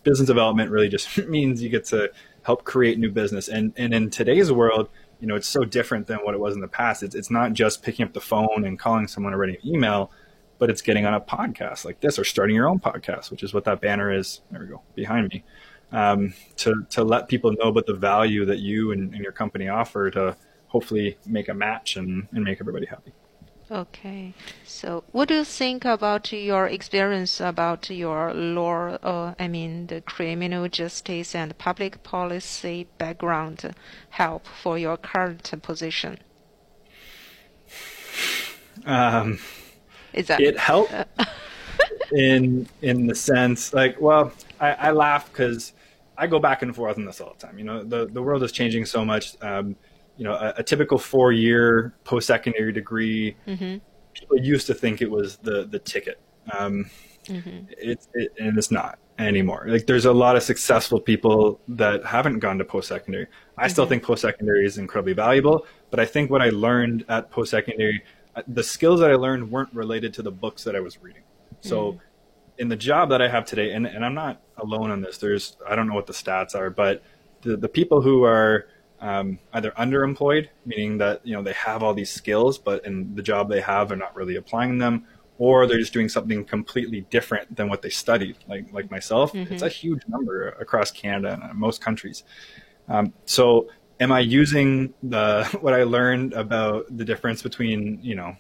business 0.03 0.27
development 0.27 0.71
really 0.71 0.89
just 0.89 1.17
means 1.29 1.63
you 1.63 1.69
get 1.69 1.85
to 1.87 2.11
help 2.43 2.65
create 2.65 2.99
new 2.99 3.11
business. 3.11 3.49
And, 3.49 3.73
and 3.77 3.95
in 3.95 4.11
today's 4.11 4.51
world, 4.51 4.89
you 5.21 5.29
know, 5.29 5.37
it's 5.37 5.47
so 5.47 5.65
different 5.65 6.09
than 6.09 6.19
what 6.19 6.35
it 6.35 6.41
was 6.41 6.55
in 6.55 6.61
the 6.61 6.69
past. 6.69 7.03
It's, 7.03 7.15
it's 7.15 7.31
not 7.31 7.53
just 7.53 7.83
picking 7.83 8.05
up 8.05 8.13
the 8.13 8.21
phone 8.21 8.65
and 8.65 8.79
calling 8.79 9.07
someone 9.07 9.33
or 9.33 9.39
writing 9.39 9.57
an 9.63 9.69
email, 9.69 10.11
but 10.59 10.69
it's 10.69 10.83
getting 10.83 11.07
on 11.07 11.15
a 11.15 11.21
podcast 11.21 11.85
like 11.85 12.01
this 12.01 12.19
or 12.19 12.25
starting 12.25 12.57
your 12.57 12.69
own 12.69 12.81
podcast, 12.81 13.31
which 13.31 13.43
is 13.43 13.55
what 13.55 13.65
that 13.65 13.81
banner 13.81 14.13
is. 14.13 14.41
There 14.51 14.61
we 14.61 14.67
go, 14.67 14.83
behind 14.95 15.29
me. 15.29 15.45
Um, 15.93 16.35
to, 16.57 16.87
to 16.91 17.05
let 17.05 17.29
people 17.29 17.53
know 17.53 17.69
about 17.69 17.87
the 17.87 17.95
value 17.95 18.45
that 18.47 18.59
you 18.59 18.93
and, 18.93 19.13
and 19.15 19.23
your 19.23 19.33
company 19.33 19.69
offer 19.69 20.11
to 20.11 20.37
hopefully 20.69 21.19
make 21.27 21.49
a 21.49 21.55
match 21.55 21.97
and, 21.97 22.27
and 22.33 22.43
make 22.43 22.61
everybody 22.61 22.87
happy. 22.87 23.13
Okay. 23.73 24.35
So, 24.67 25.03
what 25.13 25.29
do 25.29 25.35
you 25.37 25.45
think 25.45 25.87
about 25.87 26.31
your 26.31 26.67
experience 26.67 27.41
about 27.41 27.89
your 27.89 28.35
law, 28.35 28.99
uh, 29.03 29.35
I 29.39 29.49
mean, 29.49 29.87
the 29.87 30.03
criminal 30.03 30.69
justice 30.69 31.35
and 31.35 31.57
public 31.57 32.03
policy 32.03 32.87
background 32.99 33.75
help 34.11 34.47
for 34.47 34.77
your 34.77 34.99
current 34.99 35.51
position? 35.63 36.19
Um, 38.85 39.39
Is 40.13 40.27
that 40.27 40.43
it 40.43 40.59
helped 40.59 40.93
in 42.13 42.69
in 42.83 43.07
the 43.07 43.15
sense 43.15 43.73
like 43.73 43.99
well 44.01 44.33
i, 44.61 44.73
I 44.73 44.91
laugh 44.91 45.33
because 45.33 45.73
i 46.19 46.27
go 46.27 46.39
back 46.39 46.61
and 46.61 46.75
forth 46.77 46.99
on 46.99 47.07
this 47.07 47.21
all 47.21 47.35
the 47.39 47.47
time 47.47 47.59
you 47.59 47.65
know 47.65 47.83
the, 47.83 48.07
the 48.07 48.21
world 48.21 48.43
is 48.43 48.53
changing 48.53 48.85
so 48.85 49.05
much 49.05 49.37
um, 49.41 49.77
you 50.17 50.25
know 50.25 50.35
a, 50.35 50.55
a 50.59 50.63
typical 50.63 50.99
four 50.99 51.33
year 51.33 51.95
post-secondary 52.05 52.73
degree. 52.73 53.37
People 54.15 54.39
used 54.39 54.67
to 54.67 54.75
think 54.75 55.01
it 55.03 55.11
was 55.11 55.37
the 55.39 55.67
the 55.67 55.79
ticket. 55.79 56.21
Um, 56.57 56.91
it's 57.79 58.09
it, 58.15 58.33
and 58.39 58.59
it's 58.59 58.71
not 58.71 58.99
anymore. 59.19 59.65
Like 59.69 59.87
there's 59.87 60.07
a 60.07 60.13
lot 60.13 60.37
of 60.37 60.43
successful 60.43 61.01
people 61.01 61.61
that 61.69 62.05
haven't 62.05 62.41
gone 62.41 62.59
to 62.59 62.65
post-secondary. 62.65 63.27
I 63.57 63.69
still 63.69 63.87
think 63.87 64.03
post-secondary 64.03 64.67
is 64.67 64.79
incredibly 64.79 65.13
valuable 65.13 65.67
but 65.93 66.01
i 66.01 66.05
think 66.05 66.29
what 66.29 66.43
i 66.43 66.49
learned 66.49 67.05
at 67.09 67.31
post-secondary 67.31 68.03
uh, 68.35 68.43
the 68.49 68.65
skills 68.65 68.99
that 68.99 69.11
i 69.13 69.15
learned 69.15 69.49
weren't 69.53 69.73
related 69.73 70.13
to 70.15 70.23
the 70.23 70.33
books 70.33 70.65
that 70.65 70.75
i 70.75 70.81
was 70.81 71.01
reading. 71.01 71.23
So 71.61 72.01
in 72.59 72.69
the 72.69 72.77
job 72.77 73.11
that 73.11 73.23
i 73.23 73.29
have 73.29 73.45
today 73.45 73.71
and, 73.73 73.87
and 73.87 74.05
i'm 74.05 74.15
not 74.15 74.41
alone 74.57 74.91
on 74.91 75.01
this 75.01 75.19
there's 75.19 75.57
i 75.69 75.77
don't 75.77 75.87
know 75.87 75.95
what 75.95 76.09
the 76.09 76.13
stats 76.13 76.57
are 76.57 76.71
but 76.71 77.03
the, 77.43 77.57
the 77.57 77.69
people 77.69 78.01
who 78.01 78.25
are 78.25 78.67
um, 79.03 79.39
either 79.53 79.73
underemployed 79.73 80.49
meaning 80.65 80.97
that 80.99 81.21
you 81.27 81.35
know 81.35 81.43
they 81.43 81.53
have 81.53 81.83
all 81.83 81.93
these 81.93 82.11
skills 82.11 82.57
but 82.57 82.87
in 82.87 83.15
the 83.15 83.23
job 83.23 83.51
they 83.51 83.61
have 83.61 83.89
they're 83.89 83.99
not 83.99 84.17
really 84.17 84.37
applying 84.37 84.79
them 84.79 85.05
or 85.39 85.67
they're 85.67 85.79
just 85.79 85.93
doing 85.93 86.09
something 86.09 86.45
completely 86.45 87.01
different 87.11 87.57
than 87.57 87.69
what 87.69 87.83
they 87.83 87.89
studied. 87.91 88.37
Like 88.49 88.73
like 88.73 88.93
myself, 88.93 89.33
mm-hmm. 89.33 89.53
it's 89.53 89.63
a 89.63 89.69
huge 89.69 90.03
number 90.07 90.51
across 90.51 90.93
Canada 90.93 91.37
and 91.43 91.59
most 91.59 91.81
countries. 91.81 92.23
Um, 92.89 93.13
so 93.25 93.69
am 93.99 94.13
I 94.13 94.21
using 94.21 94.95
the 95.03 95.45
what 95.61 95.75
I 95.75 95.83
learned 95.83 96.33
about 96.35 96.97
the 96.97 97.05
difference 97.05 97.43
between 97.43 97.99
you 98.03 98.15
know 98.15 98.37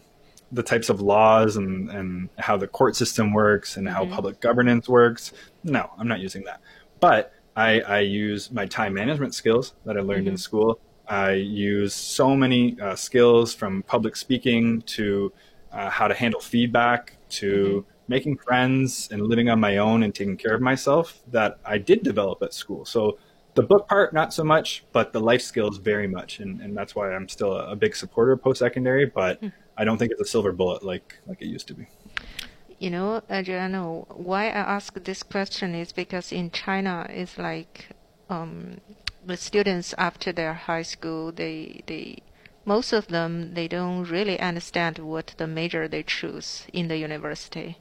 the 0.52 0.62
types 0.62 0.90
of 0.90 1.00
laws 1.00 1.56
and, 1.56 1.90
and 1.90 2.28
how 2.38 2.56
the 2.56 2.68
court 2.68 2.94
system 2.94 3.32
works 3.32 3.76
and 3.76 3.88
how 3.88 4.04
mm-hmm. 4.04 4.14
public 4.14 4.40
governance 4.40 4.88
works? 4.88 5.32
No, 5.64 5.90
I'm 5.98 6.06
not 6.06 6.20
using 6.20 6.44
that. 6.44 6.60
But 7.00 7.32
I, 7.56 7.80
I 7.80 8.00
use 8.00 8.50
my 8.50 8.66
time 8.66 8.94
management 8.94 9.34
skills 9.34 9.74
that 9.84 9.96
I 9.96 10.00
learned 10.00 10.26
mm-hmm. 10.26 10.34
in 10.34 10.36
school. 10.38 10.80
I 11.08 11.32
use 11.32 11.94
so 11.94 12.34
many 12.36 12.80
uh, 12.80 12.94
skills 12.94 13.54
from 13.54 13.82
public 13.82 14.16
speaking 14.16 14.82
to 14.82 15.32
uh, 15.72 15.90
how 15.90 16.08
to 16.08 16.14
handle 16.14 16.40
feedback 16.40 17.16
to 17.30 17.52
mm-hmm. 17.52 17.88
making 18.08 18.38
friends 18.38 19.08
and 19.10 19.22
living 19.22 19.48
on 19.48 19.60
my 19.60 19.78
own 19.78 20.02
and 20.02 20.14
taking 20.14 20.36
care 20.36 20.54
of 20.54 20.60
myself 20.60 21.20
that 21.30 21.58
I 21.64 21.78
did 21.78 22.02
develop 22.02 22.42
at 22.42 22.54
school. 22.54 22.84
So 22.84 23.18
the 23.54 23.62
book 23.62 23.88
part, 23.88 24.14
not 24.14 24.32
so 24.32 24.44
much, 24.44 24.84
but 24.92 25.12
the 25.12 25.20
life 25.20 25.42
skills 25.42 25.78
very 25.78 26.08
much. 26.08 26.40
And, 26.40 26.60
and 26.60 26.76
that's 26.76 26.94
why 26.94 27.12
I'm 27.12 27.28
still 27.28 27.52
a, 27.52 27.72
a 27.72 27.76
big 27.76 27.94
supporter 27.94 28.32
of 28.32 28.42
post 28.42 28.60
secondary, 28.60 29.06
but 29.06 29.42
mm-hmm. 29.42 29.54
I 29.76 29.84
don't 29.84 29.98
think 29.98 30.12
it's 30.12 30.20
a 30.20 30.26
silver 30.26 30.52
bullet 30.52 30.82
like, 30.82 31.18
like 31.26 31.42
it 31.42 31.46
used 31.46 31.68
to 31.68 31.74
be. 31.74 31.86
You 32.82 32.90
know, 32.90 33.22
Adriano, 33.30 34.06
why 34.10 34.46
I 34.46 34.74
ask 34.76 34.94
this 35.04 35.22
question 35.22 35.72
is 35.72 35.92
because 35.92 36.32
in 36.32 36.50
China, 36.50 37.06
it's 37.08 37.38
like 37.38 37.86
um, 38.28 38.80
the 39.24 39.36
students 39.36 39.94
after 39.98 40.32
their 40.32 40.54
high 40.54 40.82
school, 40.82 41.30
they 41.30 41.82
they 41.86 42.24
most 42.64 42.92
of 42.92 43.06
them 43.06 43.54
they 43.54 43.68
don't 43.68 44.02
really 44.10 44.40
understand 44.40 44.98
what 44.98 45.34
the 45.36 45.46
major 45.46 45.86
they 45.86 46.02
choose 46.02 46.66
in 46.72 46.88
the 46.88 46.96
university. 46.96 47.78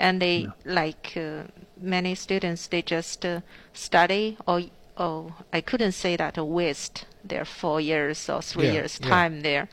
And 0.00 0.20
they 0.20 0.48
like 0.64 1.12
uh, 1.16 1.44
many 1.80 2.16
students 2.16 2.66
they 2.66 2.82
just 2.82 3.24
uh, 3.24 3.42
study 3.72 4.36
or 4.48 4.62
oh 4.96 5.32
i 5.52 5.60
couldn't 5.60 5.92
say 5.92 6.16
that 6.16 6.36
waste 6.36 7.06
their 7.24 7.44
four 7.44 7.80
years 7.80 8.28
or 8.28 8.42
three 8.42 8.66
yeah, 8.66 8.72
years 8.72 8.98
time 8.98 9.36
yeah. 9.36 9.42
there 9.42 9.68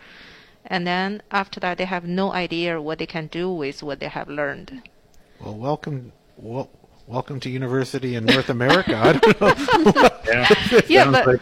and 0.67 0.85
then 0.85 1.21
after 1.31 1.59
that 1.59 1.77
they 1.77 1.85
have 1.85 2.05
no 2.05 2.33
idea 2.33 2.81
what 2.81 2.99
they 2.99 3.05
can 3.05 3.27
do 3.27 3.51
with 3.51 3.81
what 3.81 3.99
they 3.99 4.07
have 4.07 4.29
learned. 4.29 4.87
Well 5.39 5.55
welcome 5.57 6.11
well 6.37 6.69
welcome 7.07 7.39
to 7.39 7.49
university 7.49 8.15
in 8.15 8.25
North 8.25 8.49
America. 8.49 8.95
I 8.97 9.13
don't 9.13 9.41
know. 9.41 10.09
yeah, 10.27 10.81
yeah 10.87 11.11
but 11.11 11.39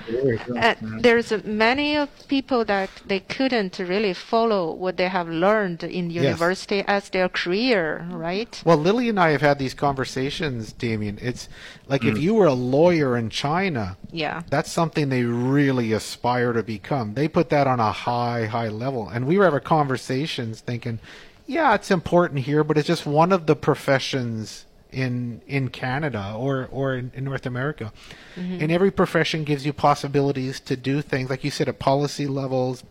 uh, 0.56 0.76
there's 1.00 1.44
many 1.44 1.98
of 1.98 2.10
people 2.28 2.64
that 2.66 2.90
they 3.08 3.22
couldn't 3.22 3.80
really 3.80 4.14
follow 4.14 4.72
what 4.72 4.98
they 4.98 5.08
have 5.08 5.28
learned 5.28 5.84
in 5.84 6.12
university 6.12 6.78
yes. 6.78 6.86
as 6.88 7.10
their 7.10 7.28
career, 7.28 8.06
right? 8.12 8.62
Well, 8.64 8.78
Lily 8.78 9.10
and 9.10 9.20
I 9.20 9.32
have 9.32 9.42
had 9.42 9.58
these 9.58 9.74
conversations, 9.74 10.72
Damien. 10.72 11.18
It's 11.20 11.50
like 11.88 12.02
mm. 12.02 12.12
if 12.12 12.20
you 12.20 12.36
were 12.36 12.46
a 12.46 12.54
lawyer 12.54 13.18
in 13.18 13.32
China, 13.32 13.98
yeah, 14.12 14.44
that's 14.50 14.72
something 14.72 15.10
they 15.10 15.24
really 15.24 15.94
aspire 15.94 16.54
to 16.54 16.62
become. 16.62 17.16
They 17.16 17.28
put 17.28 17.50
that 17.50 17.66
on 17.66 17.80
a 17.80 17.92
high, 17.92 18.46
high 18.46 18.70
level, 18.70 19.10
and 19.10 19.26
we 19.26 19.40
were 19.40 19.46
having 19.46 19.62
conversations 19.62 20.62
thinking. 20.62 21.00
Yeah, 21.48 21.76
it's 21.76 21.92
important 21.92 22.40
here, 22.42 22.64
but 22.64 22.76
it's 22.76 22.88
just 22.88 23.06
one 23.06 23.32
of 23.32 23.46
the 23.46 23.56
professions 23.56 24.66
in 24.96 25.42
in 25.46 25.68
Canada 25.70 26.34
or 26.36 26.70
or 26.72 26.96
in, 26.96 27.12
in 27.14 27.26
North 27.26 27.46
America. 27.46 27.92
Mm-hmm. 28.36 28.62
And 28.62 28.72
every 28.72 28.92
profession 28.92 29.44
gives 29.44 29.66
you 29.66 29.74
possibilities 29.74 30.60
to 30.62 30.76
do 30.76 31.02
things, 31.02 31.30
like 31.30 31.44
you 31.44 31.52
said, 31.52 31.68
at 31.68 31.78
policy 31.80 32.28
levels. 32.28 32.84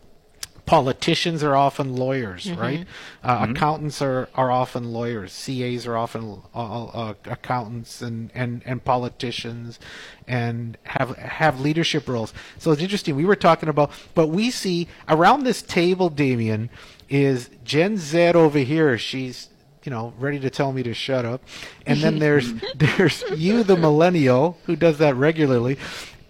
Politicians 0.65 1.43
are 1.43 1.55
often 1.55 1.95
lawyers, 1.95 2.45
mm-hmm. 2.45 2.59
right? 2.59 2.87
Uh, 3.23 3.41
mm-hmm. 3.41 3.51
Accountants 3.51 4.01
are, 4.01 4.29
are 4.33 4.49
often 4.49 4.93
lawyers. 4.93 5.31
CAs 5.45 5.85
are 5.85 5.95
often 5.95 6.41
uh, 6.55 6.85
uh, 6.85 7.13
accountants 7.25 8.01
and, 8.01 8.31
and, 8.33 8.63
and 8.65 8.83
politicians, 8.83 9.79
and 10.27 10.75
have 10.83 11.15
have 11.17 11.59
leadership 11.59 12.09
roles. 12.09 12.33
So 12.57 12.71
it's 12.71 12.81
interesting. 12.81 13.15
We 13.15 13.25
were 13.25 13.35
talking 13.35 13.69
about, 13.69 13.91
but 14.15 14.27
we 14.27 14.49
see 14.49 14.87
around 15.07 15.43
this 15.43 15.61
table, 15.61 16.09
Damien, 16.09 16.71
is 17.09 17.49
Gen 17.63 17.97
Z 17.97 18.17
over 18.33 18.59
here. 18.59 18.97
She's 18.97 19.49
you 19.85 19.91
know, 19.91 20.13
ready 20.17 20.39
to 20.39 20.49
tell 20.49 20.73
me 20.73 20.83
to 20.83 20.93
shut 20.93 21.25
up. 21.25 21.41
And 21.87 22.01
then 22.01 22.17
there's 22.17 22.51
there's 22.75 23.23
you, 23.35 23.63
the 23.63 23.77
millennial, 23.77 24.57
who 24.65 24.75
does 24.75 24.97
that 24.97 25.15
regularly. 25.15 25.77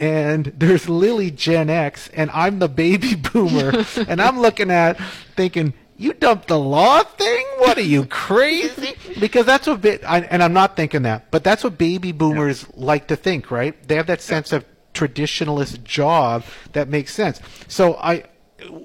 And 0.01 0.47
there's 0.57 0.89
Lily 0.89 1.31
Gen 1.31 1.69
X, 1.69 2.09
and 2.13 2.29
I'm 2.31 2.59
the 2.59 2.67
baby 2.67 3.15
boomer, 3.33 3.71
and 4.09 4.21
I'm 4.21 4.41
looking 4.41 4.69
at 4.69 4.99
thinking, 5.37 5.73
you 5.95 6.11
dumped 6.11 6.49
the 6.49 6.59
law 6.59 7.03
thing? 7.03 7.45
What 7.59 7.77
are 7.77 7.81
you 7.81 8.05
crazy? 8.05 8.95
Because 9.17 9.45
that's 9.45 9.65
what, 9.65 9.79
bit, 9.79 10.03
I, 10.03 10.19
and 10.19 10.43
I'm 10.43 10.51
not 10.51 10.75
thinking 10.75 11.03
that, 11.03 11.31
but 11.31 11.45
that's 11.45 11.63
what 11.63 11.77
baby 11.77 12.11
boomers 12.11 12.63
yeah. 12.63 12.85
like 12.85 13.07
to 13.07 13.15
think, 13.15 13.49
right? 13.49 13.81
They 13.87 13.95
have 13.95 14.07
that 14.07 14.21
sense 14.21 14.51
of 14.51 14.65
traditionalist 14.93 15.85
job 15.85 16.43
that 16.73 16.89
makes 16.89 17.13
sense. 17.13 17.39
So 17.69 17.95
I, 17.95 18.25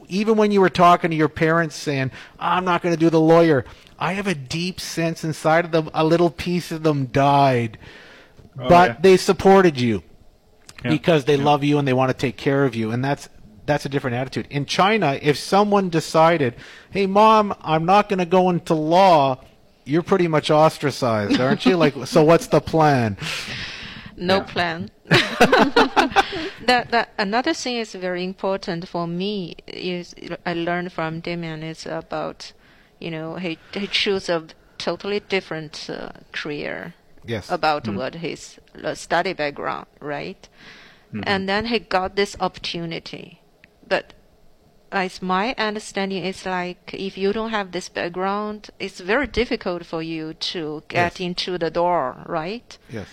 even 0.08 0.36
when 0.36 0.52
you 0.52 0.60
were 0.60 0.70
talking 0.70 1.10
to 1.10 1.16
your 1.16 1.28
parents 1.28 1.76
saying, 1.76 2.10
I'm 2.38 2.64
not 2.64 2.82
going 2.82 2.94
to 2.94 3.00
do 3.00 3.10
the 3.10 3.20
lawyer, 3.20 3.64
I 4.00 4.14
have 4.14 4.26
a 4.26 4.34
deep 4.34 4.80
sense 4.80 5.22
inside 5.22 5.66
of 5.66 5.72
them, 5.72 5.90
a 5.92 6.04
little 6.04 6.30
piece 6.30 6.72
of 6.72 6.82
them 6.82 7.06
died, 7.06 7.78
oh, 8.58 8.68
but 8.68 8.90
yeah. 8.90 8.96
they 9.00 9.16
supported 9.18 9.78
you 9.78 10.02
yeah. 10.82 10.90
because 10.90 11.26
they 11.26 11.36
yeah. 11.36 11.44
love 11.44 11.62
you 11.62 11.78
and 11.78 11.86
they 11.86 11.92
want 11.92 12.10
to 12.10 12.16
take 12.16 12.36
care 12.36 12.64
of 12.64 12.74
you, 12.74 12.90
and 12.90 13.04
that's 13.04 13.28
that's 13.66 13.84
a 13.84 13.88
different 13.88 14.16
attitude. 14.16 14.46
In 14.50 14.66
China, 14.66 15.18
if 15.20 15.36
someone 15.36 15.90
decided, 15.90 16.54
"Hey, 16.90 17.06
mom, 17.06 17.54
I'm 17.60 17.84
not 17.84 18.08
going 18.08 18.18
to 18.18 18.26
go 18.26 18.48
into 18.48 18.74
law," 18.74 19.44
you're 19.84 20.02
pretty 20.02 20.28
much 20.28 20.50
ostracized, 20.50 21.40
aren't 21.40 21.66
you? 21.66 21.76
like, 21.76 21.94
so 22.06 22.24
what's 22.24 22.46
the 22.46 22.60
plan? 22.60 23.16
No 24.16 24.42
plan. 24.42 24.90
that, 25.08 26.86
that 26.90 27.12
another 27.18 27.54
thing 27.54 27.76
is 27.76 27.94
very 27.94 28.22
important 28.22 28.86
for 28.86 29.06
me 29.06 29.56
is 29.66 30.14
I 30.44 30.52
learned 30.54 30.92
from 30.92 31.20
Damien 31.20 31.62
is 31.62 31.86
about 31.86 32.52
you 33.00 33.10
know, 33.10 33.36
he 33.36 33.58
he 33.72 33.86
chose 33.86 34.28
a 34.28 34.46
totally 34.78 35.20
different 35.20 35.88
uh, 35.90 36.10
career. 36.32 36.94
Yes. 37.26 37.50
About 37.50 37.84
mm. 37.84 37.96
what 37.96 38.14
his 38.14 38.58
uh, 38.82 38.94
study 38.94 39.34
background, 39.34 39.86
right? 40.00 40.48
Mm-hmm. 41.12 41.22
And 41.26 41.48
then 41.48 41.66
he 41.66 41.78
got 41.78 42.16
this 42.16 42.34
opportunity, 42.40 43.42
but 43.86 44.14
as 44.92 45.22
my 45.22 45.54
understanding 45.58 46.24
is 46.24 46.44
like 46.46 46.94
if 46.94 47.16
you 47.16 47.32
don't 47.32 47.50
have 47.50 47.72
this 47.72 47.88
background, 47.88 48.70
it's 48.78 49.00
very 49.00 49.26
difficult 49.26 49.86
for 49.86 50.02
you 50.02 50.34
to 50.34 50.82
get 50.88 51.20
yes. 51.20 51.20
into 51.20 51.58
the 51.58 51.70
door, 51.70 52.24
right? 52.26 52.78
Yes. 52.88 53.06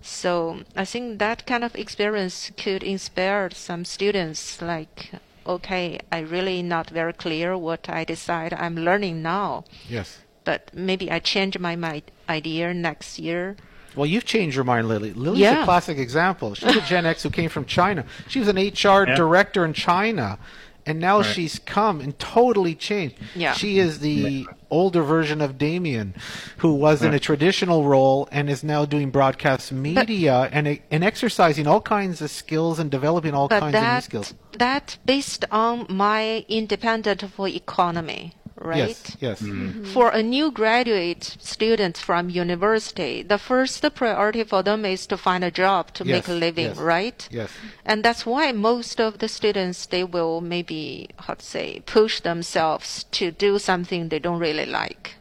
So 0.00 0.60
I 0.76 0.84
think 0.84 1.18
that 1.18 1.46
kind 1.46 1.64
of 1.64 1.74
experience 1.74 2.50
could 2.56 2.82
inspire 2.82 3.50
some 3.50 3.84
students 3.84 4.60
like 4.60 5.12
okay, 5.46 6.00
I 6.10 6.20
really 6.20 6.62
not 6.62 6.90
very 6.90 7.12
clear 7.12 7.56
what 7.56 7.88
I 7.88 8.04
decide 8.04 8.52
I'm 8.54 8.76
learning 8.76 9.22
now. 9.22 9.64
Yes. 9.88 10.18
But 10.44 10.70
maybe 10.74 11.10
I 11.10 11.18
change 11.18 11.58
my, 11.58 11.76
my 11.76 12.02
idea 12.28 12.74
next 12.74 13.18
year. 13.18 13.56
Well, 13.96 14.06
you've 14.06 14.24
changed 14.24 14.56
your 14.56 14.64
mind, 14.64 14.88
Lily. 14.88 15.12
Lily's 15.12 15.40
yeah. 15.40 15.62
a 15.62 15.64
classic 15.64 15.98
example. 15.98 16.54
She's 16.54 16.76
a 16.76 16.80
Gen 16.80 17.06
X 17.06 17.22
who 17.22 17.30
came 17.30 17.48
from 17.48 17.64
China. 17.64 18.04
She 18.28 18.40
was 18.40 18.48
an 18.48 18.56
HR 18.56 19.06
yeah. 19.06 19.14
director 19.14 19.64
in 19.64 19.72
China 19.72 20.38
and 20.86 21.00
now 21.00 21.18
right. 21.18 21.26
she's 21.26 21.58
come 21.58 22.00
and 22.00 22.18
totally 22.18 22.74
changed. 22.74 23.16
Yeah. 23.34 23.54
She 23.54 23.78
is 23.78 24.00
the 24.00 24.46
older 24.70 25.02
version 25.02 25.40
of 25.40 25.56
Damien, 25.58 26.14
who 26.58 26.74
was 26.74 27.02
in 27.02 27.14
a 27.14 27.18
traditional 27.18 27.84
role 27.84 28.28
and 28.30 28.50
is 28.50 28.62
now 28.62 28.84
doing 28.84 29.10
broadcast 29.10 29.72
media 29.72 30.48
but, 30.50 30.52
and 30.52 30.80
and 30.90 31.04
exercising 31.04 31.66
all 31.66 31.80
kinds 31.80 32.20
of 32.20 32.30
skills 32.30 32.78
and 32.78 32.90
developing 32.90 33.34
all 33.34 33.48
kinds 33.48 33.72
that, 33.72 33.88
of 33.88 33.94
new 33.94 34.00
skills. 34.02 34.34
That 34.58 34.98
based 35.04 35.44
on 35.50 35.86
my 35.88 36.44
independent 36.48 37.22
for 37.30 37.48
economy 37.48 38.34
right? 38.56 38.88
Yes. 38.88 39.16
yes. 39.20 39.42
Mm-hmm. 39.42 39.84
For 39.84 40.10
a 40.10 40.22
new 40.22 40.50
graduate 40.50 41.36
student 41.40 41.96
from 41.98 42.30
university, 42.30 43.22
the 43.22 43.38
first 43.38 43.84
priority 43.94 44.44
for 44.44 44.62
them 44.62 44.84
is 44.84 45.06
to 45.08 45.16
find 45.16 45.44
a 45.44 45.50
job 45.50 45.92
to 45.94 46.04
yes. 46.04 46.14
make 46.14 46.28
a 46.28 46.38
living, 46.38 46.66
yes. 46.66 46.78
right? 46.78 47.28
Yes. 47.30 47.50
And 47.84 48.04
that's 48.04 48.24
why 48.24 48.52
most 48.52 49.00
of 49.00 49.18
the 49.18 49.28
students 49.28 49.86
they 49.86 50.04
will 50.04 50.40
maybe 50.40 51.08
how 51.18 51.34
to 51.34 51.44
say 51.44 51.82
push 51.86 52.20
themselves 52.20 53.04
to 53.12 53.30
do 53.30 53.58
something 53.58 54.08
they 54.08 54.18
don't 54.18 54.38
really 54.38 54.66
like. 54.66 55.16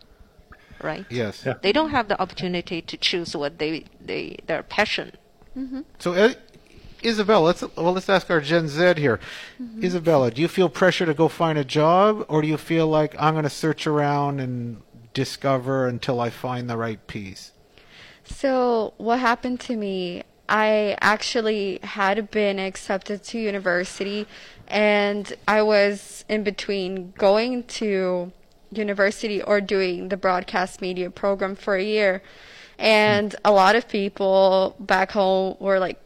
Right? 0.82 1.06
Yes. 1.10 1.44
Yeah. 1.46 1.56
They 1.62 1.72
don't 1.72 1.92
have 1.92 2.10
the 2.10 2.22
opportunity 2.22 2.82
to 2.82 2.98
choose 2.98 3.36
what 3.36 3.58
they, 3.58 3.86
they 4.02 4.38
their 4.48 4.64
passion. 4.64 5.14
Mm-hmm. 5.58 5.82
So 6.00 6.14
uh, 6.14 6.34
Isabella, 7.06 7.46
let's 7.46 7.62
well 7.76 7.94
let's 7.94 8.10
ask 8.10 8.30
our 8.30 8.42
Gen 8.42 8.68
Z 8.68 8.96
here. 8.98 9.20
Mm-hmm. 9.62 9.84
Isabella, 9.84 10.32
do 10.32 10.42
you 10.42 10.48
feel 10.48 10.70
pressure 10.70 11.06
to 11.06 11.14
go 11.14 11.28
find 11.28 11.58
a 11.58 11.64
job, 11.64 12.26
or 12.28 12.42
do 12.42 12.48
you 12.48 12.58
feel 12.58 12.88
like 12.88 13.16
I'm 13.20 13.34
going 13.34 13.44
to 13.44 13.50
search 13.50 13.86
around 13.88 14.40
and 14.40 14.82
discover 15.14 15.88
until 15.88 16.20
I 16.20 16.30
find 16.30 16.70
the 16.70 16.78
right 16.78 17.06
piece? 17.08 17.52
So 18.24 18.94
what 18.98 19.20
happened 19.20 19.60
to 19.62 19.76
me? 19.76 20.24
I 20.50 20.98
actually 21.00 21.80
had 21.84 22.30
been 22.30 22.60
accepted 22.60 23.24
to 23.24 23.40
university, 23.40 24.28
and 24.68 25.34
I 25.48 25.62
was 25.62 26.26
in 26.28 26.44
between 26.44 27.12
going 27.18 27.64
to 27.64 28.32
university 28.72 29.42
or 29.42 29.62
doing 29.62 30.10
the 30.10 30.18
broadcast 30.18 30.82
media 30.82 31.10
program 31.10 31.56
for 31.56 31.76
a 31.76 31.84
year. 31.84 32.22
And 32.78 33.36
a 33.46 33.52
lot 33.52 33.76
of 33.76 33.88
people 33.88 34.76
back 34.80 35.12
home 35.12 35.56
were 35.60 35.80
like 35.80 36.00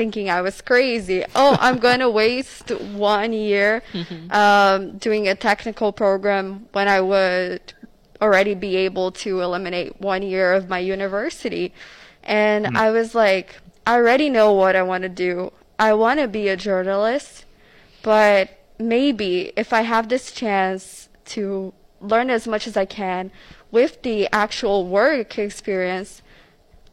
thinking 0.00 0.30
I 0.30 0.40
was 0.40 0.62
crazy. 0.62 1.26
Oh, 1.34 1.58
I'm 1.60 1.78
going 1.78 1.98
to 1.98 2.08
waste 2.08 2.70
one 2.70 3.34
year 3.34 3.82
um, 4.30 4.96
doing 4.96 5.28
a 5.28 5.34
technical 5.34 5.92
program 5.92 6.44
when 6.72 6.88
I 6.88 7.02
would 7.02 7.74
already 8.22 8.54
be 8.54 8.76
able 8.76 9.12
to 9.24 9.42
eliminate 9.42 10.00
one 10.00 10.22
year 10.22 10.54
of 10.54 10.70
my 10.70 10.78
university. 10.78 11.74
And 12.24 12.78
I 12.78 12.90
was 12.90 13.14
like, 13.14 13.56
I 13.86 13.96
already 13.96 14.30
know 14.30 14.54
what 14.54 14.74
I 14.74 14.82
want 14.82 15.02
to 15.02 15.10
do. 15.10 15.52
I 15.78 15.92
want 15.92 16.18
to 16.20 16.28
be 16.28 16.48
a 16.48 16.56
journalist, 16.56 17.44
but 18.02 18.48
maybe 18.78 19.52
if 19.54 19.70
I 19.70 19.82
have 19.82 20.08
this 20.08 20.32
chance 20.32 21.10
to 21.34 21.74
learn 22.00 22.30
as 22.30 22.48
much 22.48 22.66
as 22.66 22.74
I 22.74 22.86
can 22.86 23.30
with 23.70 24.00
the 24.00 24.28
actual 24.32 24.86
work 24.86 25.38
experience, 25.38 26.22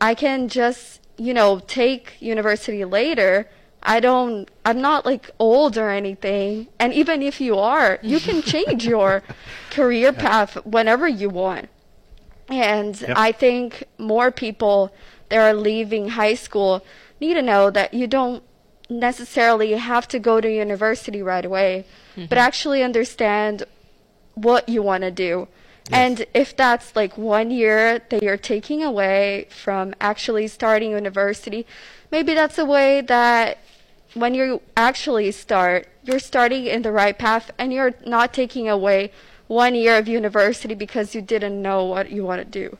I 0.02 0.14
can 0.14 0.50
just, 0.50 1.00
you 1.18 1.34
know, 1.34 1.60
take 1.68 2.14
university 2.20 2.86
later. 2.86 3.48
I 3.84 4.00
don't, 4.00 4.50
I'm 4.66 4.82
not 4.82 5.06
like 5.06 5.32
old 5.40 5.78
or 5.78 5.90
anything. 5.90 6.68
And 6.80 6.94
even 6.94 7.22
if 7.22 7.40
you 7.40 7.58
are, 7.58 8.00
you 8.02 8.20
can 8.20 8.42
change 8.54 8.86
your 8.86 9.24
career 9.70 10.14
path 10.14 10.56
whenever 10.66 11.08
you 11.08 11.30
want. 11.30 11.70
And 12.50 13.00
Yep. 13.00 13.18
I 13.18 13.32
think 13.32 13.84
more 13.98 14.32
people 14.32 14.94
that 15.30 15.38
are 15.38 15.54
leaving 15.54 16.10
high 16.10 16.36
school 16.36 16.84
need 17.20 17.34
to 17.34 17.42
know 17.42 17.70
that 17.70 17.94
you 17.94 18.08
don't 18.08 18.44
necessarily 18.90 19.74
have 19.74 20.08
to 20.08 20.20
go 20.20 20.40
to 20.40 20.50
university 20.50 21.22
right 21.22 21.44
away, 21.44 21.86
but 22.16 22.22
mm-hmm. 22.22 22.38
actually 22.38 22.84
understand 22.84 23.64
what 24.36 24.70
you 24.70 24.82
want 24.82 25.04
to 25.04 25.12
do. 25.12 25.48
And 25.92 26.26
if 26.34 26.56
that's 26.56 26.96
like 26.96 27.18
one 27.18 27.52
year 27.52 28.00
that 28.10 28.22
you're 28.22 28.38
taking 28.38 28.84
away 28.84 29.48
from 29.50 29.94
actually 30.02 30.48
starting 30.48 30.92
university, 30.92 31.66
maybe 32.12 32.34
that's 32.34 32.58
a 32.58 32.66
way 32.66 33.02
that 33.02 33.60
when 34.14 34.34
you 34.34 34.62
actually 34.76 35.32
start, 35.32 35.88
you're 36.04 36.20
starting 36.20 36.66
in 36.66 36.82
the 36.82 36.92
right 36.92 37.18
path 37.18 37.52
and 37.58 37.72
you're 37.72 37.94
not 38.06 38.34
taking 38.34 38.68
away 38.68 39.12
one 39.48 39.76
year 39.76 39.98
of 39.98 40.08
university 40.08 40.74
because 40.74 41.16
you 41.16 41.22
didn't 41.22 41.62
know 41.62 41.86
what 41.86 42.12
you 42.12 42.24
want 42.24 42.40
to 42.42 42.46
do. 42.46 42.78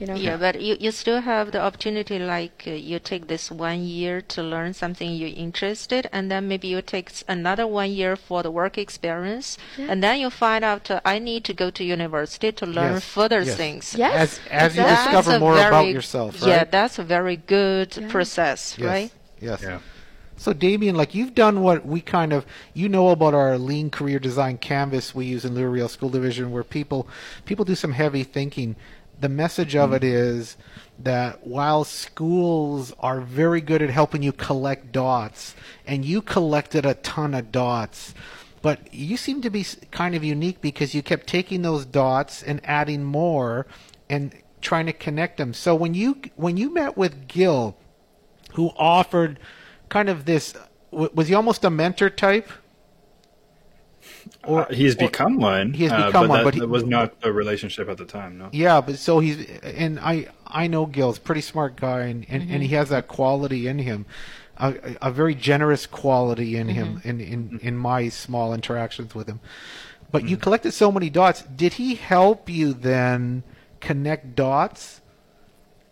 You 0.00 0.06
know? 0.06 0.14
Yeah, 0.14 0.38
but 0.38 0.60
you, 0.62 0.76
you 0.80 0.90
still 0.92 1.20
have 1.20 1.52
the 1.52 1.60
opportunity, 1.60 2.18
like 2.18 2.64
uh, 2.66 2.70
you 2.70 2.98
take 2.98 3.26
this 3.28 3.50
one 3.50 3.82
year 3.84 4.22
to 4.22 4.42
learn 4.42 4.72
something 4.72 5.12
you're 5.12 5.28
interested, 5.28 6.08
and 6.10 6.30
then 6.30 6.48
maybe 6.48 6.68
you 6.68 6.80
take 6.80 7.12
another 7.28 7.66
one 7.66 7.90
year 7.92 8.16
for 8.16 8.42
the 8.42 8.50
work 8.50 8.78
experience, 8.78 9.58
and 9.76 10.02
then 10.02 10.18
you 10.18 10.30
find 10.30 10.64
out 10.64 10.90
uh, 10.90 11.00
I 11.04 11.18
need 11.18 11.44
to 11.44 11.52
go 11.52 11.70
to 11.70 11.84
university 11.84 12.50
to 12.50 12.64
learn 12.66 12.94
Yes, 12.94 13.04
further 13.04 13.42
yes. 13.42 13.56
things. 13.56 13.94
Yes, 13.94 14.40
as 14.50 14.74
as 14.74 14.76
you 14.76 14.82
discover 14.84 15.32
a 15.36 15.38
more 15.38 15.52
about 15.52 15.82
very- 15.82 15.92
yourself, 15.92 16.40
Yeah, 16.40 16.64
that's 16.64 16.98
a 16.98 17.04
very 17.04 17.36
good 17.36 17.94
Yeah. 17.96 18.08
process, 18.08 18.76
yes. 18.78 18.86
right? 18.86 19.10
Yes. 19.38 19.60
Yeah. 19.62 19.80
So 20.38 20.54
Damien, 20.54 20.96
like 20.96 21.14
you've 21.14 21.34
done 21.34 21.60
what 21.60 21.84
we 21.84 22.00
kind 22.00 22.32
of 22.32 22.46
you 22.72 22.88
know 22.88 23.10
about 23.10 23.34
our 23.34 23.58
lean 23.58 23.90
career 23.90 24.18
design 24.18 24.56
canvas 24.56 25.14
we 25.14 25.26
use 25.26 25.44
in 25.44 25.54
Louis 25.54 25.66
Riel 25.66 25.88
School 25.88 26.08
Division 26.08 26.50
where 26.50 26.64
people 26.64 27.06
people 27.44 27.66
do 27.66 27.74
some 27.74 27.92
heavy 27.92 28.24
thinking. 28.24 28.76
The 29.20 29.28
message 29.28 29.76
of 29.76 29.92
it 29.92 30.02
is 30.02 30.56
that 30.98 31.46
while 31.46 31.84
schools 31.84 32.92
are 33.00 33.20
very 33.20 33.60
good 33.60 33.82
at 33.82 33.90
helping 33.90 34.22
you 34.22 34.32
collect 34.32 34.92
dots 34.92 35.54
and 35.86 36.04
you 36.04 36.22
collected 36.22 36.86
a 36.86 36.94
ton 36.94 37.34
of 37.34 37.52
dots 37.52 38.14
but 38.62 38.92
you 38.92 39.16
seem 39.16 39.40
to 39.42 39.50
be 39.50 39.64
kind 39.90 40.14
of 40.14 40.22
unique 40.22 40.60
because 40.60 40.94
you 40.94 41.02
kept 41.02 41.26
taking 41.26 41.62
those 41.62 41.86
dots 41.86 42.42
and 42.42 42.60
adding 42.64 43.04
more 43.04 43.66
and 44.08 44.34
trying 44.60 44.86
to 44.86 44.92
connect 44.92 45.38
them. 45.38 45.54
So 45.54 45.74
when 45.74 45.94
you 45.94 46.20
when 46.36 46.56
you 46.56 46.72
met 46.72 46.96
with 46.96 47.26
Gil 47.28 47.76
who 48.54 48.70
offered 48.76 49.38
kind 49.88 50.08
of 50.08 50.24
this 50.24 50.54
was 50.90 51.28
he 51.28 51.34
almost 51.34 51.64
a 51.64 51.70
mentor 51.70 52.10
type 52.10 52.50
Uh, 54.44 54.64
he's 54.66 54.94
become 54.96 55.36
one. 55.36 55.72
He 55.74 55.84
has 55.84 55.92
uh, 55.92 56.06
become 56.06 56.22
but 56.24 56.28
one, 56.28 56.38
that, 56.38 56.44
but 56.44 56.54
he- 56.54 56.60
that 56.60 56.68
was 56.68 56.84
not 56.84 57.14
a 57.22 57.32
relationship 57.32 57.88
at 57.88 57.96
the 57.98 58.04
time. 58.04 58.38
No. 58.38 58.48
yeah 58.52 58.80
but 58.80 58.96
so 58.96 59.18
he's 59.20 59.48
and 59.62 59.98
i 60.00 60.28
i 60.46 60.66
know 60.66 60.86
gil's 60.86 61.18
pretty 61.18 61.40
smart 61.40 61.76
guy 61.76 62.00
and 62.02 62.26
and, 62.28 62.50
and 62.50 62.62
he 62.62 62.68
has 62.70 62.88
that 62.88 63.08
quality 63.08 63.66
in 63.66 63.78
him 63.78 64.06
a, 64.58 64.74
a 65.02 65.10
very 65.10 65.34
generous 65.34 65.86
quality 65.86 66.56
in 66.56 66.68
him 66.68 67.00
in, 67.04 67.20
in 67.20 67.60
in 67.62 67.76
my 67.76 68.08
small 68.08 68.52
interactions 68.54 69.14
with 69.14 69.26
him 69.28 69.40
but 70.10 70.28
you 70.28 70.36
collected 70.36 70.72
so 70.72 70.90
many 70.90 71.08
dots 71.08 71.42
did 71.42 71.74
he 71.74 71.94
help 71.94 72.48
you 72.48 72.72
then 72.72 73.42
connect 73.80 74.34
dots 74.34 75.00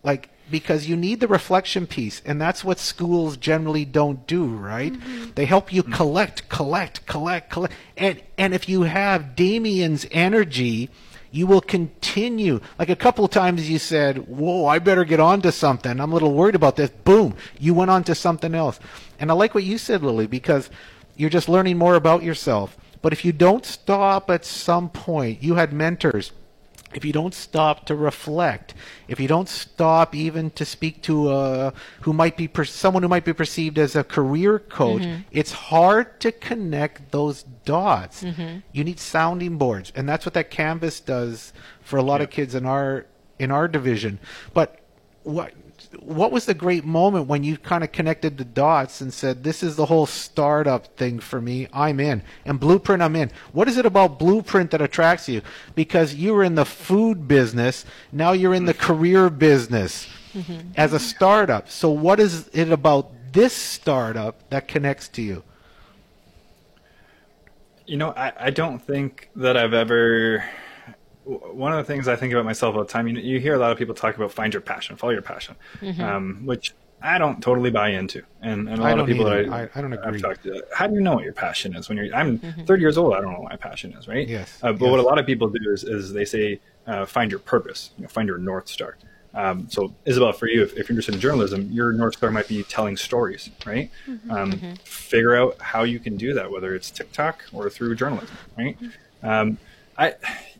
like 0.03 0.29
because 0.49 0.87
you 0.87 0.95
need 0.95 1.19
the 1.19 1.27
reflection 1.27 1.87
piece 1.87 2.21
and 2.25 2.41
that's 2.41 2.63
what 2.63 2.79
schools 2.79 3.37
generally 3.37 3.85
don't 3.85 4.27
do 4.27 4.45
right? 4.45 4.93
Mm-hmm. 4.93 5.31
They 5.35 5.45
help 5.45 5.71
you 5.71 5.83
mm. 5.83 5.93
collect 5.93 6.49
collect 6.49 7.05
collect 7.05 7.49
collect. 7.49 7.73
And 7.97 8.21
and 8.37 8.53
if 8.53 8.67
you 8.67 8.83
have 8.83 9.35
damien's 9.35 10.05
energy 10.11 10.89
you 11.31 11.45
will 11.45 11.61
continue. 11.61 12.59
Like 12.79 12.89
a 12.89 12.95
couple 12.95 13.23
of 13.23 13.31
times 13.31 13.69
you 13.69 13.79
said 13.79 14.27
whoa 14.27 14.65
i 14.65 14.79
better 14.79 15.05
get 15.05 15.19
on 15.19 15.41
to 15.41 15.51
something. 15.51 15.99
I'm 15.99 16.11
a 16.11 16.13
little 16.13 16.33
worried 16.33 16.55
about 16.55 16.75
this. 16.75 16.89
Boom 16.89 17.35
you 17.59 17.73
went 17.73 17.91
on 17.91 18.03
to 18.05 18.15
something 18.15 18.55
else. 18.55 18.79
And 19.19 19.31
i 19.31 19.33
like 19.33 19.53
what 19.53 19.63
you 19.63 19.77
said 19.77 20.03
lily 20.03 20.27
because 20.27 20.69
you're 21.15 21.29
just 21.29 21.49
learning 21.49 21.77
more 21.77 21.95
about 21.95 22.23
yourself. 22.23 22.77
But 23.01 23.13
if 23.13 23.23
you 23.23 23.31
don't 23.31 23.65
stop 23.65 24.29
at 24.29 24.45
some 24.45 24.89
point 24.89 25.43
you 25.43 25.55
had 25.55 25.73
mentors 25.73 26.31
if 26.93 27.05
you 27.05 27.13
don't 27.13 27.33
stop 27.33 27.85
to 27.85 27.95
reflect, 27.95 28.73
if 29.07 29.19
you 29.19 29.27
don't 29.27 29.47
stop 29.47 30.15
even 30.15 30.49
to 30.51 30.65
speak 30.65 31.01
to 31.03 31.29
uh, 31.29 31.71
who 32.01 32.13
might 32.13 32.35
be 32.35 32.47
per- 32.47 32.65
someone 32.65 33.03
who 33.03 33.09
might 33.09 33.25
be 33.25 33.33
perceived 33.33 33.77
as 33.77 33.95
a 33.95 34.03
career 34.03 34.57
coach, 34.59 35.03
it's 35.31 35.51
hard 35.51 36.19
to 36.21 36.31
connect 36.31 37.11
those 37.11 37.43
dots. 37.65 38.23
You 38.71 38.83
need 38.83 38.99
sounding 38.99 39.57
boards, 39.57 39.91
and 39.95 40.09
that's 40.09 40.25
what 40.25 40.33
that 40.33 40.49
canvas 40.49 40.99
does 40.99 41.53
for 41.81 41.97
a 41.97 42.03
lot 42.03 42.21
of 42.21 42.29
kids 42.29 42.55
in 42.55 42.65
our 42.65 43.05
in 43.37 43.51
our 43.51 43.67
division. 43.67 44.19
But 44.53 44.79
what 45.23 45.53
what 45.97 46.31
was 46.31 46.45
the 46.45 46.53
great 46.53 46.85
moment 46.85 47.27
when 47.27 47.43
you 47.43 47.57
kind 47.57 47.83
of 47.83 47.91
connected 47.91 48.37
the 48.37 48.45
dots 48.45 49.01
and 49.01 49.11
said, 49.11 49.43
"This 49.43 49.63
is 49.63 49.75
the 49.75 49.87
whole 49.87 50.05
startup 50.05 50.95
thing 50.97 51.19
for 51.19 51.41
me. 51.41 51.67
I'm 51.73 51.99
in." 51.99 52.21
And 52.45 52.59
Blueprint, 52.59 53.01
I'm 53.01 53.15
in. 53.15 53.31
What 53.53 53.67
is 53.67 53.77
it 53.77 53.85
about 53.85 54.19
Blueprint 54.19 54.71
that 54.71 54.81
attracts 54.81 55.27
you? 55.27 55.41
Because 55.73 56.13
you 56.13 56.33
were 56.33 56.43
in 56.43 56.55
the 56.55 56.65
food 56.65 57.27
business, 57.27 57.85
now 58.11 58.33
you're 58.33 58.53
in 58.53 58.65
the 58.65 58.73
mm-hmm. 58.73 58.93
career 58.93 59.29
business 59.29 60.07
mm-hmm. 60.33 60.71
as 60.75 60.93
a 60.93 60.99
startup. 60.99 61.69
So, 61.69 61.89
what 61.89 62.19
is 62.19 62.49
it 62.53 62.71
about 62.71 63.09
this 63.31 63.53
startup 63.53 64.49
that 64.49 64.67
connects 64.67 65.07
to 65.09 65.21
you? 65.21 65.43
You 67.85 67.97
know, 67.97 68.11
I, 68.11 68.33
I 68.39 68.49
don't 68.51 68.79
think 68.79 69.29
that 69.35 69.57
I've 69.57 69.73
ever. 69.73 70.43
W- 71.31 71.53
One 71.55 71.71
of 71.71 71.77
the 71.77 71.83
things 71.83 72.07
I 72.07 72.15
think 72.15 72.33
about 72.33 72.45
myself 72.45 72.75
all 72.75 72.83
the 72.83 72.89
time, 72.89 73.07
you, 73.07 73.17
you 73.19 73.39
hear 73.39 73.55
a 73.55 73.57
lot 73.59 73.71
of 73.71 73.77
people 73.77 73.95
talk 73.95 74.15
about 74.15 74.31
find 74.31 74.53
your 74.53 74.61
passion, 74.61 74.95
follow 74.95 75.13
your 75.13 75.21
passion, 75.21 75.55
um, 75.99 76.41
which 76.45 76.73
I 77.01 77.17
don't 77.17 77.41
totally 77.41 77.69
buy 77.71 77.89
into. 77.89 78.23
And, 78.41 78.67
and 78.67 78.81
a 78.81 78.83
I 78.85 78.89
lot 78.91 78.99
of 78.99 79.07
people 79.07 79.27
either. 79.27 79.43
that 79.45 79.53
I, 79.53 79.63
I- 79.63 79.69
I 79.75 79.81
don't 79.81 79.93
I've 79.93 80.05
agree. 80.07 80.21
talked 80.21 80.43
to, 80.43 80.63
how 80.73 80.87
do 80.87 80.93
you 80.95 81.01
know 81.01 81.15
what 81.15 81.23
your 81.23 81.33
passion 81.33 81.75
is 81.75 81.87
when 81.89 81.97
you're? 81.97 82.13
I'm 82.15 82.39
30 82.65 82.81
years 82.81 82.97
old. 82.97 83.13
I 83.13 83.21
don't 83.21 83.31
know 83.33 83.39
what 83.39 83.51
my 83.51 83.57
passion 83.57 83.93
is, 83.93 84.07
right? 84.07 84.27
Yes, 84.27 84.59
Uh, 84.61 84.73
but 84.73 84.89
what 84.89 84.99
a 84.99 85.03
lot 85.03 85.17
of 85.19 85.25
people 85.25 85.47
do 85.49 85.71
is, 85.71 85.83
is 85.83 86.11
they 86.13 86.25
say 86.25 86.59
uh, 86.87 87.05
find 87.05 87.31
your 87.31 87.39
purpose, 87.39 87.91
you 87.97 88.03
know, 88.03 88.09
find 88.09 88.27
your 88.27 88.37
north 88.37 88.67
star. 88.67 88.97
Um, 89.35 89.69
so 89.69 89.93
Isabel, 90.05 90.33
for 90.33 90.47
you, 90.47 90.63
if, 90.63 90.71
if 90.71 90.89
you're 90.89 90.93
interested 90.95 91.13
in 91.13 91.21
journalism, 91.21 91.69
your 91.71 91.93
north 91.93 92.15
star 92.17 92.31
might 92.31 92.47
be 92.47 92.63
telling 92.63 92.97
stories, 92.97 93.49
right? 93.63 93.91
Um, 94.29 94.59
Figure 94.83 95.35
out 95.37 95.55
how 95.61 95.83
you 95.83 95.99
can 95.99 96.17
do 96.17 96.33
that, 96.33 96.49
whether 96.51 96.73
it's 96.73 96.89
TikTok 96.89 97.45
or 97.53 97.69
through 97.69 97.93
journalism, 97.95 98.35
right? 98.57 98.75
Um, 99.21 99.59
I, 99.97 100.15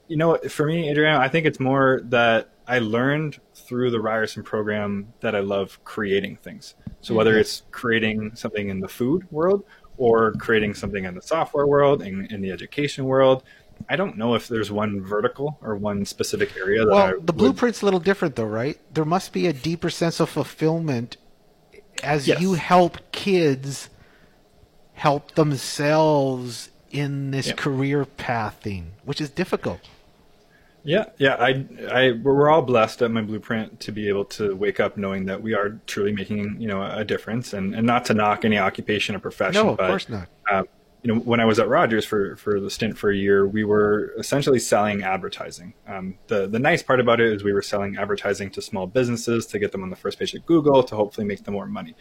you 0.09 0.17
know, 0.17 0.37
for 0.49 0.65
me, 0.65 0.89
Adriano, 0.89 1.19
I 1.19 1.29
think 1.29 1.45
it's 1.45 1.59
more 1.59 2.01
that 2.05 2.49
I 2.67 2.79
learned 2.79 3.39
through 3.53 3.91
the 3.91 4.01
Ryerson 4.01 4.43
program 4.43 5.13
that 5.21 5.35
I 5.35 5.39
love 5.39 5.81
creating 5.83 6.37
things. 6.37 6.75
So 7.01 7.13
whether 7.13 7.31
mm-hmm. 7.31 7.41
it's 7.41 7.63
creating 7.71 8.31
something 8.35 8.69
in 8.69 8.79
the 8.79 8.87
food 8.87 9.31
world 9.31 9.63
or 9.97 10.33
creating 10.33 10.73
something 10.73 11.05
in 11.05 11.13
the 11.13 11.21
software 11.21 11.67
world, 11.67 12.01
in, 12.01 12.25
in 12.25 12.41
the 12.41 12.51
education 12.51 13.05
world, 13.05 13.43
I 13.87 13.95
don't 13.95 14.17
know 14.17 14.33
if 14.33 14.47
there's 14.47 14.71
one 14.71 15.01
vertical 15.01 15.57
or 15.61 15.75
one 15.75 16.03
specific 16.05 16.57
area 16.57 16.83
that 16.85 16.91
I 16.91 16.95
Well, 16.95 17.11
the 17.11 17.17
would- 17.19 17.37
blueprint's 17.37 17.81
a 17.81 17.85
little 17.85 17.99
different, 17.99 18.35
though, 18.35 18.45
right? 18.45 18.77
There 18.93 19.05
must 19.05 19.31
be 19.31 19.45
a 19.47 19.53
deeper 19.53 19.89
sense 19.91 20.19
of 20.19 20.29
fulfillment 20.29 21.17
as 22.03 22.27
Yes. 22.27 22.41
you 22.41 22.53
help 22.53 22.97
kids 23.11 23.89
help 24.93 25.35
themselves 25.35 26.69
in 26.91 27.31
this 27.31 27.47
Yep. 27.47 27.57
career 27.57 28.05
pathing, 28.05 28.91
which 29.05 29.21
is 29.21 29.29
difficult. 29.29 29.79
Yeah, 30.89 31.05
yeah. 31.19 31.35
I, 31.35 31.65
I, 31.91 32.11
we're 32.13 32.49
all 32.49 32.63
blessed 32.63 33.03
at 33.03 33.11
my 33.11 33.21
blueprint 33.21 33.79
to 33.81 33.91
be 33.91 34.09
able 34.09 34.25
to 34.25 34.55
wake 34.55 34.79
up 34.79 34.97
knowing 34.97 35.25
that 35.25 35.39
we 35.39 35.53
are 35.53 35.79
truly 35.85 36.11
making, 36.11 36.59
you 36.59 36.67
know, 36.67 36.81
a 36.81 37.05
difference, 37.05 37.53
and, 37.53 37.75
and 37.75 37.85
not 37.85 38.05
to 38.05 38.15
knock 38.15 38.43
any 38.43 38.57
occupation 38.57 39.15
or 39.15 39.19
profession. 39.19 39.63
No, 39.63 39.73
of 39.73 39.77
but, 39.77 39.87
course 39.87 40.09
not. 40.09 40.27
Uh, 40.49 40.63
you 41.03 41.13
know, 41.13 41.19
when 41.19 41.39
I 41.39 41.45
was 41.45 41.59
at 41.59 41.67
Rogers 41.67 42.05
for, 42.05 42.35
for 42.37 42.59
the 42.59 42.71
stint 42.71 42.97
for 42.97 43.11
a 43.11 43.15
year, 43.15 43.47
we 43.47 43.63
were 43.63 44.15
essentially 44.17 44.57
selling 44.57 45.03
advertising. 45.03 45.75
Um, 45.87 46.17
the 46.25 46.47
the 46.47 46.59
nice 46.59 46.81
part 46.81 46.99
about 46.99 47.21
it 47.21 47.31
is 47.33 47.43
we 47.43 47.53
were 47.53 47.61
selling 47.61 47.95
advertising 47.95 48.49
to 48.51 48.61
small 48.61 48.87
businesses 48.87 49.45
to 49.45 49.59
get 49.59 49.71
them 49.71 49.83
on 49.83 49.91
the 49.91 49.95
first 49.95 50.17
page 50.17 50.33
of 50.33 50.43
Google 50.47 50.81
to 50.81 50.95
hopefully 50.95 51.27
make 51.27 51.43
them 51.43 51.53
more 51.53 51.67
money, 51.67 51.95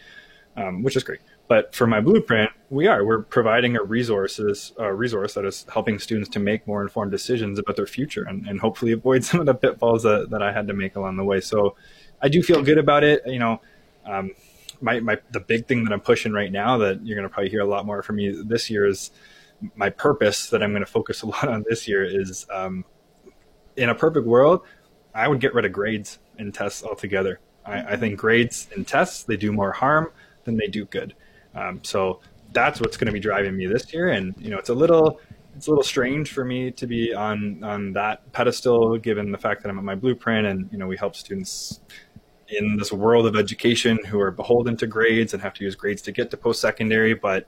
um, 0.55 0.83
which 0.83 0.95
is 0.95 1.03
great. 1.03 1.19
But 1.47 1.73
for 1.73 1.87
my 1.87 1.99
blueprint, 1.99 2.51
we 2.69 2.87
are 2.87 3.03
we're 3.03 3.23
providing 3.23 3.75
a 3.75 3.83
resources 3.83 4.73
a 4.77 4.93
resource 4.93 5.33
that 5.33 5.45
is 5.45 5.65
helping 5.71 5.99
students 5.99 6.29
to 6.29 6.39
make 6.39 6.67
more 6.67 6.81
informed 6.81 7.11
decisions 7.11 7.57
about 7.57 7.75
their 7.75 7.87
future 7.87 8.23
and, 8.23 8.45
and 8.47 8.59
hopefully 8.59 8.91
avoid 8.91 9.23
some 9.25 9.39
of 9.39 9.45
the 9.45 9.53
pitfalls 9.53 10.03
that, 10.03 10.29
that 10.29 10.41
I 10.41 10.51
had 10.51 10.67
to 10.67 10.73
make 10.73 10.95
along 10.95 11.17
the 11.17 11.23
way. 11.23 11.41
So 11.41 11.75
I 12.21 12.29
do 12.29 12.43
feel 12.43 12.61
good 12.63 12.77
about 12.77 13.03
it. 13.03 13.23
You 13.25 13.39
know. 13.39 13.61
Um, 14.05 14.31
my, 14.81 15.01
my 15.01 15.17
the 15.31 15.41
big 15.41 15.67
thing 15.67 15.83
that 15.83 15.91
I'm 15.91 15.99
pushing 15.99 16.31
right 16.31 16.51
now 16.51 16.77
that 16.77 17.05
you're 17.05 17.17
going 17.17 17.27
to 17.27 17.33
probably 17.33 17.49
hear 17.49 17.59
a 17.59 17.67
lot 17.67 17.85
more 17.85 18.01
from 18.01 18.15
me 18.15 18.41
this 18.45 18.69
year 18.69 18.87
is 18.87 19.11
my 19.75 19.89
purpose 19.89 20.49
that 20.49 20.63
I'm 20.63 20.71
going 20.71 20.85
to 20.85 20.91
focus 20.91 21.21
a 21.23 21.27
lot 21.27 21.47
on 21.47 21.65
this 21.67 21.87
year 21.87 22.03
is 22.03 22.45
um, 22.51 22.85
in 23.75 23.89
a 23.89 23.95
perfect 23.95 24.25
world, 24.25 24.61
I 25.13 25.27
would 25.27 25.39
get 25.39 25.53
rid 25.53 25.65
of 25.65 25.71
grades 25.71 26.19
and 26.37 26.53
tests 26.53 26.83
altogether. 26.83 27.39
I, 27.65 27.93
I 27.93 27.97
think 27.97 28.17
grades 28.17 28.67
and 28.75 28.87
tests 28.87 29.23
they 29.23 29.37
do 29.37 29.51
more 29.51 29.71
harm 29.71 30.11
than 30.49 30.57
they 30.57 30.67
do 30.67 30.85
good. 30.85 31.13
Um, 31.55 31.81
so 31.83 32.19
that's 32.51 32.79
what's 32.81 32.97
going 32.97 33.07
to 33.07 33.13
be 33.13 33.19
driving 33.19 33.55
me 33.55 33.67
this 33.67 33.93
year, 33.93 34.09
and 34.09 34.33
you 34.37 34.49
know 34.49 34.57
it's 34.57 34.69
a 34.69 34.73
little 34.73 35.19
it's 35.55 35.67
a 35.67 35.71
little 35.71 35.83
strange 35.83 36.31
for 36.31 36.45
me 36.45 36.71
to 36.71 36.87
be 36.87 37.13
on 37.13 37.63
on 37.63 37.93
that 37.93 38.31
pedestal 38.31 38.97
given 38.97 39.31
the 39.31 39.37
fact 39.37 39.61
that 39.63 39.69
I'm 39.69 39.77
at 39.77 39.83
my 39.83 39.95
blueprint 39.95 40.47
and 40.47 40.69
you 40.71 40.77
know 40.77 40.87
we 40.87 40.97
help 40.97 41.15
students 41.15 41.81
in 42.47 42.77
this 42.77 42.91
world 42.91 43.25
of 43.25 43.35
education 43.35 43.99
who 44.05 44.19
are 44.19 44.31
beholden 44.31 44.75
to 44.77 44.87
grades 44.87 45.33
and 45.33 45.41
have 45.43 45.53
to 45.53 45.63
use 45.63 45.75
grades 45.75 46.01
to 46.03 46.11
get 46.11 46.31
to 46.31 46.37
post 46.37 46.61
secondary, 46.61 47.13
but 47.13 47.47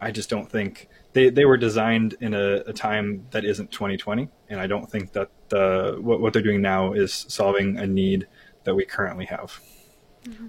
I 0.00 0.10
just 0.10 0.28
don't 0.28 0.50
think 0.50 0.88
they, 1.12 1.30
they 1.30 1.44
were 1.44 1.56
designed 1.56 2.16
in 2.20 2.34
a, 2.34 2.56
a, 2.66 2.72
time 2.72 3.26
that 3.30 3.44
isn't 3.44 3.70
2020. 3.70 4.28
And 4.50 4.60
I 4.60 4.66
don't 4.66 4.90
think 4.90 5.12
that 5.12 5.30
the, 5.48 5.96
what, 6.00 6.20
what 6.20 6.32
they're 6.32 6.42
doing 6.42 6.60
now 6.60 6.92
is 6.92 7.24
solving 7.28 7.78
a 7.78 7.86
need 7.86 8.26
that 8.64 8.74
we 8.74 8.84
currently 8.84 9.24
have. 9.26 9.58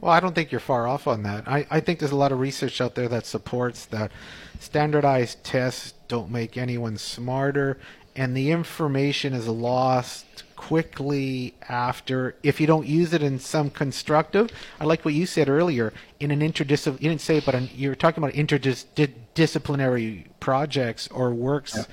Well, 0.01 0.11
I 0.11 0.19
don't 0.19 0.34
think 0.34 0.51
you're 0.51 0.59
far 0.59 0.88
off 0.88 1.07
on 1.07 1.23
that. 1.23 1.47
I, 1.47 1.67
I 1.69 1.80
think 1.80 1.99
there's 1.99 2.11
a 2.11 2.15
lot 2.15 2.32
of 2.32 2.39
research 2.39 2.80
out 2.80 2.95
there 2.95 3.07
that 3.09 3.26
supports 3.26 3.86
that 3.88 4.11
standardized 4.59 5.43
tests 5.43 5.93
don't 6.07 6.32
make 6.32 6.57
anyone 6.57 6.97
smarter 6.97 7.78
and 8.15 8.36
the 8.36 8.51
information 8.51 9.34
is 9.34 9.47
lost 9.47 10.43
quickly 10.55 11.53
after 11.67 12.36
if 12.43 12.61
you 12.61 12.67
don't 12.67 12.88
use 12.88 13.13
it 13.13 13.21
in 13.21 13.38
some 13.39 13.69
constructive. 13.69 14.49
I 14.80 14.86
like 14.86 15.03
what 15.03 15.13
you 15.13 15.26
said 15.26 15.49
earlier 15.49 15.91
in 16.19 16.32
an 16.32 16.39
interdisciplinary. 16.39 17.01
You 17.01 17.09
didn't 17.09 17.21
say 17.21 17.38
it, 17.38 17.45
but 17.45 17.55
an, 17.55 17.69
you 17.76 17.89
were 17.89 17.95
talking 17.95 18.23
about 18.23 18.34
interdisciplinary 18.34 20.28
projects 20.39 21.09
or 21.09 21.34
works 21.34 21.76
yeah. 21.76 21.84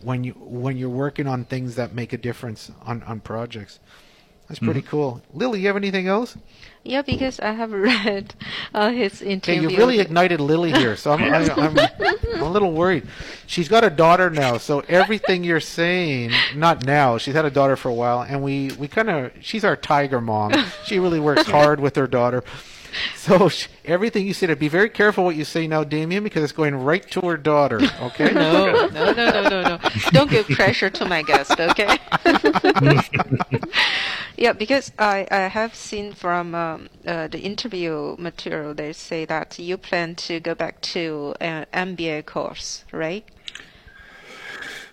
when 0.00 0.24
you 0.24 0.32
when 0.32 0.76
you're 0.76 0.88
working 0.88 1.28
on 1.28 1.44
things 1.44 1.76
that 1.76 1.94
make 1.94 2.12
a 2.12 2.18
difference 2.18 2.72
on 2.82 3.04
on 3.04 3.20
projects. 3.20 3.78
That's 4.48 4.58
pretty 4.58 4.80
mm-hmm. 4.80 4.88
cool. 4.88 5.22
Lily, 5.34 5.60
you 5.60 5.66
have 5.66 5.76
anything 5.76 6.08
else? 6.08 6.36
Yeah, 6.84 7.02
because 7.02 7.40
I 7.40 7.52
have 7.52 7.72
read 7.88 8.34
uh, 8.74 8.90
his 8.90 9.20
interview. 9.22 9.66
Okay, 9.66 9.72
you 9.72 9.78
really 9.78 10.00
ignited 10.00 10.40
Lily 10.40 10.72
here, 10.72 10.96
so 10.96 11.12
I'm, 11.12 11.22
I, 11.22 11.48
I'm, 11.54 11.78
I'm, 11.78 12.42
a 12.42 12.50
little 12.50 12.72
worried. 12.72 13.06
She's 13.46 13.68
got 13.68 13.84
a 13.84 13.90
daughter 13.90 14.30
now, 14.30 14.58
so 14.58 14.80
everything 14.88 15.44
you're 15.44 15.60
saying, 15.60 16.32
not 16.54 16.84
now, 16.84 17.18
she's 17.18 17.34
had 17.34 17.44
a 17.44 17.50
daughter 17.50 17.76
for 17.76 17.88
a 17.88 17.94
while, 17.94 18.22
and 18.22 18.42
we, 18.42 18.70
we 18.78 18.88
kind 18.88 19.10
of, 19.10 19.32
she's 19.40 19.64
our 19.64 19.76
tiger 19.76 20.20
mom. 20.20 20.52
She 20.84 20.98
really 20.98 21.20
works 21.20 21.46
hard 21.46 21.80
with 21.80 21.96
her 21.96 22.06
daughter. 22.06 22.42
So 23.16 23.50
everything 23.84 24.26
you 24.26 24.32
said, 24.32 24.56
be 24.58 24.68
very 24.68 24.88
careful 24.88 25.24
what 25.24 25.36
you 25.36 25.44
say 25.44 25.66
now, 25.66 25.84
Damien, 25.84 26.24
because 26.24 26.42
it's 26.42 26.52
going 26.52 26.74
right 26.74 27.08
to 27.10 27.20
her 27.22 27.36
daughter. 27.36 27.80
Okay? 28.00 28.32
No, 28.32 28.88
no, 28.88 29.12
no, 29.12 29.12
no, 29.12 29.42
no, 29.42 29.62
no. 29.62 29.78
Don't 30.12 30.30
give 30.30 30.46
pressure 30.48 30.88
to 30.88 31.04
my 31.04 31.22
guest. 31.22 31.60
Okay? 31.60 31.98
yeah, 34.36 34.52
because 34.52 34.92
I 34.98 35.26
I 35.30 35.48
have 35.48 35.74
seen 35.74 36.12
from 36.14 36.54
um, 36.54 36.88
uh, 37.06 37.28
the 37.28 37.40
interview 37.40 38.16
material 38.18 38.72
they 38.74 38.92
say 38.92 39.24
that 39.26 39.58
you 39.58 39.76
plan 39.76 40.14
to 40.14 40.40
go 40.40 40.54
back 40.54 40.80
to 40.94 41.34
an 41.40 41.66
MBA 41.72 42.24
course, 42.24 42.84
right? 42.92 43.24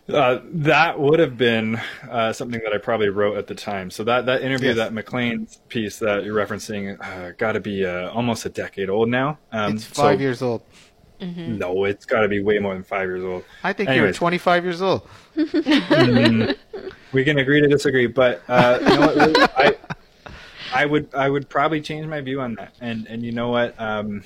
Uh, 0.08 0.40
that 0.44 1.00
would 1.00 1.18
have 1.20 1.36
been 1.36 1.82
uh, 2.10 2.32
something 2.32 2.62
that 2.64 2.74
I 2.74 2.78
probably 2.78 3.10
wrote 3.10 3.38
at 3.38 3.48
the 3.48 3.56
time. 3.56 3.90
So 3.90 4.04
that 4.04 4.28
that 4.28 4.44
interview, 4.44 4.70
yes. 4.70 4.78
that 4.78 4.94
Maclean's 4.94 5.62
piece 5.68 5.98
that 6.00 6.24
you're 6.24 6.36
referencing, 6.36 7.04
uh, 7.04 7.32
got 7.38 7.54
to 7.54 7.60
be 7.60 7.86
uh, 7.86 8.12
almost 8.12 8.46
a 8.46 8.50
decade 8.50 8.90
old 8.90 9.10
now. 9.10 9.40
Um, 9.52 9.76
it's 9.76 9.86
five 9.86 10.20
so, 10.20 10.22
years 10.22 10.42
old. 10.44 10.62
Mm-hmm. 11.20 11.58
No, 11.58 11.86
it's 11.86 12.06
got 12.06 12.22
to 12.22 12.28
be 12.28 12.42
way 12.42 12.60
more 12.60 12.74
than 12.74 12.84
five 12.84 13.08
years 13.08 13.24
old. 13.24 13.46
I 13.64 13.74
think 13.74 13.90
Anyways. 13.90 14.08
you're 14.08 14.14
25 14.14 14.64
years 14.64 14.82
old. 14.82 15.08
mm, 15.36 16.56
we 17.12 17.24
can 17.24 17.40
agree 17.40 17.62
to 17.62 17.68
disagree, 17.68 18.08
but 18.08 18.44
uh, 18.48 18.78
you 18.82 18.88
know 18.88 19.32
what, 19.32 19.58
I, 19.58 19.76
I 20.74 20.86
would 20.86 21.16
I 21.16 21.30
would 21.30 21.50
probably 21.50 21.82
change 21.82 22.06
my 22.06 22.22
view 22.22 22.42
on 22.42 22.56
that. 22.56 22.76
And 22.80 23.08
and 23.08 23.24
you 23.24 23.32
know 23.32 23.50
what, 23.50 23.80
um, 23.80 24.24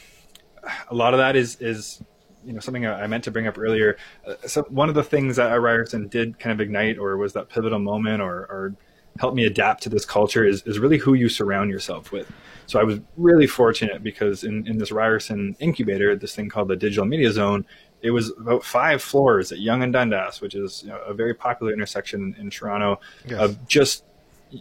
a 0.90 0.96
lot 0.96 1.14
of 1.14 1.20
that 1.20 1.38
is 1.38 1.58
is 1.62 2.02
you 2.46 2.54
know 2.54 2.60
something 2.60 2.86
I 2.86 3.08
meant 3.08 3.24
to 3.26 3.32
bring 3.32 3.48
up 3.48 3.58
earlier. 3.58 3.98
Uh, 4.26 4.36
so 4.48 4.64
one 4.64 4.90
of 4.90 4.96
the 4.96 5.04
things 5.04 5.36
that 5.36 5.54
Ryerson 5.54 6.08
did 6.08 6.40
kind 6.40 6.54
of 6.54 6.62
ignite, 6.62 6.98
or 6.98 7.18
was 7.18 7.34
that 7.34 7.50
pivotal 7.50 7.80
moment, 7.80 8.22
or, 8.22 8.34
or 8.34 8.76
help 9.20 9.34
me 9.34 9.46
adapt 9.46 9.84
to 9.84 9.90
this 9.90 10.06
culture, 10.06 10.46
is, 10.46 10.64
is 10.64 10.80
really 10.80 10.98
who 10.98 11.14
you 11.14 11.30
surround 11.30 11.70
yourself 11.70 12.12
with. 12.12 12.32
So 12.68 12.80
I 12.80 12.84
was 12.84 13.00
really 13.18 13.48
fortunate 13.48 14.04
because 14.04 14.44
in, 14.44 14.68
in 14.68 14.78
this 14.78 14.92
Ryerson 14.92 15.56
incubator, 15.60 16.16
this 16.16 16.36
thing 16.36 16.50
called 16.50 16.68
the 16.68 16.76
Digital 16.76 17.06
Media 17.06 17.32
Zone, 17.32 17.66
it 18.02 18.12
was 18.12 18.32
about 18.38 18.64
five 18.64 19.02
floors 19.02 19.52
at 19.52 19.60
Yonge 19.60 19.84
and 19.84 19.94
Dundas, 19.94 20.40
which 20.40 20.56
is 20.56 20.84
you 20.84 20.90
know, 20.90 21.00
a 21.00 21.14
very 21.14 21.34
popular 21.34 21.74
intersection 21.74 22.36
in 22.40 22.50
Toronto, 22.50 23.00
yes. 23.28 23.40
of 23.40 23.68
just 23.68 24.04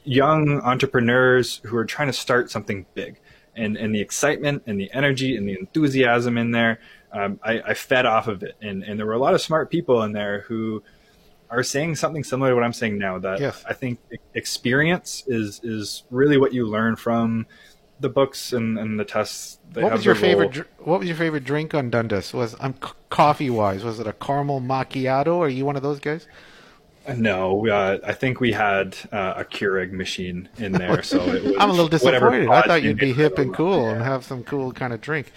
young 0.04 0.60
entrepreneurs 0.62 1.60
who 1.64 1.76
are 1.76 1.84
trying 1.84 2.08
to 2.08 2.12
start 2.12 2.50
something 2.50 2.86
big. 2.94 3.20
And, 3.54 3.76
and 3.76 3.92
the 3.92 4.00
excitement 4.00 4.62
and 4.66 4.78
the 4.78 4.90
energy 4.92 5.36
and 5.36 5.48
the 5.48 5.58
enthusiasm 5.58 6.38
in 6.38 6.52
there 6.52 6.78
um, 7.12 7.40
I, 7.42 7.60
I, 7.60 7.74
fed 7.74 8.06
off 8.06 8.28
of 8.28 8.42
it. 8.42 8.56
And, 8.60 8.82
and 8.82 8.98
there 8.98 9.06
were 9.06 9.14
a 9.14 9.18
lot 9.18 9.34
of 9.34 9.40
smart 9.40 9.70
people 9.70 10.02
in 10.02 10.12
there 10.12 10.40
who 10.40 10.82
are 11.50 11.62
saying 11.62 11.96
something 11.96 12.24
similar 12.24 12.50
to 12.50 12.54
what 12.54 12.64
I'm 12.64 12.72
saying 12.72 12.98
now. 12.98 13.18
That 13.18 13.40
yes. 13.40 13.64
I 13.66 13.72
think 13.72 13.98
experience 14.34 15.24
is 15.26 15.60
is 15.62 16.04
really 16.10 16.38
what 16.38 16.52
you 16.52 16.66
learn 16.66 16.96
from 16.96 17.46
the 18.00 18.08
books 18.08 18.52
and, 18.52 18.78
and 18.78 18.98
the 18.98 19.04
tests. 19.04 19.58
what 19.74 19.92
was 19.92 20.04
your 20.04 20.14
favorite? 20.14 20.52
Dr- 20.52 20.68
what 20.78 21.00
was 21.00 21.08
your 21.08 21.16
favorite 21.16 21.44
drink 21.44 21.74
on 21.74 21.90
Dundas? 21.90 22.32
Was 22.32 22.54
I'm 22.60 22.74
um, 22.82 22.90
coffee 23.10 23.50
wise? 23.50 23.84
Was 23.84 23.98
it 24.00 24.06
a 24.06 24.12
caramel 24.12 24.60
macchiato? 24.60 25.38
Are 25.38 25.48
you 25.48 25.64
one 25.64 25.76
of 25.76 25.82
those 25.82 26.00
guys? 26.00 26.26
No, 27.16 27.66
uh, 27.66 27.98
I 28.04 28.12
think 28.12 28.38
we 28.38 28.52
had 28.52 28.94
uh, 29.10 29.34
a 29.38 29.44
Keurig 29.44 29.92
machine 29.92 30.46
in 30.58 30.72
there, 30.72 31.02
so 31.02 31.20
I'm 31.58 31.70
a 31.70 31.72
little 31.72 31.88
disappointed. 31.88 32.50
I 32.50 32.60
thought 32.62 32.82
you'd 32.82 32.98
be 32.98 33.14
hip 33.14 33.38
and 33.38 33.54
cool 33.54 33.84
yeah. 33.84 33.92
and 33.92 34.02
have 34.02 34.24
some 34.24 34.44
cool 34.44 34.72
kind 34.72 34.92
of 34.92 35.00
drink. 35.00 35.32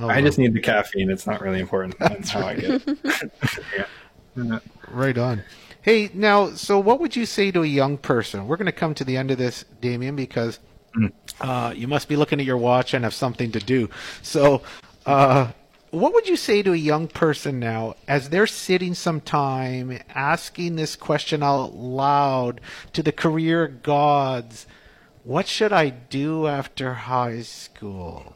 Oh, 0.00 0.08
I 0.08 0.20
just 0.20 0.38
need 0.38 0.54
the 0.54 0.60
caffeine. 0.60 1.10
It's 1.10 1.26
not 1.26 1.40
really 1.40 1.60
important. 1.60 1.98
That's, 1.98 2.30
how 2.30 2.40
right. 2.40 2.58
I 2.58 2.78
get. 2.78 3.30
yeah. 4.36 4.58
Right 4.90 5.18
on. 5.18 5.42
Hey, 5.82 6.10
now, 6.14 6.50
so 6.50 6.78
what 6.78 7.00
would 7.00 7.16
you 7.16 7.26
say 7.26 7.50
to 7.50 7.62
a 7.62 7.66
young 7.66 7.98
person? 7.98 8.46
We're 8.46 8.56
going 8.56 8.66
to 8.66 8.72
come 8.72 8.94
to 8.94 9.04
the 9.04 9.16
end 9.16 9.30
of 9.30 9.38
this, 9.38 9.64
Damien, 9.80 10.16
because 10.16 10.60
mm. 10.96 11.12
uh, 11.40 11.72
you 11.74 11.88
must 11.88 12.08
be 12.08 12.16
looking 12.16 12.38
at 12.40 12.46
your 12.46 12.58
watch 12.58 12.94
and 12.94 13.04
have 13.04 13.14
something 13.14 13.52
to 13.52 13.58
do. 13.58 13.88
So, 14.22 14.62
uh, 15.06 15.52
what 15.90 16.12
would 16.12 16.28
you 16.28 16.36
say 16.36 16.62
to 16.62 16.72
a 16.72 16.76
young 16.76 17.08
person 17.08 17.58
now 17.58 17.94
as 18.06 18.28
they're 18.28 18.46
sitting 18.46 18.94
some 18.94 19.20
time 19.20 19.98
asking 20.14 20.76
this 20.76 20.94
question 20.96 21.42
out 21.42 21.74
loud 21.74 22.60
to 22.92 23.02
the 23.02 23.12
career 23.12 23.66
gods? 23.66 24.66
What 25.24 25.46
should 25.46 25.72
I 25.72 25.90
do 25.90 26.46
after 26.46 26.94
high 26.94 27.42
school? 27.42 28.34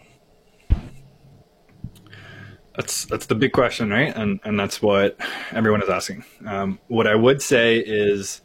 That's 2.77 3.05
that's 3.05 3.27
the 3.27 3.35
big 3.35 3.53
question, 3.53 3.91
right? 3.91 4.15
And 4.17 4.41
and 4.45 4.59
that's 4.59 4.81
what 4.81 5.17
everyone 5.53 5.83
is 5.83 5.91
asking. 5.91 6.25
Um, 6.47 6.79
what 6.89 7.07
I 7.07 7.15
would 7.15 7.43
say 7.43 7.79
is, 7.79 8.41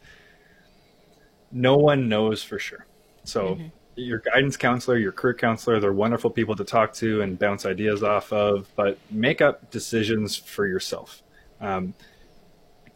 no 1.50 1.76
one 1.76 2.08
knows 2.08 2.42
for 2.42 2.58
sure. 2.58 2.86
So 3.24 3.54
mm-hmm. 3.54 3.68
your 3.96 4.18
guidance 4.18 4.56
counselor, 4.56 4.98
your 4.98 5.12
career 5.12 5.34
counselor, 5.34 5.80
they're 5.80 5.92
wonderful 5.92 6.30
people 6.30 6.56
to 6.56 6.64
talk 6.64 6.92
to 6.94 7.22
and 7.22 7.38
bounce 7.38 7.64
ideas 7.64 8.02
off 8.02 8.32
of. 8.32 8.68
But 8.76 8.98
make 9.10 9.40
up 9.40 9.70
decisions 9.70 10.36
for 10.36 10.66
yourself. 10.66 11.22
Um, 11.60 11.94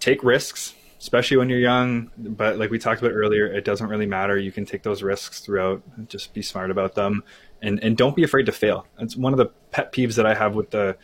take 0.01 0.22
risks, 0.22 0.74
especially 0.99 1.39
when 1.39 1.49
you're 1.49 1.61
young. 1.61 2.11
But 2.18 2.59
like 2.59 2.70
we 2.70 2.78
talked 2.78 3.01
about 3.01 3.12
earlier, 3.12 3.47
it 3.47 3.64
doesn't 3.64 3.89
really 3.89 4.07
matter. 4.07 4.37
You 4.37 4.53
can 4.53 4.66
take 4.66 4.83
those 4.83 5.03
risks 5.03 5.41
throughout. 5.41 5.83
Just 6.09 6.35
be 6.35 6.43
smart 6.43 6.70
about 6.70 6.95
them, 6.95 7.24
and 7.62 7.83
and 7.83 7.97
don't 7.97 8.14
be 8.14 8.22
afraid 8.22 8.45
to 8.47 8.53
fail. 8.53 8.87
It's 8.99 9.16
one 9.16 9.33
of 9.33 9.39
the 9.39 9.47
pet 9.70 9.93
peeves 9.95 10.16
that 10.16 10.26
I 10.26 10.35
have 10.35 10.55
with 10.55 10.70
the 10.70 10.99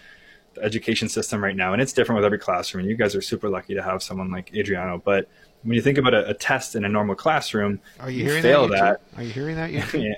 education 0.63 1.09
system 1.09 1.43
right 1.43 1.57
now, 1.57 1.73
and 1.73 1.83
it's 1.83 1.93
different 1.93 2.17
with 2.17 2.25
every 2.25 2.39
classroom. 2.39 2.83
And 2.83 2.91
you 2.91 2.97
guys 2.97 3.15
are 3.15 3.23
super 3.23 3.49
lucky 3.49 3.75
to 3.75 3.83
have 3.83 4.03
someone 4.03 4.31
like 4.31 4.51
Adriano. 4.57 5.01
But 5.05 5.29
when 5.63 5.75
you 5.75 5.83
think 5.83 5.99
about 5.99 6.15
a, 6.15 6.29
a 6.31 6.35
test 6.35 6.75
in 6.75 6.85
a 6.85 6.89
normal 6.89 7.15
classroom, 7.15 7.81
are 8.01 8.11
you, 8.11 8.19
you 8.19 8.25
hearing 8.25 8.43
fail 8.43 8.69
that, 8.69 9.01
that. 9.13 9.19
Are 9.19 9.23
you 9.23 9.31
hearing 9.31 9.57
that? 9.57 9.73
yeah. 9.73 10.15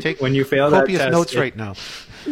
Take 0.00 0.20
when 0.20 0.34
you 0.34 0.44
fail 0.44 0.70
copious 0.70 0.98
that 0.98 1.06
test, 1.06 1.12
notes 1.12 1.34
it, 1.34 1.40
right 1.40 1.56
now. 1.56 1.72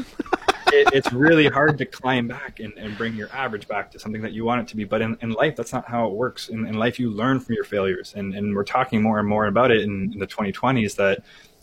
it, 0.73 0.89
it's 0.93 1.13
really 1.13 1.49
hard 1.49 1.79
to 1.79 1.85
climb 1.85 2.29
back 2.29 2.61
and, 2.61 2.73
and 2.75 2.97
bring 2.97 3.15
your 3.15 3.31
average 3.33 3.69
back 3.69 3.91
to 3.93 3.99
something 3.99 4.23
that 4.23 4.33
you 4.33 4.45
want 4.45 4.63
it 4.63 4.69
to 4.69 4.77
be. 4.77 4.85
But 4.85 5.03
in, 5.03 5.17
in 5.21 5.31
life, 5.33 5.57
that's 5.57 5.73
not 5.73 5.87
how 5.87 6.07
it 6.07 6.13
works. 6.13 6.49
In, 6.49 6.67
in 6.67 6.75
life, 6.75 6.99
you 6.99 7.11
learn 7.11 7.41
from 7.41 7.55
your 7.55 7.65
failures. 7.65 8.15
And, 8.17 8.35
and 8.35 8.55
we're 8.55 8.65
talking 8.65 9.03
more 9.03 9.19
and 9.19 9.29
more 9.29 9.47
about 9.47 9.71
it 9.71 9.83
in, 9.83 10.13
in 10.13 10.19
the 10.19 10.27
2020s 10.27 10.97
that 10.97 11.23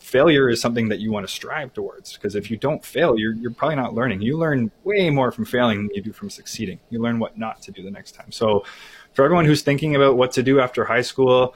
failure 0.09 0.49
is 0.49 0.59
something 0.59 0.89
that 0.89 0.99
you 0.99 1.11
want 1.11 1.27
to 1.27 1.33
strive 1.33 1.73
towards. 1.73 2.13
Because 2.13 2.35
if 2.35 2.49
you 2.49 2.57
don't 2.57 2.83
fail, 2.83 3.17
you're, 3.17 3.33
you're 3.33 3.51
probably 3.51 3.75
not 3.75 3.93
learning. 3.93 4.21
You 4.21 4.37
learn 4.37 4.71
way 4.83 5.09
more 5.09 5.31
from 5.31 5.45
failing 5.45 5.87
than 5.87 5.95
you 5.95 6.01
do 6.01 6.11
from 6.11 6.29
succeeding. 6.29 6.79
You 6.89 7.01
learn 7.01 7.19
what 7.19 7.37
not 7.37 7.61
to 7.63 7.71
do 7.71 7.83
the 7.83 7.91
next 7.91 8.13
time. 8.13 8.31
So 8.31 8.65
for 9.13 9.23
everyone 9.23 9.45
who's 9.45 9.61
thinking 9.61 9.95
about 9.95 10.17
what 10.17 10.31
to 10.33 10.43
do 10.43 10.59
after 10.59 10.85
high 10.85 11.01
school, 11.01 11.55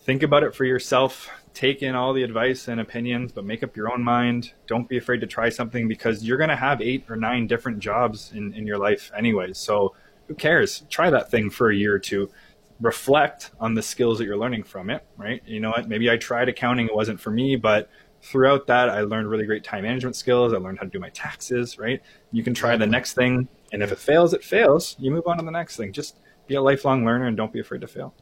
think 0.00 0.22
about 0.22 0.42
it 0.42 0.54
for 0.54 0.64
yourself 0.64 1.30
take 1.54 1.82
in 1.82 1.94
all 1.94 2.12
the 2.12 2.22
advice 2.22 2.68
and 2.68 2.80
opinions, 2.80 3.32
but 3.32 3.44
make 3.44 3.62
up 3.62 3.76
your 3.76 3.92
own 3.92 4.02
mind. 4.02 4.52
Don't 4.66 4.88
be 4.88 4.96
afraid 4.96 5.20
to 5.20 5.26
try 5.26 5.48
something 5.48 5.88
because 5.88 6.24
you're 6.24 6.38
going 6.38 6.50
to 6.50 6.56
have 6.56 6.80
eight 6.80 7.04
or 7.08 7.16
nine 7.16 7.46
different 7.46 7.78
jobs 7.78 8.32
in, 8.34 8.54
in 8.54 8.66
your 8.66 8.78
life 8.78 9.10
anyways. 9.16 9.58
So 9.58 9.94
who 10.28 10.34
cares? 10.34 10.84
Try 10.88 11.10
that 11.10 11.30
thing 11.30 11.50
for 11.50 11.70
a 11.70 11.76
year 11.76 11.94
or 11.94 11.98
two. 11.98 12.30
Reflect 12.80 13.50
on 13.60 13.74
the 13.74 13.82
skills 13.82 14.18
that 14.18 14.24
you're 14.24 14.36
learning 14.36 14.64
from 14.64 14.90
it, 14.90 15.04
right? 15.16 15.42
You 15.46 15.60
know 15.60 15.70
what? 15.70 15.88
Maybe 15.88 16.10
I 16.10 16.16
tried 16.16 16.48
accounting, 16.48 16.86
it 16.86 16.94
wasn't 16.94 17.20
for 17.20 17.30
me, 17.30 17.56
but 17.56 17.88
throughout 18.22 18.66
that, 18.68 18.88
I 18.88 19.00
learned 19.02 19.28
really 19.28 19.46
great 19.46 19.64
time 19.64 19.82
management 19.82 20.16
skills. 20.16 20.52
I 20.52 20.56
learned 20.56 20.78
how 20.78 20.84
to 20.84 20.90
do 20.90 21.00
my 21.00 21.10
taxes, 21.10 21.78
right? 21.78 22.00
You 22.30 22.42
can 22.42 22.54
try 22.54 22.76
the 22.76 22.86
next 22.86 23.14
thing, 23.14 23.48
and 23.72 23.82
if 23.82 23.92
it 23.92 23.98
fails, 23.98 24.32
it 24.32 24.44
fails. 24.44 24.96
You 24.98 25.10
move 25.10 25.26
on 25.26 25.38
to 25.38 25.44
the 25.44 25.50
next 25.50 25.76
thing. 25.76 25.92
Just 25.92 26.18
be 26.46 26.54
a 26.54 26.62
lifelong 26.62 27.04
learner 27.04 27.26
and 27.26 27.36
don't 27.36 27.52
be 27.52 27.60
afraid 27.60 27.80
to 27.80 27.86
fail. 27.86 28.14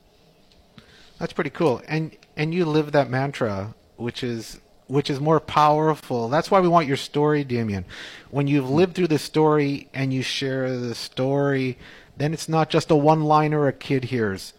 That's 1.19 1.33
pretty 1.33 1.51
cool. 1.51 1.83
And 1.87 2.17
and 2.37 2.55
you 2.55 2.65
live 2.65 2.93
that 2.93 3.11
mantra, 3.11 3.75
which 3.97 4.25
is 4.25 4.61
which 4.87 5.09
is 5.09 5.21
more 5.21 5.39
powerful. 5.39 6.29
That's 6.29 6.51
why 6.51 6.61
we 6.61 6.69
want 6.69 6.89
your 6.89 6.97
story, 6.97 7.45
Damien. 7.45 7.85
When 8.31 8.49
you've 8.49 8.67
hmm. 8.67 8.75
lived 8.75 8.95
through 8.95 9.09
the 9.09 9.19
story 9.19 9.89
and 9.95 10.13
you 10.13 10.23
share 10.23 10.77
the 10.77 10.95
story, 10.95 11.79
then 12.21 12.35
it's 12.35 12.49
not 12.49 12.71
just 12.71 12.91
a 12.91 12.97
one-liner 12.97 13.67
a 13.67 13.73
kid 13.73 14.05
hears 14.05 14.53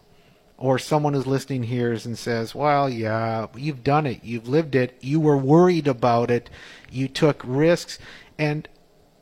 or 0.57 0.77
someone 0.77 1.13
who's 1.13 1.25
listening 1.25 1.63
hears 1.63 2.05
and 2.05 2.17
says, 2.17 2.53
"Well, 2.53 2.87
yeah, 2.89 3.47
you've 3.55 3.83
done 3.83 4.05
it. 4.05 4.23
You've 4.23 4.47
lived 4.47 4.75
it. 4.75 4.95
You 5.01 5.19
were 5.19 5.37
worried 5.37 5.87
about 5.87 6.29
it. 6.29 6.49
You 6.89 7.07
took 7.07 7.41
risks." 7.43 7.97
And 8.37 8.67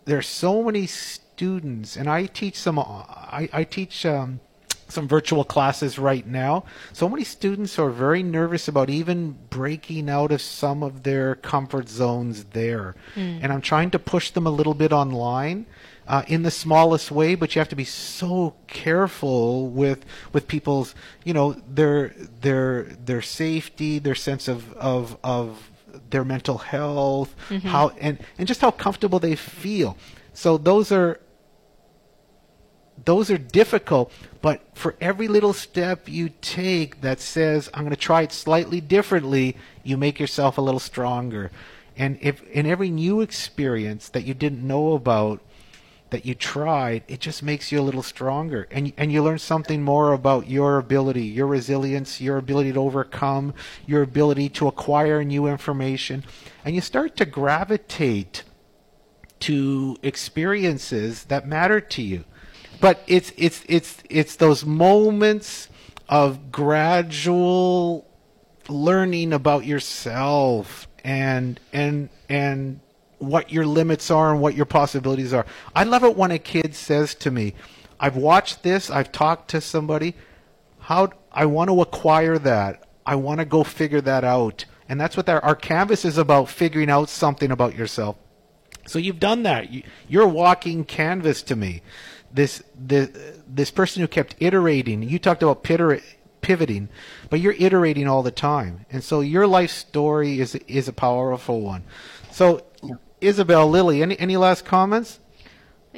there's 0.06 0.28
so 0.28 0.64
many 0.64 0.86
students, 0.86 1.96
and 1.96 2.10
I 2.10 2.26
teach 2.26 2.58
some. 2.58 2.78
I, 2.78 3.48
I 3.54 3.64
teach 3.64 4.06
um, 4.06 4.42
some 4.90 5.08
virtual 5.08 5.44
classes 5.44 5.98
right 5.98 6.28
now. 6.28 6.66
So 6.92 7.08
many 7.08 7.24
students 7.24 7.80
are 7.80 7.90
very 7.90 8.24
nervous 8.24 8.68
about 8.68 8.90
even 8.90 9.38
breaking 9.50 10.10
out 10.10 10.32
of 10.32 10.42
some 10.42 10.84
of 10.84 11.04
their 11.04 11.36
comfort 11.36 11.88
zones 11.88 12.46
there. 12.52 12.96
Mm. 13.16 13.40
And 13.44 13.54
I'm 13.54 13.62
trying 13.62 13.92
to 13.92 14.00
push 14.00 14.32
them 14.32 14.46
a 14.46 14.52
little 14.52 14.74
bit 14.74 14.92
online. 14.92 15.68
Uh, 16.10 16.24
in 16.28 16.42
the 16.42 16.50
smallest 16.50 17.12
way, 17.12 17.36
but 17.36 17.54
you 17.54 17.60
have 17.60 17.70
to 17.70 17.76
be 17.76 17.86
so 17.86 18.56
careful 18.66 19.70
with 19.70 20.04
with 20.34 20.48
people's, 20.48 20.96
you 21.24 21.36
know, 21.36 21.54
their 21.70 22.16
their 22.42 22.84
their 23.06 23.22
safety, 23.22 24.00
their 24.00 24.16
sense 24.16 24.48
of 24.48 24.74
of 24.74 25.18
of 25.24 25.70
their 26.10 26.24
mental 26.24 26.58
health, 26.58 27.36
mm-hmm. 27.50 27.68
how 27.68 27.90
and 28.02 28.18
and 28.40 28.48
just 28.48 28.62
how 28.62 28.72
comfortable 28.72 29.20
they 29.20 29.36
feel. 29.36 29.98
So 30.34 30.58
those 30.58 30.92
are 30.92 31.20
those 33.06 33.30
are 33.30 33.38
difficult, 33.38 34.12
but 34.42 34.62
for 34.74 34.96
every 35.00 35.28
little 35.28 35.54
step 35.54 36.10
you 36.10 36.32
take 36.42 37.02
that 37.02 37.20
says, 37.20 37.70
I'm 37.72 37.84
going 37.84 37.92
to 37.92 37.96
try 37.96 38.24
it 38.24 38.32
slightly 38.32 38.82
differently, 38.82 39.56
you 39.84 39.96
make 39.96 40.20
yourself 40.20 40.58
a 40.58 40.62
little 40.62 40.80
stronger. 40.80 41.52
And 41.96 42.18
if 42.20 42.42
in 42.50 42.66
every 42.66 42.90
new 42.90 43.22
experience 43.22 44.10
that 44.10 44.24
you 44.24 44.34
didn't 44.34 44.66
know 44.66 44.94
about, 44.94 45.42
that 46.12 46.26
you 46.26 46.36
tried, 46.36 47.04
it 47.08 47.20
just 47.20 47.44
makes 47.44 47.72
you 47.72 47.80
a 47.80 47.84
little 47.84 48.04
stronger. 48.04 48.68
And, 48.72 48.94
and 48.98 49.12
you 49.12 49.24
learn 49.24 49.40
something 49.40 49.82
more 49.82 50.14
about 50.14 50.50
your 50.50 50.78
ability, 50.78 51.24
your 51.24 51.48
resilience, 51.48 52.20
your 52.20 52.38
ability 52.38 52.74
to 52.74 52.80
overcome, 52.80 53.54
your 53.86 54.02
ability 54.02 54.50
to 54.50 54.68
acquire 54.68 55.24
new 55.24 55.48
information. 55.48 56.24
And 56.66 56.76
you 56.76 56.82
start 56.82 57.16
to 57.18 57.26
gravitate 57.26 58.44
to 59.42 59.98
experiences 60.04 61.26
that 61.26 61.48
matter 61.48 61.80
to 61.80 62.02
you 62.02 62.26
but 62.80 63.04
it's 63.08 63.32
it's 63.38 63.64
it's 63.68 64.04
it's 64.10 64.36
those 64.38 64.66
moments 64.66 65.70
of 66.08 66.52
gradual 66.52 68.08
learning 68.68 69.34
about 69.34 69.66
yourself 69.66 70.88
and 71.04 71.60
and 71.74 72.10
and 72.28 72.80
what 73.20 73.52
your 73.52 73.66
limits 73.66 74.10
are 74.10 74.32
and 74.32 74.42
what 74.42 74.56
your 74.56 74.66
possibilities 74.66 75.34
are. 75.34 75.46
I 75.76 75.84
love 75.84 76.04
it 76.04 76.18
when 76.18 76.32
a 76.32 76.40
kid 76.40 76.74
says 76.74 77.14
to 77.16 77.32
me, 77.32 77.54
"I've 78.00 78.16
watched 78.16 78.64
this, 78.64 78.90
I've 78.90 79.12
talked 79.12 79.50
to 79.52 79.62
somebody, 79.62 80.16
how 80.80 81.12
I 81.32 81.46
want 81.46 81.70
to 81.70 81.82
acquire 81.82 82.40
that. 82.40 82.84
I 83.06 83.16
want 83.16 83.40
to 83.40 83.46
go 83.46 83.64
figure 83.64 84.02
that 84.02 84.24
out." 84.24 84.66
And 84.88 85.00
that's 85.00 85.16
what 85.16 85.30
our, 85.30 85.44
our 85.44 85.56
canvas 85.56 86.04
is 86.04 86.18
about, 86.18 86.50
figuring 86.50 86.90
out 86.90 87.10
something 87.10 87.52
about 87.52 87.76
yourself. 87.76 88.16
So 88.88 88.98
you've 88.98 89.20
done 89.20 89.44
that. 89.44 89.72
You, 89.72 89.84
you're 90.08 90.28
walking 90.28 90.84
canvas 90.84 91.44
to 91.44 91.56
me 91.56 91.84
this 92.32 92.64
this 92.76 93.10
this 93.48 93.72
person 93.72 94.02
who 94.02 94.08
kept 94.08 94.36
iterating. 94.40 95.04
You 95.04 95.20
talked 95.20 95.44
about 95.44 95.64
pivoting, 95.64 96.90
but 97.30 97.40
you're 97.40 97.56
iterating 97.58 98.08
all 98.08 98.24
the 98.24 98.32
time, 98.32 98.86
and 98.92 99.04
so 99.04 99.22
your 99.22 99.48
life 99.48 99.72
story 99.72 100.40
is 100.40 100.56
is 100.56 100.88
a 100.88 100.94
powerful 100.94 101.62
one. 101.62 101.84
So, 102.32 102.64
Isabel, 103.22 103.70
Lily, 103.70 104.02
any 104.02 104.18
any 104.20 104.38
last 104.38 104.66
comments? 104.66 105.20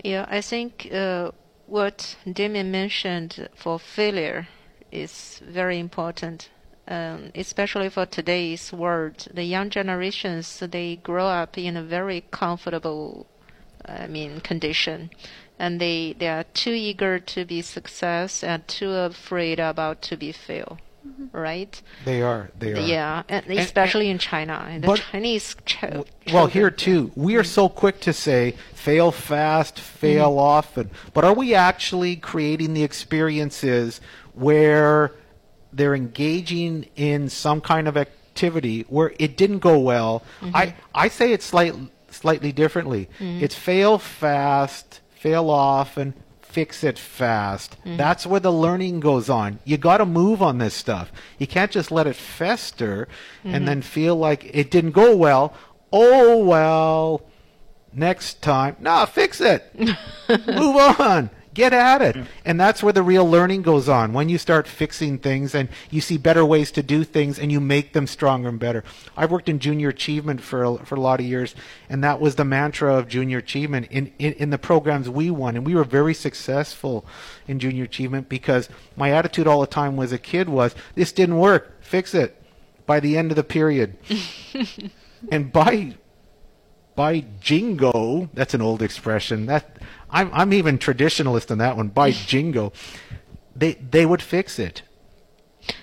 Yeah, 0.04 0.26
I 0.30 0.42
think 0.42 0.90
uh, 0.92 1.32
what 1.68 2.18
Damien 2.32 2.72
mentioned 2.72 3.50
for 3.56 3.80
failure 3.80 4.48
is 4.92 5.42
very 5.46 5.80
important. 5.80 6.50
Um, 6.88 7.32
especially 7.36 7.90
for 7.90 8.06
today's 8.06 8.74
world, 8.74 9.28
the 9.34 9.44
young 9.44 9.70
generations 9.70 10.60
they 10.60 10.98
grow 10.98 11.28
up 11.28 11.58
in 11.58 11.78
a 11.78 11.84
very 11.84 12.26
comfortable, 12.32 13.28
I 13.86 14.08
mean, 14.08 14.42
condition 14.42 15.12
and 15.62 15.80
they 15.80 16.14
they 16.18 16.28
are 16.28 16.44
too 16.56 16.72
eager 16.72 17.20
to 17.20 17.46
be 17.46 17.62
success 17.62 18.44
and 18.44 18.68
too 18.68 18.90
afraid 18.90 19.60
about 19.60 20.02
to 20.02 20.18
be 20.18 20.32
fail 20.32 20.80
mm-hmm. 20.80 20.91
Right? 21.32 21.82
They 22.06 22.22
are 22.22 22.52
they 22.58 22.74
are. 22.74 22.80
Yeah 22.80 23.24
and, 23.30 23.46
especially 23.48 24.08
and, 24.08 24.14
in 24.14 24.20
china 24.20 24.66
and 24.70 24.84
the 24.84 24.96
chinese 25.12 25.56
ch- 25.66 25.84
well 26.32 26.48
here 26.48 26.70
too. 26.72 27.12
We 27.16 27.36
are 27.36 27.44
so 27.44 27.70
quick 27.70 28.00
to 28.02 28.14
say 28.14 28.56
fail 28.74 29.12
fast 29.12 29.80
fail 29.80 30.32
mm-hmm. 30.32 30.40
often. 30.40 30.90
But 31.14 31.26
are 31.26 31.34
we 31.34 31.54
actually 31.54 32.16
creating 32.16 32.74
the 32.74 32.84
experiences 32.84 34.02
where 34.34 35.14
they're 35.74 35.96
engaging 35.96 36.88
in 36.96 37.30
some 37.30 37.62
kind 37.62 37.88
of 37.88 37.98
activity 37.98 38.86
where 38.90 39.14
it 39.20 39.38
didn't 39.38 39.60
go 39.60 39.80
well? 39.80 40.24
Mm-hmm. 40.42 40.56
i 40.56 40.76
i 40.94 41.08
say 41.08 41.34
it 41.34 41.42
slightly 41.42 41.90
slightly 42.10 42.52
differently. 42.52 43.10
Mm-hmm. 43.20 43.44
it's 43.44 43.56
fail 43.56 43.98
fast 43.98 45.00
fail 45.16 45.50
off 45.50 45.98
and 45.98 46.14
fix 46.52 46.84
it 46.84 47.00
fast. 47.00 47.78
Mm-hmm. 47.80 47.98
That's 47.98 48.26
where 48.26 48.40
the 48.40 48.52
learning 48.52 49.00
goes 49.00 49.30
on. 49.30 49.60
You 49.66 49.78
got 49.78 49.98
to 49.98 50.06
move 50.06 50.42
on 50.42 50.58
this 50.58 50.74
stuff. 50.74 51.12
You 51.38 51.48
can't 51.48 51.72
just 51.72 51.92
let 51.92 52.08
it 52.08 52.16
fester 52.16 53.08
mm-hmm. 53.40 53.56
and 53.56 53.68
then 53.68 53.82
feel 53.82 54.16
like 54.16 54.50
it 54.54 54.70
didn't 54.70 54.92
go 54.92 55.16
well. 55.16 55.54
Oh 55.94 56.44
well, 56.44 57.24
next 57.94 58.42
time. 58.42 58.76
Nah, 58.80 59.06
fix 59.06 59.42
it. 59.42 59.74
move 59.78 60.76
on 61.00 61.30
get 61.54 61.74
at 61.74 62.02
it. 62.02 62.16
And 62.46 62.60
that's 62.60 62.82
where 62.82 62.94
the 62.94 63.04
real 63.04 63.30
learning 63.30 63.62
goes 63.62 63.90
on. 63.90 64.14
When 64.14 64.30
you 64.30 64.38
start 64.38 64.68
fixing 64.68 65.18
things 65.18 65.54
and 65.54 65.70
you 65.90 66.02
see 66.02 66.18
better 66.18 66.46
ways 66.46 66.72
to 66.72 66.84
do 66.84 67.04
things 67.04 67.38
and 67.40 67.52
you 67.52 67.60
make 67.60 67.94
them 67.94 68.08
stronger 68.08 68.50
and 68.50 68.60
better. 68.60 68.84
I've 69.18 69.32
worked 69.32 69.50
in 69.50 69.60
junior 69.60 69.90
achievement 69.90 70.42
for 70.42 70.64
a, 70.64 70.78
for 70.86 70.96
a 70.96 71.02
lot 71.02 71.20
of 71.20 71.26
years, 71.26 71.56
and 71.90 72.04
that 72.04 72.20
was 72.20 72.36
the 72.36 72.46
mantra 72.46 72.96
of 72.96 73.08
junior 73.08 73.38
achievement 73.38 73.88
in, 73.90 74.12
in, 74.20 74.34
in 74.34 74.50
the 74.50 74.58
programs 74.58 75.10
we 75.10 75.30
won. 75.30 75.56
And 75.56 75.66
we 75.66 75.76
were 75.76 75.84
very 75.84 76.14
successful 76.14 77.06
in 77.48 77.60
junior 77.60 77.84
achievement 77.84 78.30
because 78.30 78.70
my 78.96 79.12
attitude 79.12 79.48
all 79.48 79.62
the 79.62 79.68
time 79.68 79.98
was 79.98 80.12
a 80.12 80.18
kid 80.18 80.50
was, 80.50 80.76
this 80.96 81.12
didn't 81.12 81.38
work, 81.38 81.82
fix 81.82 82.14
it 82.14 82.42
by 82.86 83.00
the 83.00 83.18
end 83.18 83.32
of 83.32 83.36
the 83.36 83.44
period. 83.44 83.98
and 85.32 85.52
by 85.52 85.96
by 86.96 87.26
jingo, 87.40 88.30
that's 88.34 88.54
an 88.54 88.62
old 88.62 88.82
expression. 88.82 89.46
That 89.46 89.78
I'm 90.10 90.30
I'm 90.34 90.54
even 90.54 90.78
traditionalist 90.78 91.52
on 91.52 91.58
that 91.60 91.78
one. 91.78 91.90
By 91.90 92.12
jingo, 92.32 92.74
they 93.56 93.74
they 93.74 94.06
would 94.06 94.22
fix 94.22 94.60
it. 94.60 94.84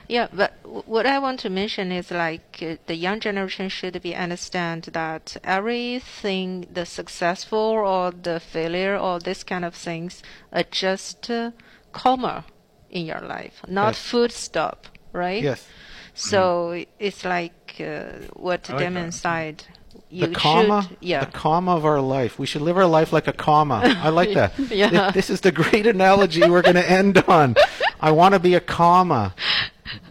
Yeah, 0.08 0.26
but 0.32 0.54
what 0.64 1.06
I 1.06 1.18
want 1.20 1.38
to 1.40 1.50
mention 1.50 1.92
is 1.92 2.10
like 2.10 2.58
uh, 2.62 2.76
the 2.86 2.96
young 2.96 3.20
generation 3.20 3.68
should 3.68 4.00
be 4.02 4.14
understand 4.14 4.84
that 4.92 5.36
everything, 5.44 6.66
the 6.72 6.84
successful 6.84 7.58
or 7.58 8.10
the 8.10 8.40
failure 8.40 8.96
or 8.96 9.20
this 9.20 9.44
kind 9.44 9.64
of 9.64 9.74
things, 9.74 10.22
are 10.52 10.64
just 10.64 11.30
uh, 11.30 11.52
comma 11.92 12.44
in 12.90 13.06
your 13.06 13.20
life, 13.20 13.62
not 13.68 13.90
yes. 13.90 14.02
food 14.02 14.32
stop, 14.32 14.88
right? 15.12 15.42
Yes. 15.42 15.66
So 16.14 16.70
mm. 16.72 16.86
it's 16.98 17.24
like 17.24 17.76
uh, 17.78 18.26
what 18.32 18.64
Damien 18.64 19.12
said 19.12 19.62
you 20.10 20.26
the 20.26 20.34
comma, 20.34 20.82
should 20.88 20.96
yeah 21.00 21.24
the 21.24 21.30
comma 21.30 21.76
of 21.76 21.84
our 21.84 22.00
life. 22.00 22.38
We 22.38 22.46
should 22.46 22.62
live 22.62 22.76
our 22.78 22.86
life 22.86 23.12
like 23.12 23.26
a 23.28 23.32
comma. 23.32 23.80
I 23.84 24.08
like 24.08 24.32
that. 24.34 24.58
Yeah. 24.70 24.88
Th- 24.90 25.12
This 25.14 25.30
is 25.30 25.40
the 25.42 25.52
great 25.52 25.86
analogy 25.86 26.48
we're 26.48 26.62
going 26.62 26.76
to 26.76 26.90
end 26.90 27.18
on. 27.28 27.56
I 28.00 28.10
want 28.12 28.32
to 28.34 28.38
be 28.38 28.54
a 28.54 28.60
comma. 28.60 29.34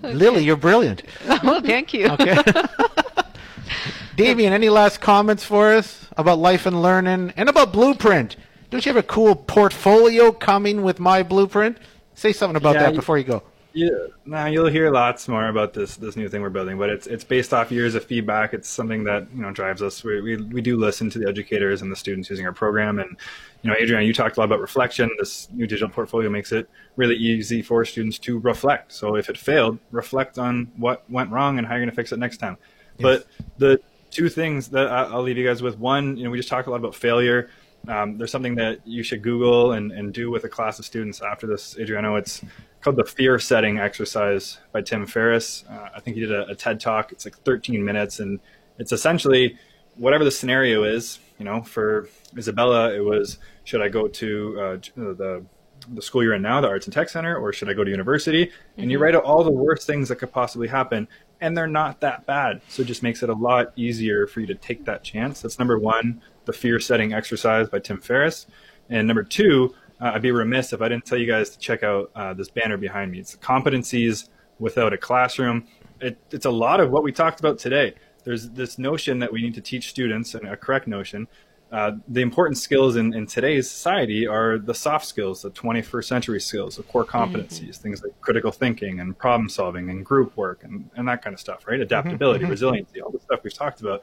Lily, 0.03 0.43
you're 0.43 0.55
brilliant. 0.57 1.03
oh 1.29 1.61
thank 1.61 1.93
you 1.93 2.07
Okay. 2.09 2.37
Damien, 4.15 4.51
any 4.53 4.69
last 4.69 4.99
comments 5.01 5.43
for 5.43 5.73
us 5.73 6.07
about 6.17 6.39
life 6.39 6.65
and 6.65 6.81
learning 6.81 7.33
and 7.37 7.49
about 7.49 7.71
Blueprint? 7.71 8.35
Don't 8.71 8.85
you 8.85 8.89
have 8.93 8.97
a 9.03 9.07
cool 9.07 9.35
portfolio 9.35 10.31
coming 10.31 10.81
with 10.81 10.99
my 10.99 11.21
Blueprint? 11.23 11.77
Say 12.15 12.33
something 12.33 12.55
about 12.55 12.75
Yeah, 12.75 12.83
that 12.83 12.93
you- 12.93 12.99
before 12.99 13.17
you 13.17 13.23
go. 13.23 13.43
Yeah, 13.73 13.89
now 14.25 14.47
you'll 14.47 14.69
hear 14.69 14.89
lots 14.89 15.27
more 15.27 15.49
about 15.49 15.73
this 15.73 15.97
this 15.97 16.15
new 16.15 16.29
thing 16.29 16.41
we're 16.41 16.49
building, 16.49 16.79
but 16.79 16.89
it's 16.89 17.05
it's 17.05 17.23
based 17.23 17.53
off 17.53 17.71
years 17.71 17.93
of 17.93 18.03
feedback. 18.03 18.53
It's 18.53 18.67
something 18.67 19.03
that 19.03 19.27
you 19.35 19.41
know 19.41 19.51
drives 19.51 19.83
us. 19.83 20.03
We 20.03 20.19
we, 20.21 20.37
we 20.37 20.61
do 20.61 20.77
listen 20.77 21.09
to 21.11 21.19
the 21.19 21.27
educators 21.27 21.83
and 21.83 21.91
the 21.91 21.95
students 21.95 22.29
using 22.29 22.45
our 22.47 22.53
program, 22.53 22.97
and 22.97 23.15
you 23.61 23.69
know, 23.69 23.75
Adrian, 23.77 24.03
you 24.03 24.13
talked 24.13 24.37
a 24.37 24.39
lot 24.39 24.45
about 24.45 24.61
reflection. 24.61 25.11
This 25.19 25.47
new 25.51 25.67
digital 25.67 25.89
portfolio 25.89 26.29
makes 26.29 26.51
it 26.51 26.67
really 26.95 27.15
easy 27.15 27.61
for 27.61 27.85
students 27.85 28.17
to 28.19 28.39
reflect. 28.39 28.93
So 28.93 29.15
if 29.15 29.29
it 29.29 29.37
failed, 29.37 29.77
reflect 29.91 30.39
on 30.39 30.71
what 30.77 31.03
went 31.09 31.29
wrong 31.31 31.59
and 31.59 31.67
how 31.67 31.73
you're 31.73 31.83
going 31.83 31.91
to 31.91 31.95
fix 31.95 32.11
it 32.11 32.19
next 32.19 32.37
time. 32.37 32.57
But 32.99 33.27
the 33.59 33.79
two 34.09 34.29
things 34.29 34.69
that 34.69 34.87
I'll 34.87 35.21
leave 35.21 35.37
you 35.37 35.45
guys 35.45 35.61
with: 35.61 35.77
one, 35.77 36.17
you 36.17 36.23
know, 36.23 36.31
we 36.31 36.37
just 36.37 36.49
talked 36.49 36.67
a 36.67 36.71
lot 36.71 36.77
about 36.77 36.95
failure. 36.95 37.51
Um, 37.87 38.17
there's 38.17 38.31
something 38.31 38.55
that 38.55 38.85
you 38.85 39.01
should 39.01 39.21
Google 39.21 39.73
and, 39.73 39.91
and 39.91 40.13
do 40.13 40.29
with 40.29 40.43
a 40.43 40.49
class 40.49 40.77
of 40.79 40.85
students 40.85 41.21
after 41.21 41.47
this, 41.47 41.77
Adriano. 41.79 42.15
It's 42.15 42.41
called 42.81 42.97
the 42.97 43.05
fear 43.05 43.39
setting 43.39 43.79
exercise 43.79 44.59
by 44.71 44.81
Tim 44.81 45.05
Ferriss. 45.05 45.63
Uh, 45.69 45.89
I 45.95 45.99
think 45.99 46.15
he 46.15 46.21
did 46.21 46.31
a, 46.31 46.47
a 46.47 46.55
TED 46.55 46.79
talk. 46.79 47.11
It's 47.11 47.25
like 47.25 47.37
13 47.39 47.83
minutes, 47.83 48.19
and 48.19 48.39
it's 48.77 48.91
essentially 48.91 49.57
whatever 49.95 50.23
the 50.23 50.31
scenario 50.31 50.83
is. 50.83 51.19
You 51.39 51.45
know, 51.45 51.61
for 51.61 52.09
Isabella, 52.37 52.93
it 52.93 53.03
was 53.03 53.37
should 53.63 53.81
I 53.81 53.89
go 53.89 54.07
to 54.07 54.55
uh, 54.59 54.63
uh, 54.63 54.77
the 54.95 55.45
the 55.93 56.01
school 56.01 56.23
you're 56.23 56.33
in 56.33 56.41
now, 56.41 56.59
the 56.59 56.67
Arts 56.67 56.87
and 56.87 56.93
Tech 56.93 57.07
Center, 57.09 57.37
or 57.37 57.53
should 57.53 57.69
I 57.69 57.73
go 57.73 57.83
to 57.83 57.91
university? 57.91 58.51
And 58.77 58.91
you 58.91 58.99
write 58.99 59.15
out 59.15 59.23
all 59.23 59.43
the 59.43 59.51
worst 59.51 59.87
things 59.87 60.09
that 60.09 60.17
could 60.17 60.31
possibly 60.31 60.67
happen, 60.67 61.07
and 61.39 61.55
they're 61.55 61.67
not 61.67 62.01
that 62.01 62.25
bad. 62.25 62.61
So 62.67 62.81
it 62.81 62.85
just 62.85 63.03
makes 63.03 63.23
it 63.23 63.29
a 63.29 63.33
lot 63.33 63.71
easier 63.75 64.27
for 64.27 64.41
you 64.41 64.47
to 64.47 64.55
take 64.55 64.85
that 64.85 65.03
chance. 65.03 65.41
That's 65.41 65.59
number 65.59 65.77
one, 65.77 66.21
the 66.47 66.53
fear 66.53 66.79
setting 66.79 67.13
exercise 67.13 67.69
by 67.69 67.77
Tim 67.77 67.99
Ferriss. 67.99 68.47
And 68.89 69.07
number 69.07 69.23
two, 69.23 69.75
uh, 70.01 70.13
I'd 70.15 70.23
be 70.23 70.31
remiss 70.31 70.73
if 70.73 70.81
I 70.81 70.89
didn't 70.89 71.05
tell 71.05 71.19
you 71.19 71.27
guys 71.27 71.51
to 71.51 71.59
check 71.59 71.83
out 71.83 72.09
uh, 72.15 72.33
this 72.33 72.49
banner 72.49 72.77
behind 72.77 73.11
me. 73.11 73.19
It's 73.19 73.35
competencies 73.35 74.29
without 74.57 74.93
a 74.93 74.97
classroom. 74.97 75.67
It, 76.01 76.17
it's 76.31 76.45
a 76.45 76.51
lot 76.51 76.79
of 76.79 76.89
what 76.89 77.03
we 77.03 77.11
talked 77.11 77.39
about 77.39 77.59
today. 77.59 77.93
There's 78.23 78.49
this 78.49 78.79
notion 78.79 79.19
that 79.19 79.31
we 79.31 79.41
need 79.41 79.53
to 79.53 79.61
teach 79.61 79.89
students, 79.89 80.33
and 80.33 80.47
a 80.47 80.57
correct 80.57 80.87
notion, 80.87 81.27
uh, 81.71 81.91
the 82.07 82.21
important 82.21 82.57
skills 82.57 82.95
in, 82.95 83.13
in 83.13 83.25
today's 83.25 83.69
society 83.69 84.25
are 84.25 84.57
the 84.57 84.73
soft 84.73 85.05
skills, 85.05 85.41
the 85.41 85.51
21st 85.51 86.05
century 86.05 86.39
skills, 86.39 86.77
the 86.77 86.83
core 86.83 87.03
competencies, 87.03 87.75
things 87.77 88.01
like 88.01 88.13
critical 88.21 88.51
thinking 88.51 89.01
and 89.01 89.17
problem 89.17 89.49
solving 89.49 89.89
and 89.89 90.05
group 90.05 90.35
work 90.37 90.63
and, 90.63 90.89
and 90.95 91.07
that 91.07 91.21
kind 91.21 91.33
of 91.33 91.39
stuff, 91.39 91.67
right? 91.67 91.81
Adaptability, 91.81 92.45
resiliency, 92.45 93.01
all 93.01 93.11
the 93.11 93.19
stuff 93.19 93.41
we've 93.43 93.53
talked 93.53 93.81
about. 93.81 94.01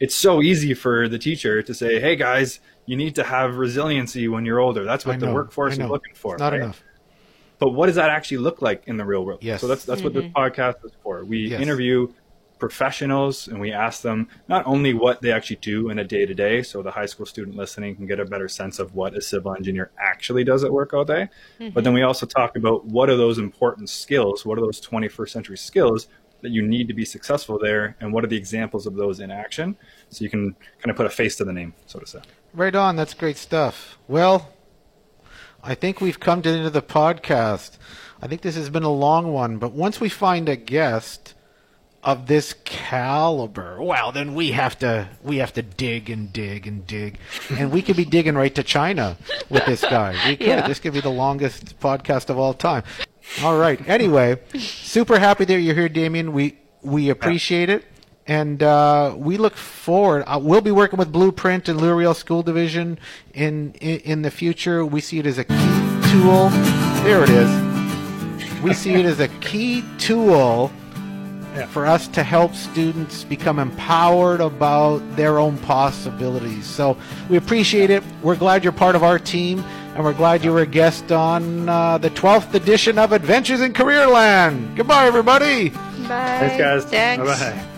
It's 0.00 0.14
so 0.14 0.42
easy 0.42 0.74
for 0.74 1.08
the 1.08 1.18
teacher 1.18 1.62
to 1.62 1.74
say, 1.74 2.00
hey 2.00 2.16
guys, 2.16 2.60
you 2.86 2.96
need 2.96 3.14
to 3.14 3.24
have 3.24 3.56
resiliency 3.56 4.28
when 4.28 4.44
you're 4.44 4.60
older. 4.60 4.84
That's 4.84 5.06
I 5.06 5.10
what 5.10 5.20
the 5.20 5.32
workforce 5.32 5.74
is 5.74 5.78
looking 5.80 6.14
for. 6.14 6.34
It's 6.34 6.40
not 6.40 6.52
right? 6.52 6.62
enough. 6.62 6.82
But 7.58 7.70
what 7.70 7.86
does 7.86 7.96
that 7.96 8.10
actually 8.10 8.38
look 8.38 8.60
like 8.60 8.84
in 8.86 8.96
the 8.96 9.04
real 9.04 9.24
world? 9.24 9.38
Yes. 9.42 9.60
So 9.60 9.68
that's 9.68 9.84
that's 9.84 10.02
what 10.02 10.12
this 10.12 10.24
mm-hmm. 10.24 10.36
podcast 10.36 10.84
is 10.84 10.92
for. 11.02 11.24
We 11.24 11.48
Yes. 11.48 11.60
interview 11.60 12.12
professionals 12.58 13.48
and 13.48 13.60
we 13.60 13.72
ask 13.72 14.02
them 14.02 14.28
not 14.48 14.66
only 14.66 14.94
what 14.94 15.20
they 15.20 15.32
actually 15.32 15.56
do 15.56 15.90
in 15.90 15.98
a 15.98 16.04
day 16.04 16.24
to 16.24 16.34
day, 16.34 16.62
so 16.62 16.82
the 16.82 16.90
high 16.90 17.06
school 17.06 17.26
student 17.26 17.56
listening 17.56 17.94
can 17.96 18.06
get 18.06 18.20
a 18.20 18.24
better 18.24 18.48
sense 18.48 18.78
of 18.78 18.94
what 18.94 19.16
a 19.16 19.20
civil 19.20 19.54
engineer 19.54 19.90
actually 19.98 20.44
does 20.44 20.64
at 20.64 20.72
work 20.72 20.94
all 20.94 21.04
day, 21.04 21.28
but 21.58 21.64
mm-hmm. 21.64 21.80
then 21.82 21.92
we 21.92 22.02
also 22.02 22.26
talk 22.26 22.56
about 22.56 22.84
what 22.86 23.10
are 23.10 23.16
those 23.16 23.38
important 23.38 23.88
skills, 23.90 24.46
what 24.46 24.56
are 24.56 24.62
those 24.62 24.80
21st 24.80 25.28
century 25.30 25.58
skills 25.58 26.08
that 26.44 26.52
you 26.52 26.62
need 26.62 26.86
to 26.88 26.94
be 26.94 27.04
successful 27.04 27.58
there, 27.58 27.96
and 28.00 28.12
what 28.12 28.22
are 28.22 28.28
the 28.28 28.36
examples 28.36 28.86
of 28.86 28.94
those 28.94 29.18
in 29.18 29.30
action, 29.30 29.76
so 30.10 30.22
you 30.22 30.30
can 30.30 30.54
kind 30.78 30.90
of 30.90 30.96
put 30.96 31.06
a 31.06 31.10
face 31.10 31.34
to 31.36 31.44
the 31.44 31.52
name, 31.52 31.74
so 31.86 31.98
to 31.98 32.06
say. 32.06 32.20
Right 32.52 32.74
on. 32.74 32.94
That's 32.94 33.14
great 33.14 33.36
stuff. 33.36 33.98
Well, 34.06 34.50
I 35.62 35.74
think 35.74 36.00
we've 36.00 36.20
come 36.20 36.42
to 36.42 36.50
the 36.50 36.58
end 36.58 36.66
of 36.66 36.72
the 36.72 36.82
podcast. 36.82 37.78
I 38.22 38.28
think 38.28 38.42
this 38.42 38.54
has 38.56 38.70
been 38.70 38.84
a 38.84 38.92
long 38.92 39.32
one, 39.32 39.58
but 39.58 39.72
once 39.72 40.00
we 40.00 40.08
find 40.08 40.48
a 40.48 40.56
guest 40.56 41.34
of 42.02 42.26
this 42.26 42.54
caliber, 42.64 43.82
well, 43.82 44.12
then 44.12 44.34
we 44.34 44.52
have 44.52 44.78
to 44.80 45.08
we 45.22 45.38
have 45.38 45.54
to 45.54 45.62
dig 45.62 46.10
and 46.10 46.30
dig 46.32 46.66
and 46.66 46.86
dig, 46.86 47.18
and 47.50 47.72
we 47.72 47.80
could 47.80 47.96
be 47.96 48.04
digging 48.04 48.34
right 48.34 48.54
to 48.54 48.62
China 48.62 49.16
with 49.48 49.64
this 49.64 49.80
guy. 49.80 50.12
We 50.28 50.36
could. 50.36 50.46
Yeah. 50.54 50.68
This 50.68 50.78
could 50.80 50.92
be 50.92 51.00
the 51.00 51.08
longest 51.10 51.80
podcast 51.80 52.28
of 52.28 52.38
all 52.38 52.52
time. 52.54 52.82
All 53.42 53.58
right. 53.58 53.80
Anyway, 53.88 54.38
super 54.58 55.18
happy 55.18 55.44
that 55.44 55.60
you're 55.60 55.74
here, 55.74 55.88
Damien. 55.88 56.32
We 56.32 56.58
we 56.82 57.08
appreciate 57.10 57.70
it, 57.70 57.84
and 58.26 58.62
uh, 58.62 59.14
we 59.16 59.36
look 59.36 59.56
forward. 59.56 60.24
Uh, 60.26 60.38
we'll 60.42 60.60
be 60.60 60.70
working 60.70 60.98
with 60.98 61.10
Blueprint 61.10 61.68
and 61.68 61.80
Louis 61.80 61.94
Riel 61.94 62.14
School 62.14 62.42
Division 62.42 62.98
in, 63.32 63.72
in 63.80 64.00
in 64.00 64.22
the 64.22 64.30
future. 64.30 64.84
We 64.84 65.00
see 65.00 65.18
it 65.18 65.26
as 65.26 65.38
a 65.38 65.44
key 65.44 66.10
tool. 66.12 66.50
There 67.02 67.22
it 67.22 67.30
is. 67.30 68.62
We 68.62 68.72
see 68.72 68.94
it 68.94 69.04
as 69.04 69.20
a 69.20 69.28
key 69.40 69.84
tool 69.98 70.70
for 71.68 71.86
us 71.86 72.08
to 72.08 72.22
help 72.22 72.54
students 72.54 73.24
become 73.24 73.58
empowered 73.58 74.40
about 74.40 74.98
their 75.16 75.38
own 75.38 75.56
possibilities. 75.58 76.66
So 76.66 76.96
we 77.28 77.36
appreciate 77.36 77.90
it. 77.90 78.02
We're 78.22 78.36
glad 78.36 78.64
you're 78.64 78.72
part 78.72 78.96
of 78.96 79.04
our 79.04 79.18
team, 79.18 79.62
and 79.94 80.04
we're 80.04 80.12
glad 80.12 80.44
you 80.44 80.52
were 80.52 80.62
a 80.62 80.66
guest 80.66 81.12
on 81.12 81.68
uh, 81.68 81.98
the 81.98 82.10
12th 82.10 82.52
edition 82.54 82.98
of 82.98 83.12
Adventures 83.12 83.60
in 83.60 83.72
Careerland. 83.72 84.74
Goodbye, 84.74 85.06
everybody. 85.06 85.70
Bye. 85.70 85.76
Thanks, 86.08 86.56
guys. 86.58 86.84
Thanks. 86.84 87.24
Bye-bye. 87.24 87.70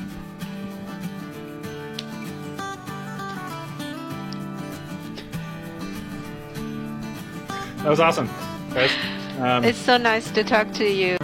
That 7.83 7.91
was 7.91 8.01
awesome, 8.01 8.29
guys. 8.73 8.91
Um, 9.39 9.63
it's 9.63 9.79
so 9.79 9.97
nice 9.97 10.31
to 10.33 10.43
talk 10.43 10.73
to 10.73 10.85
you 10.91 11.17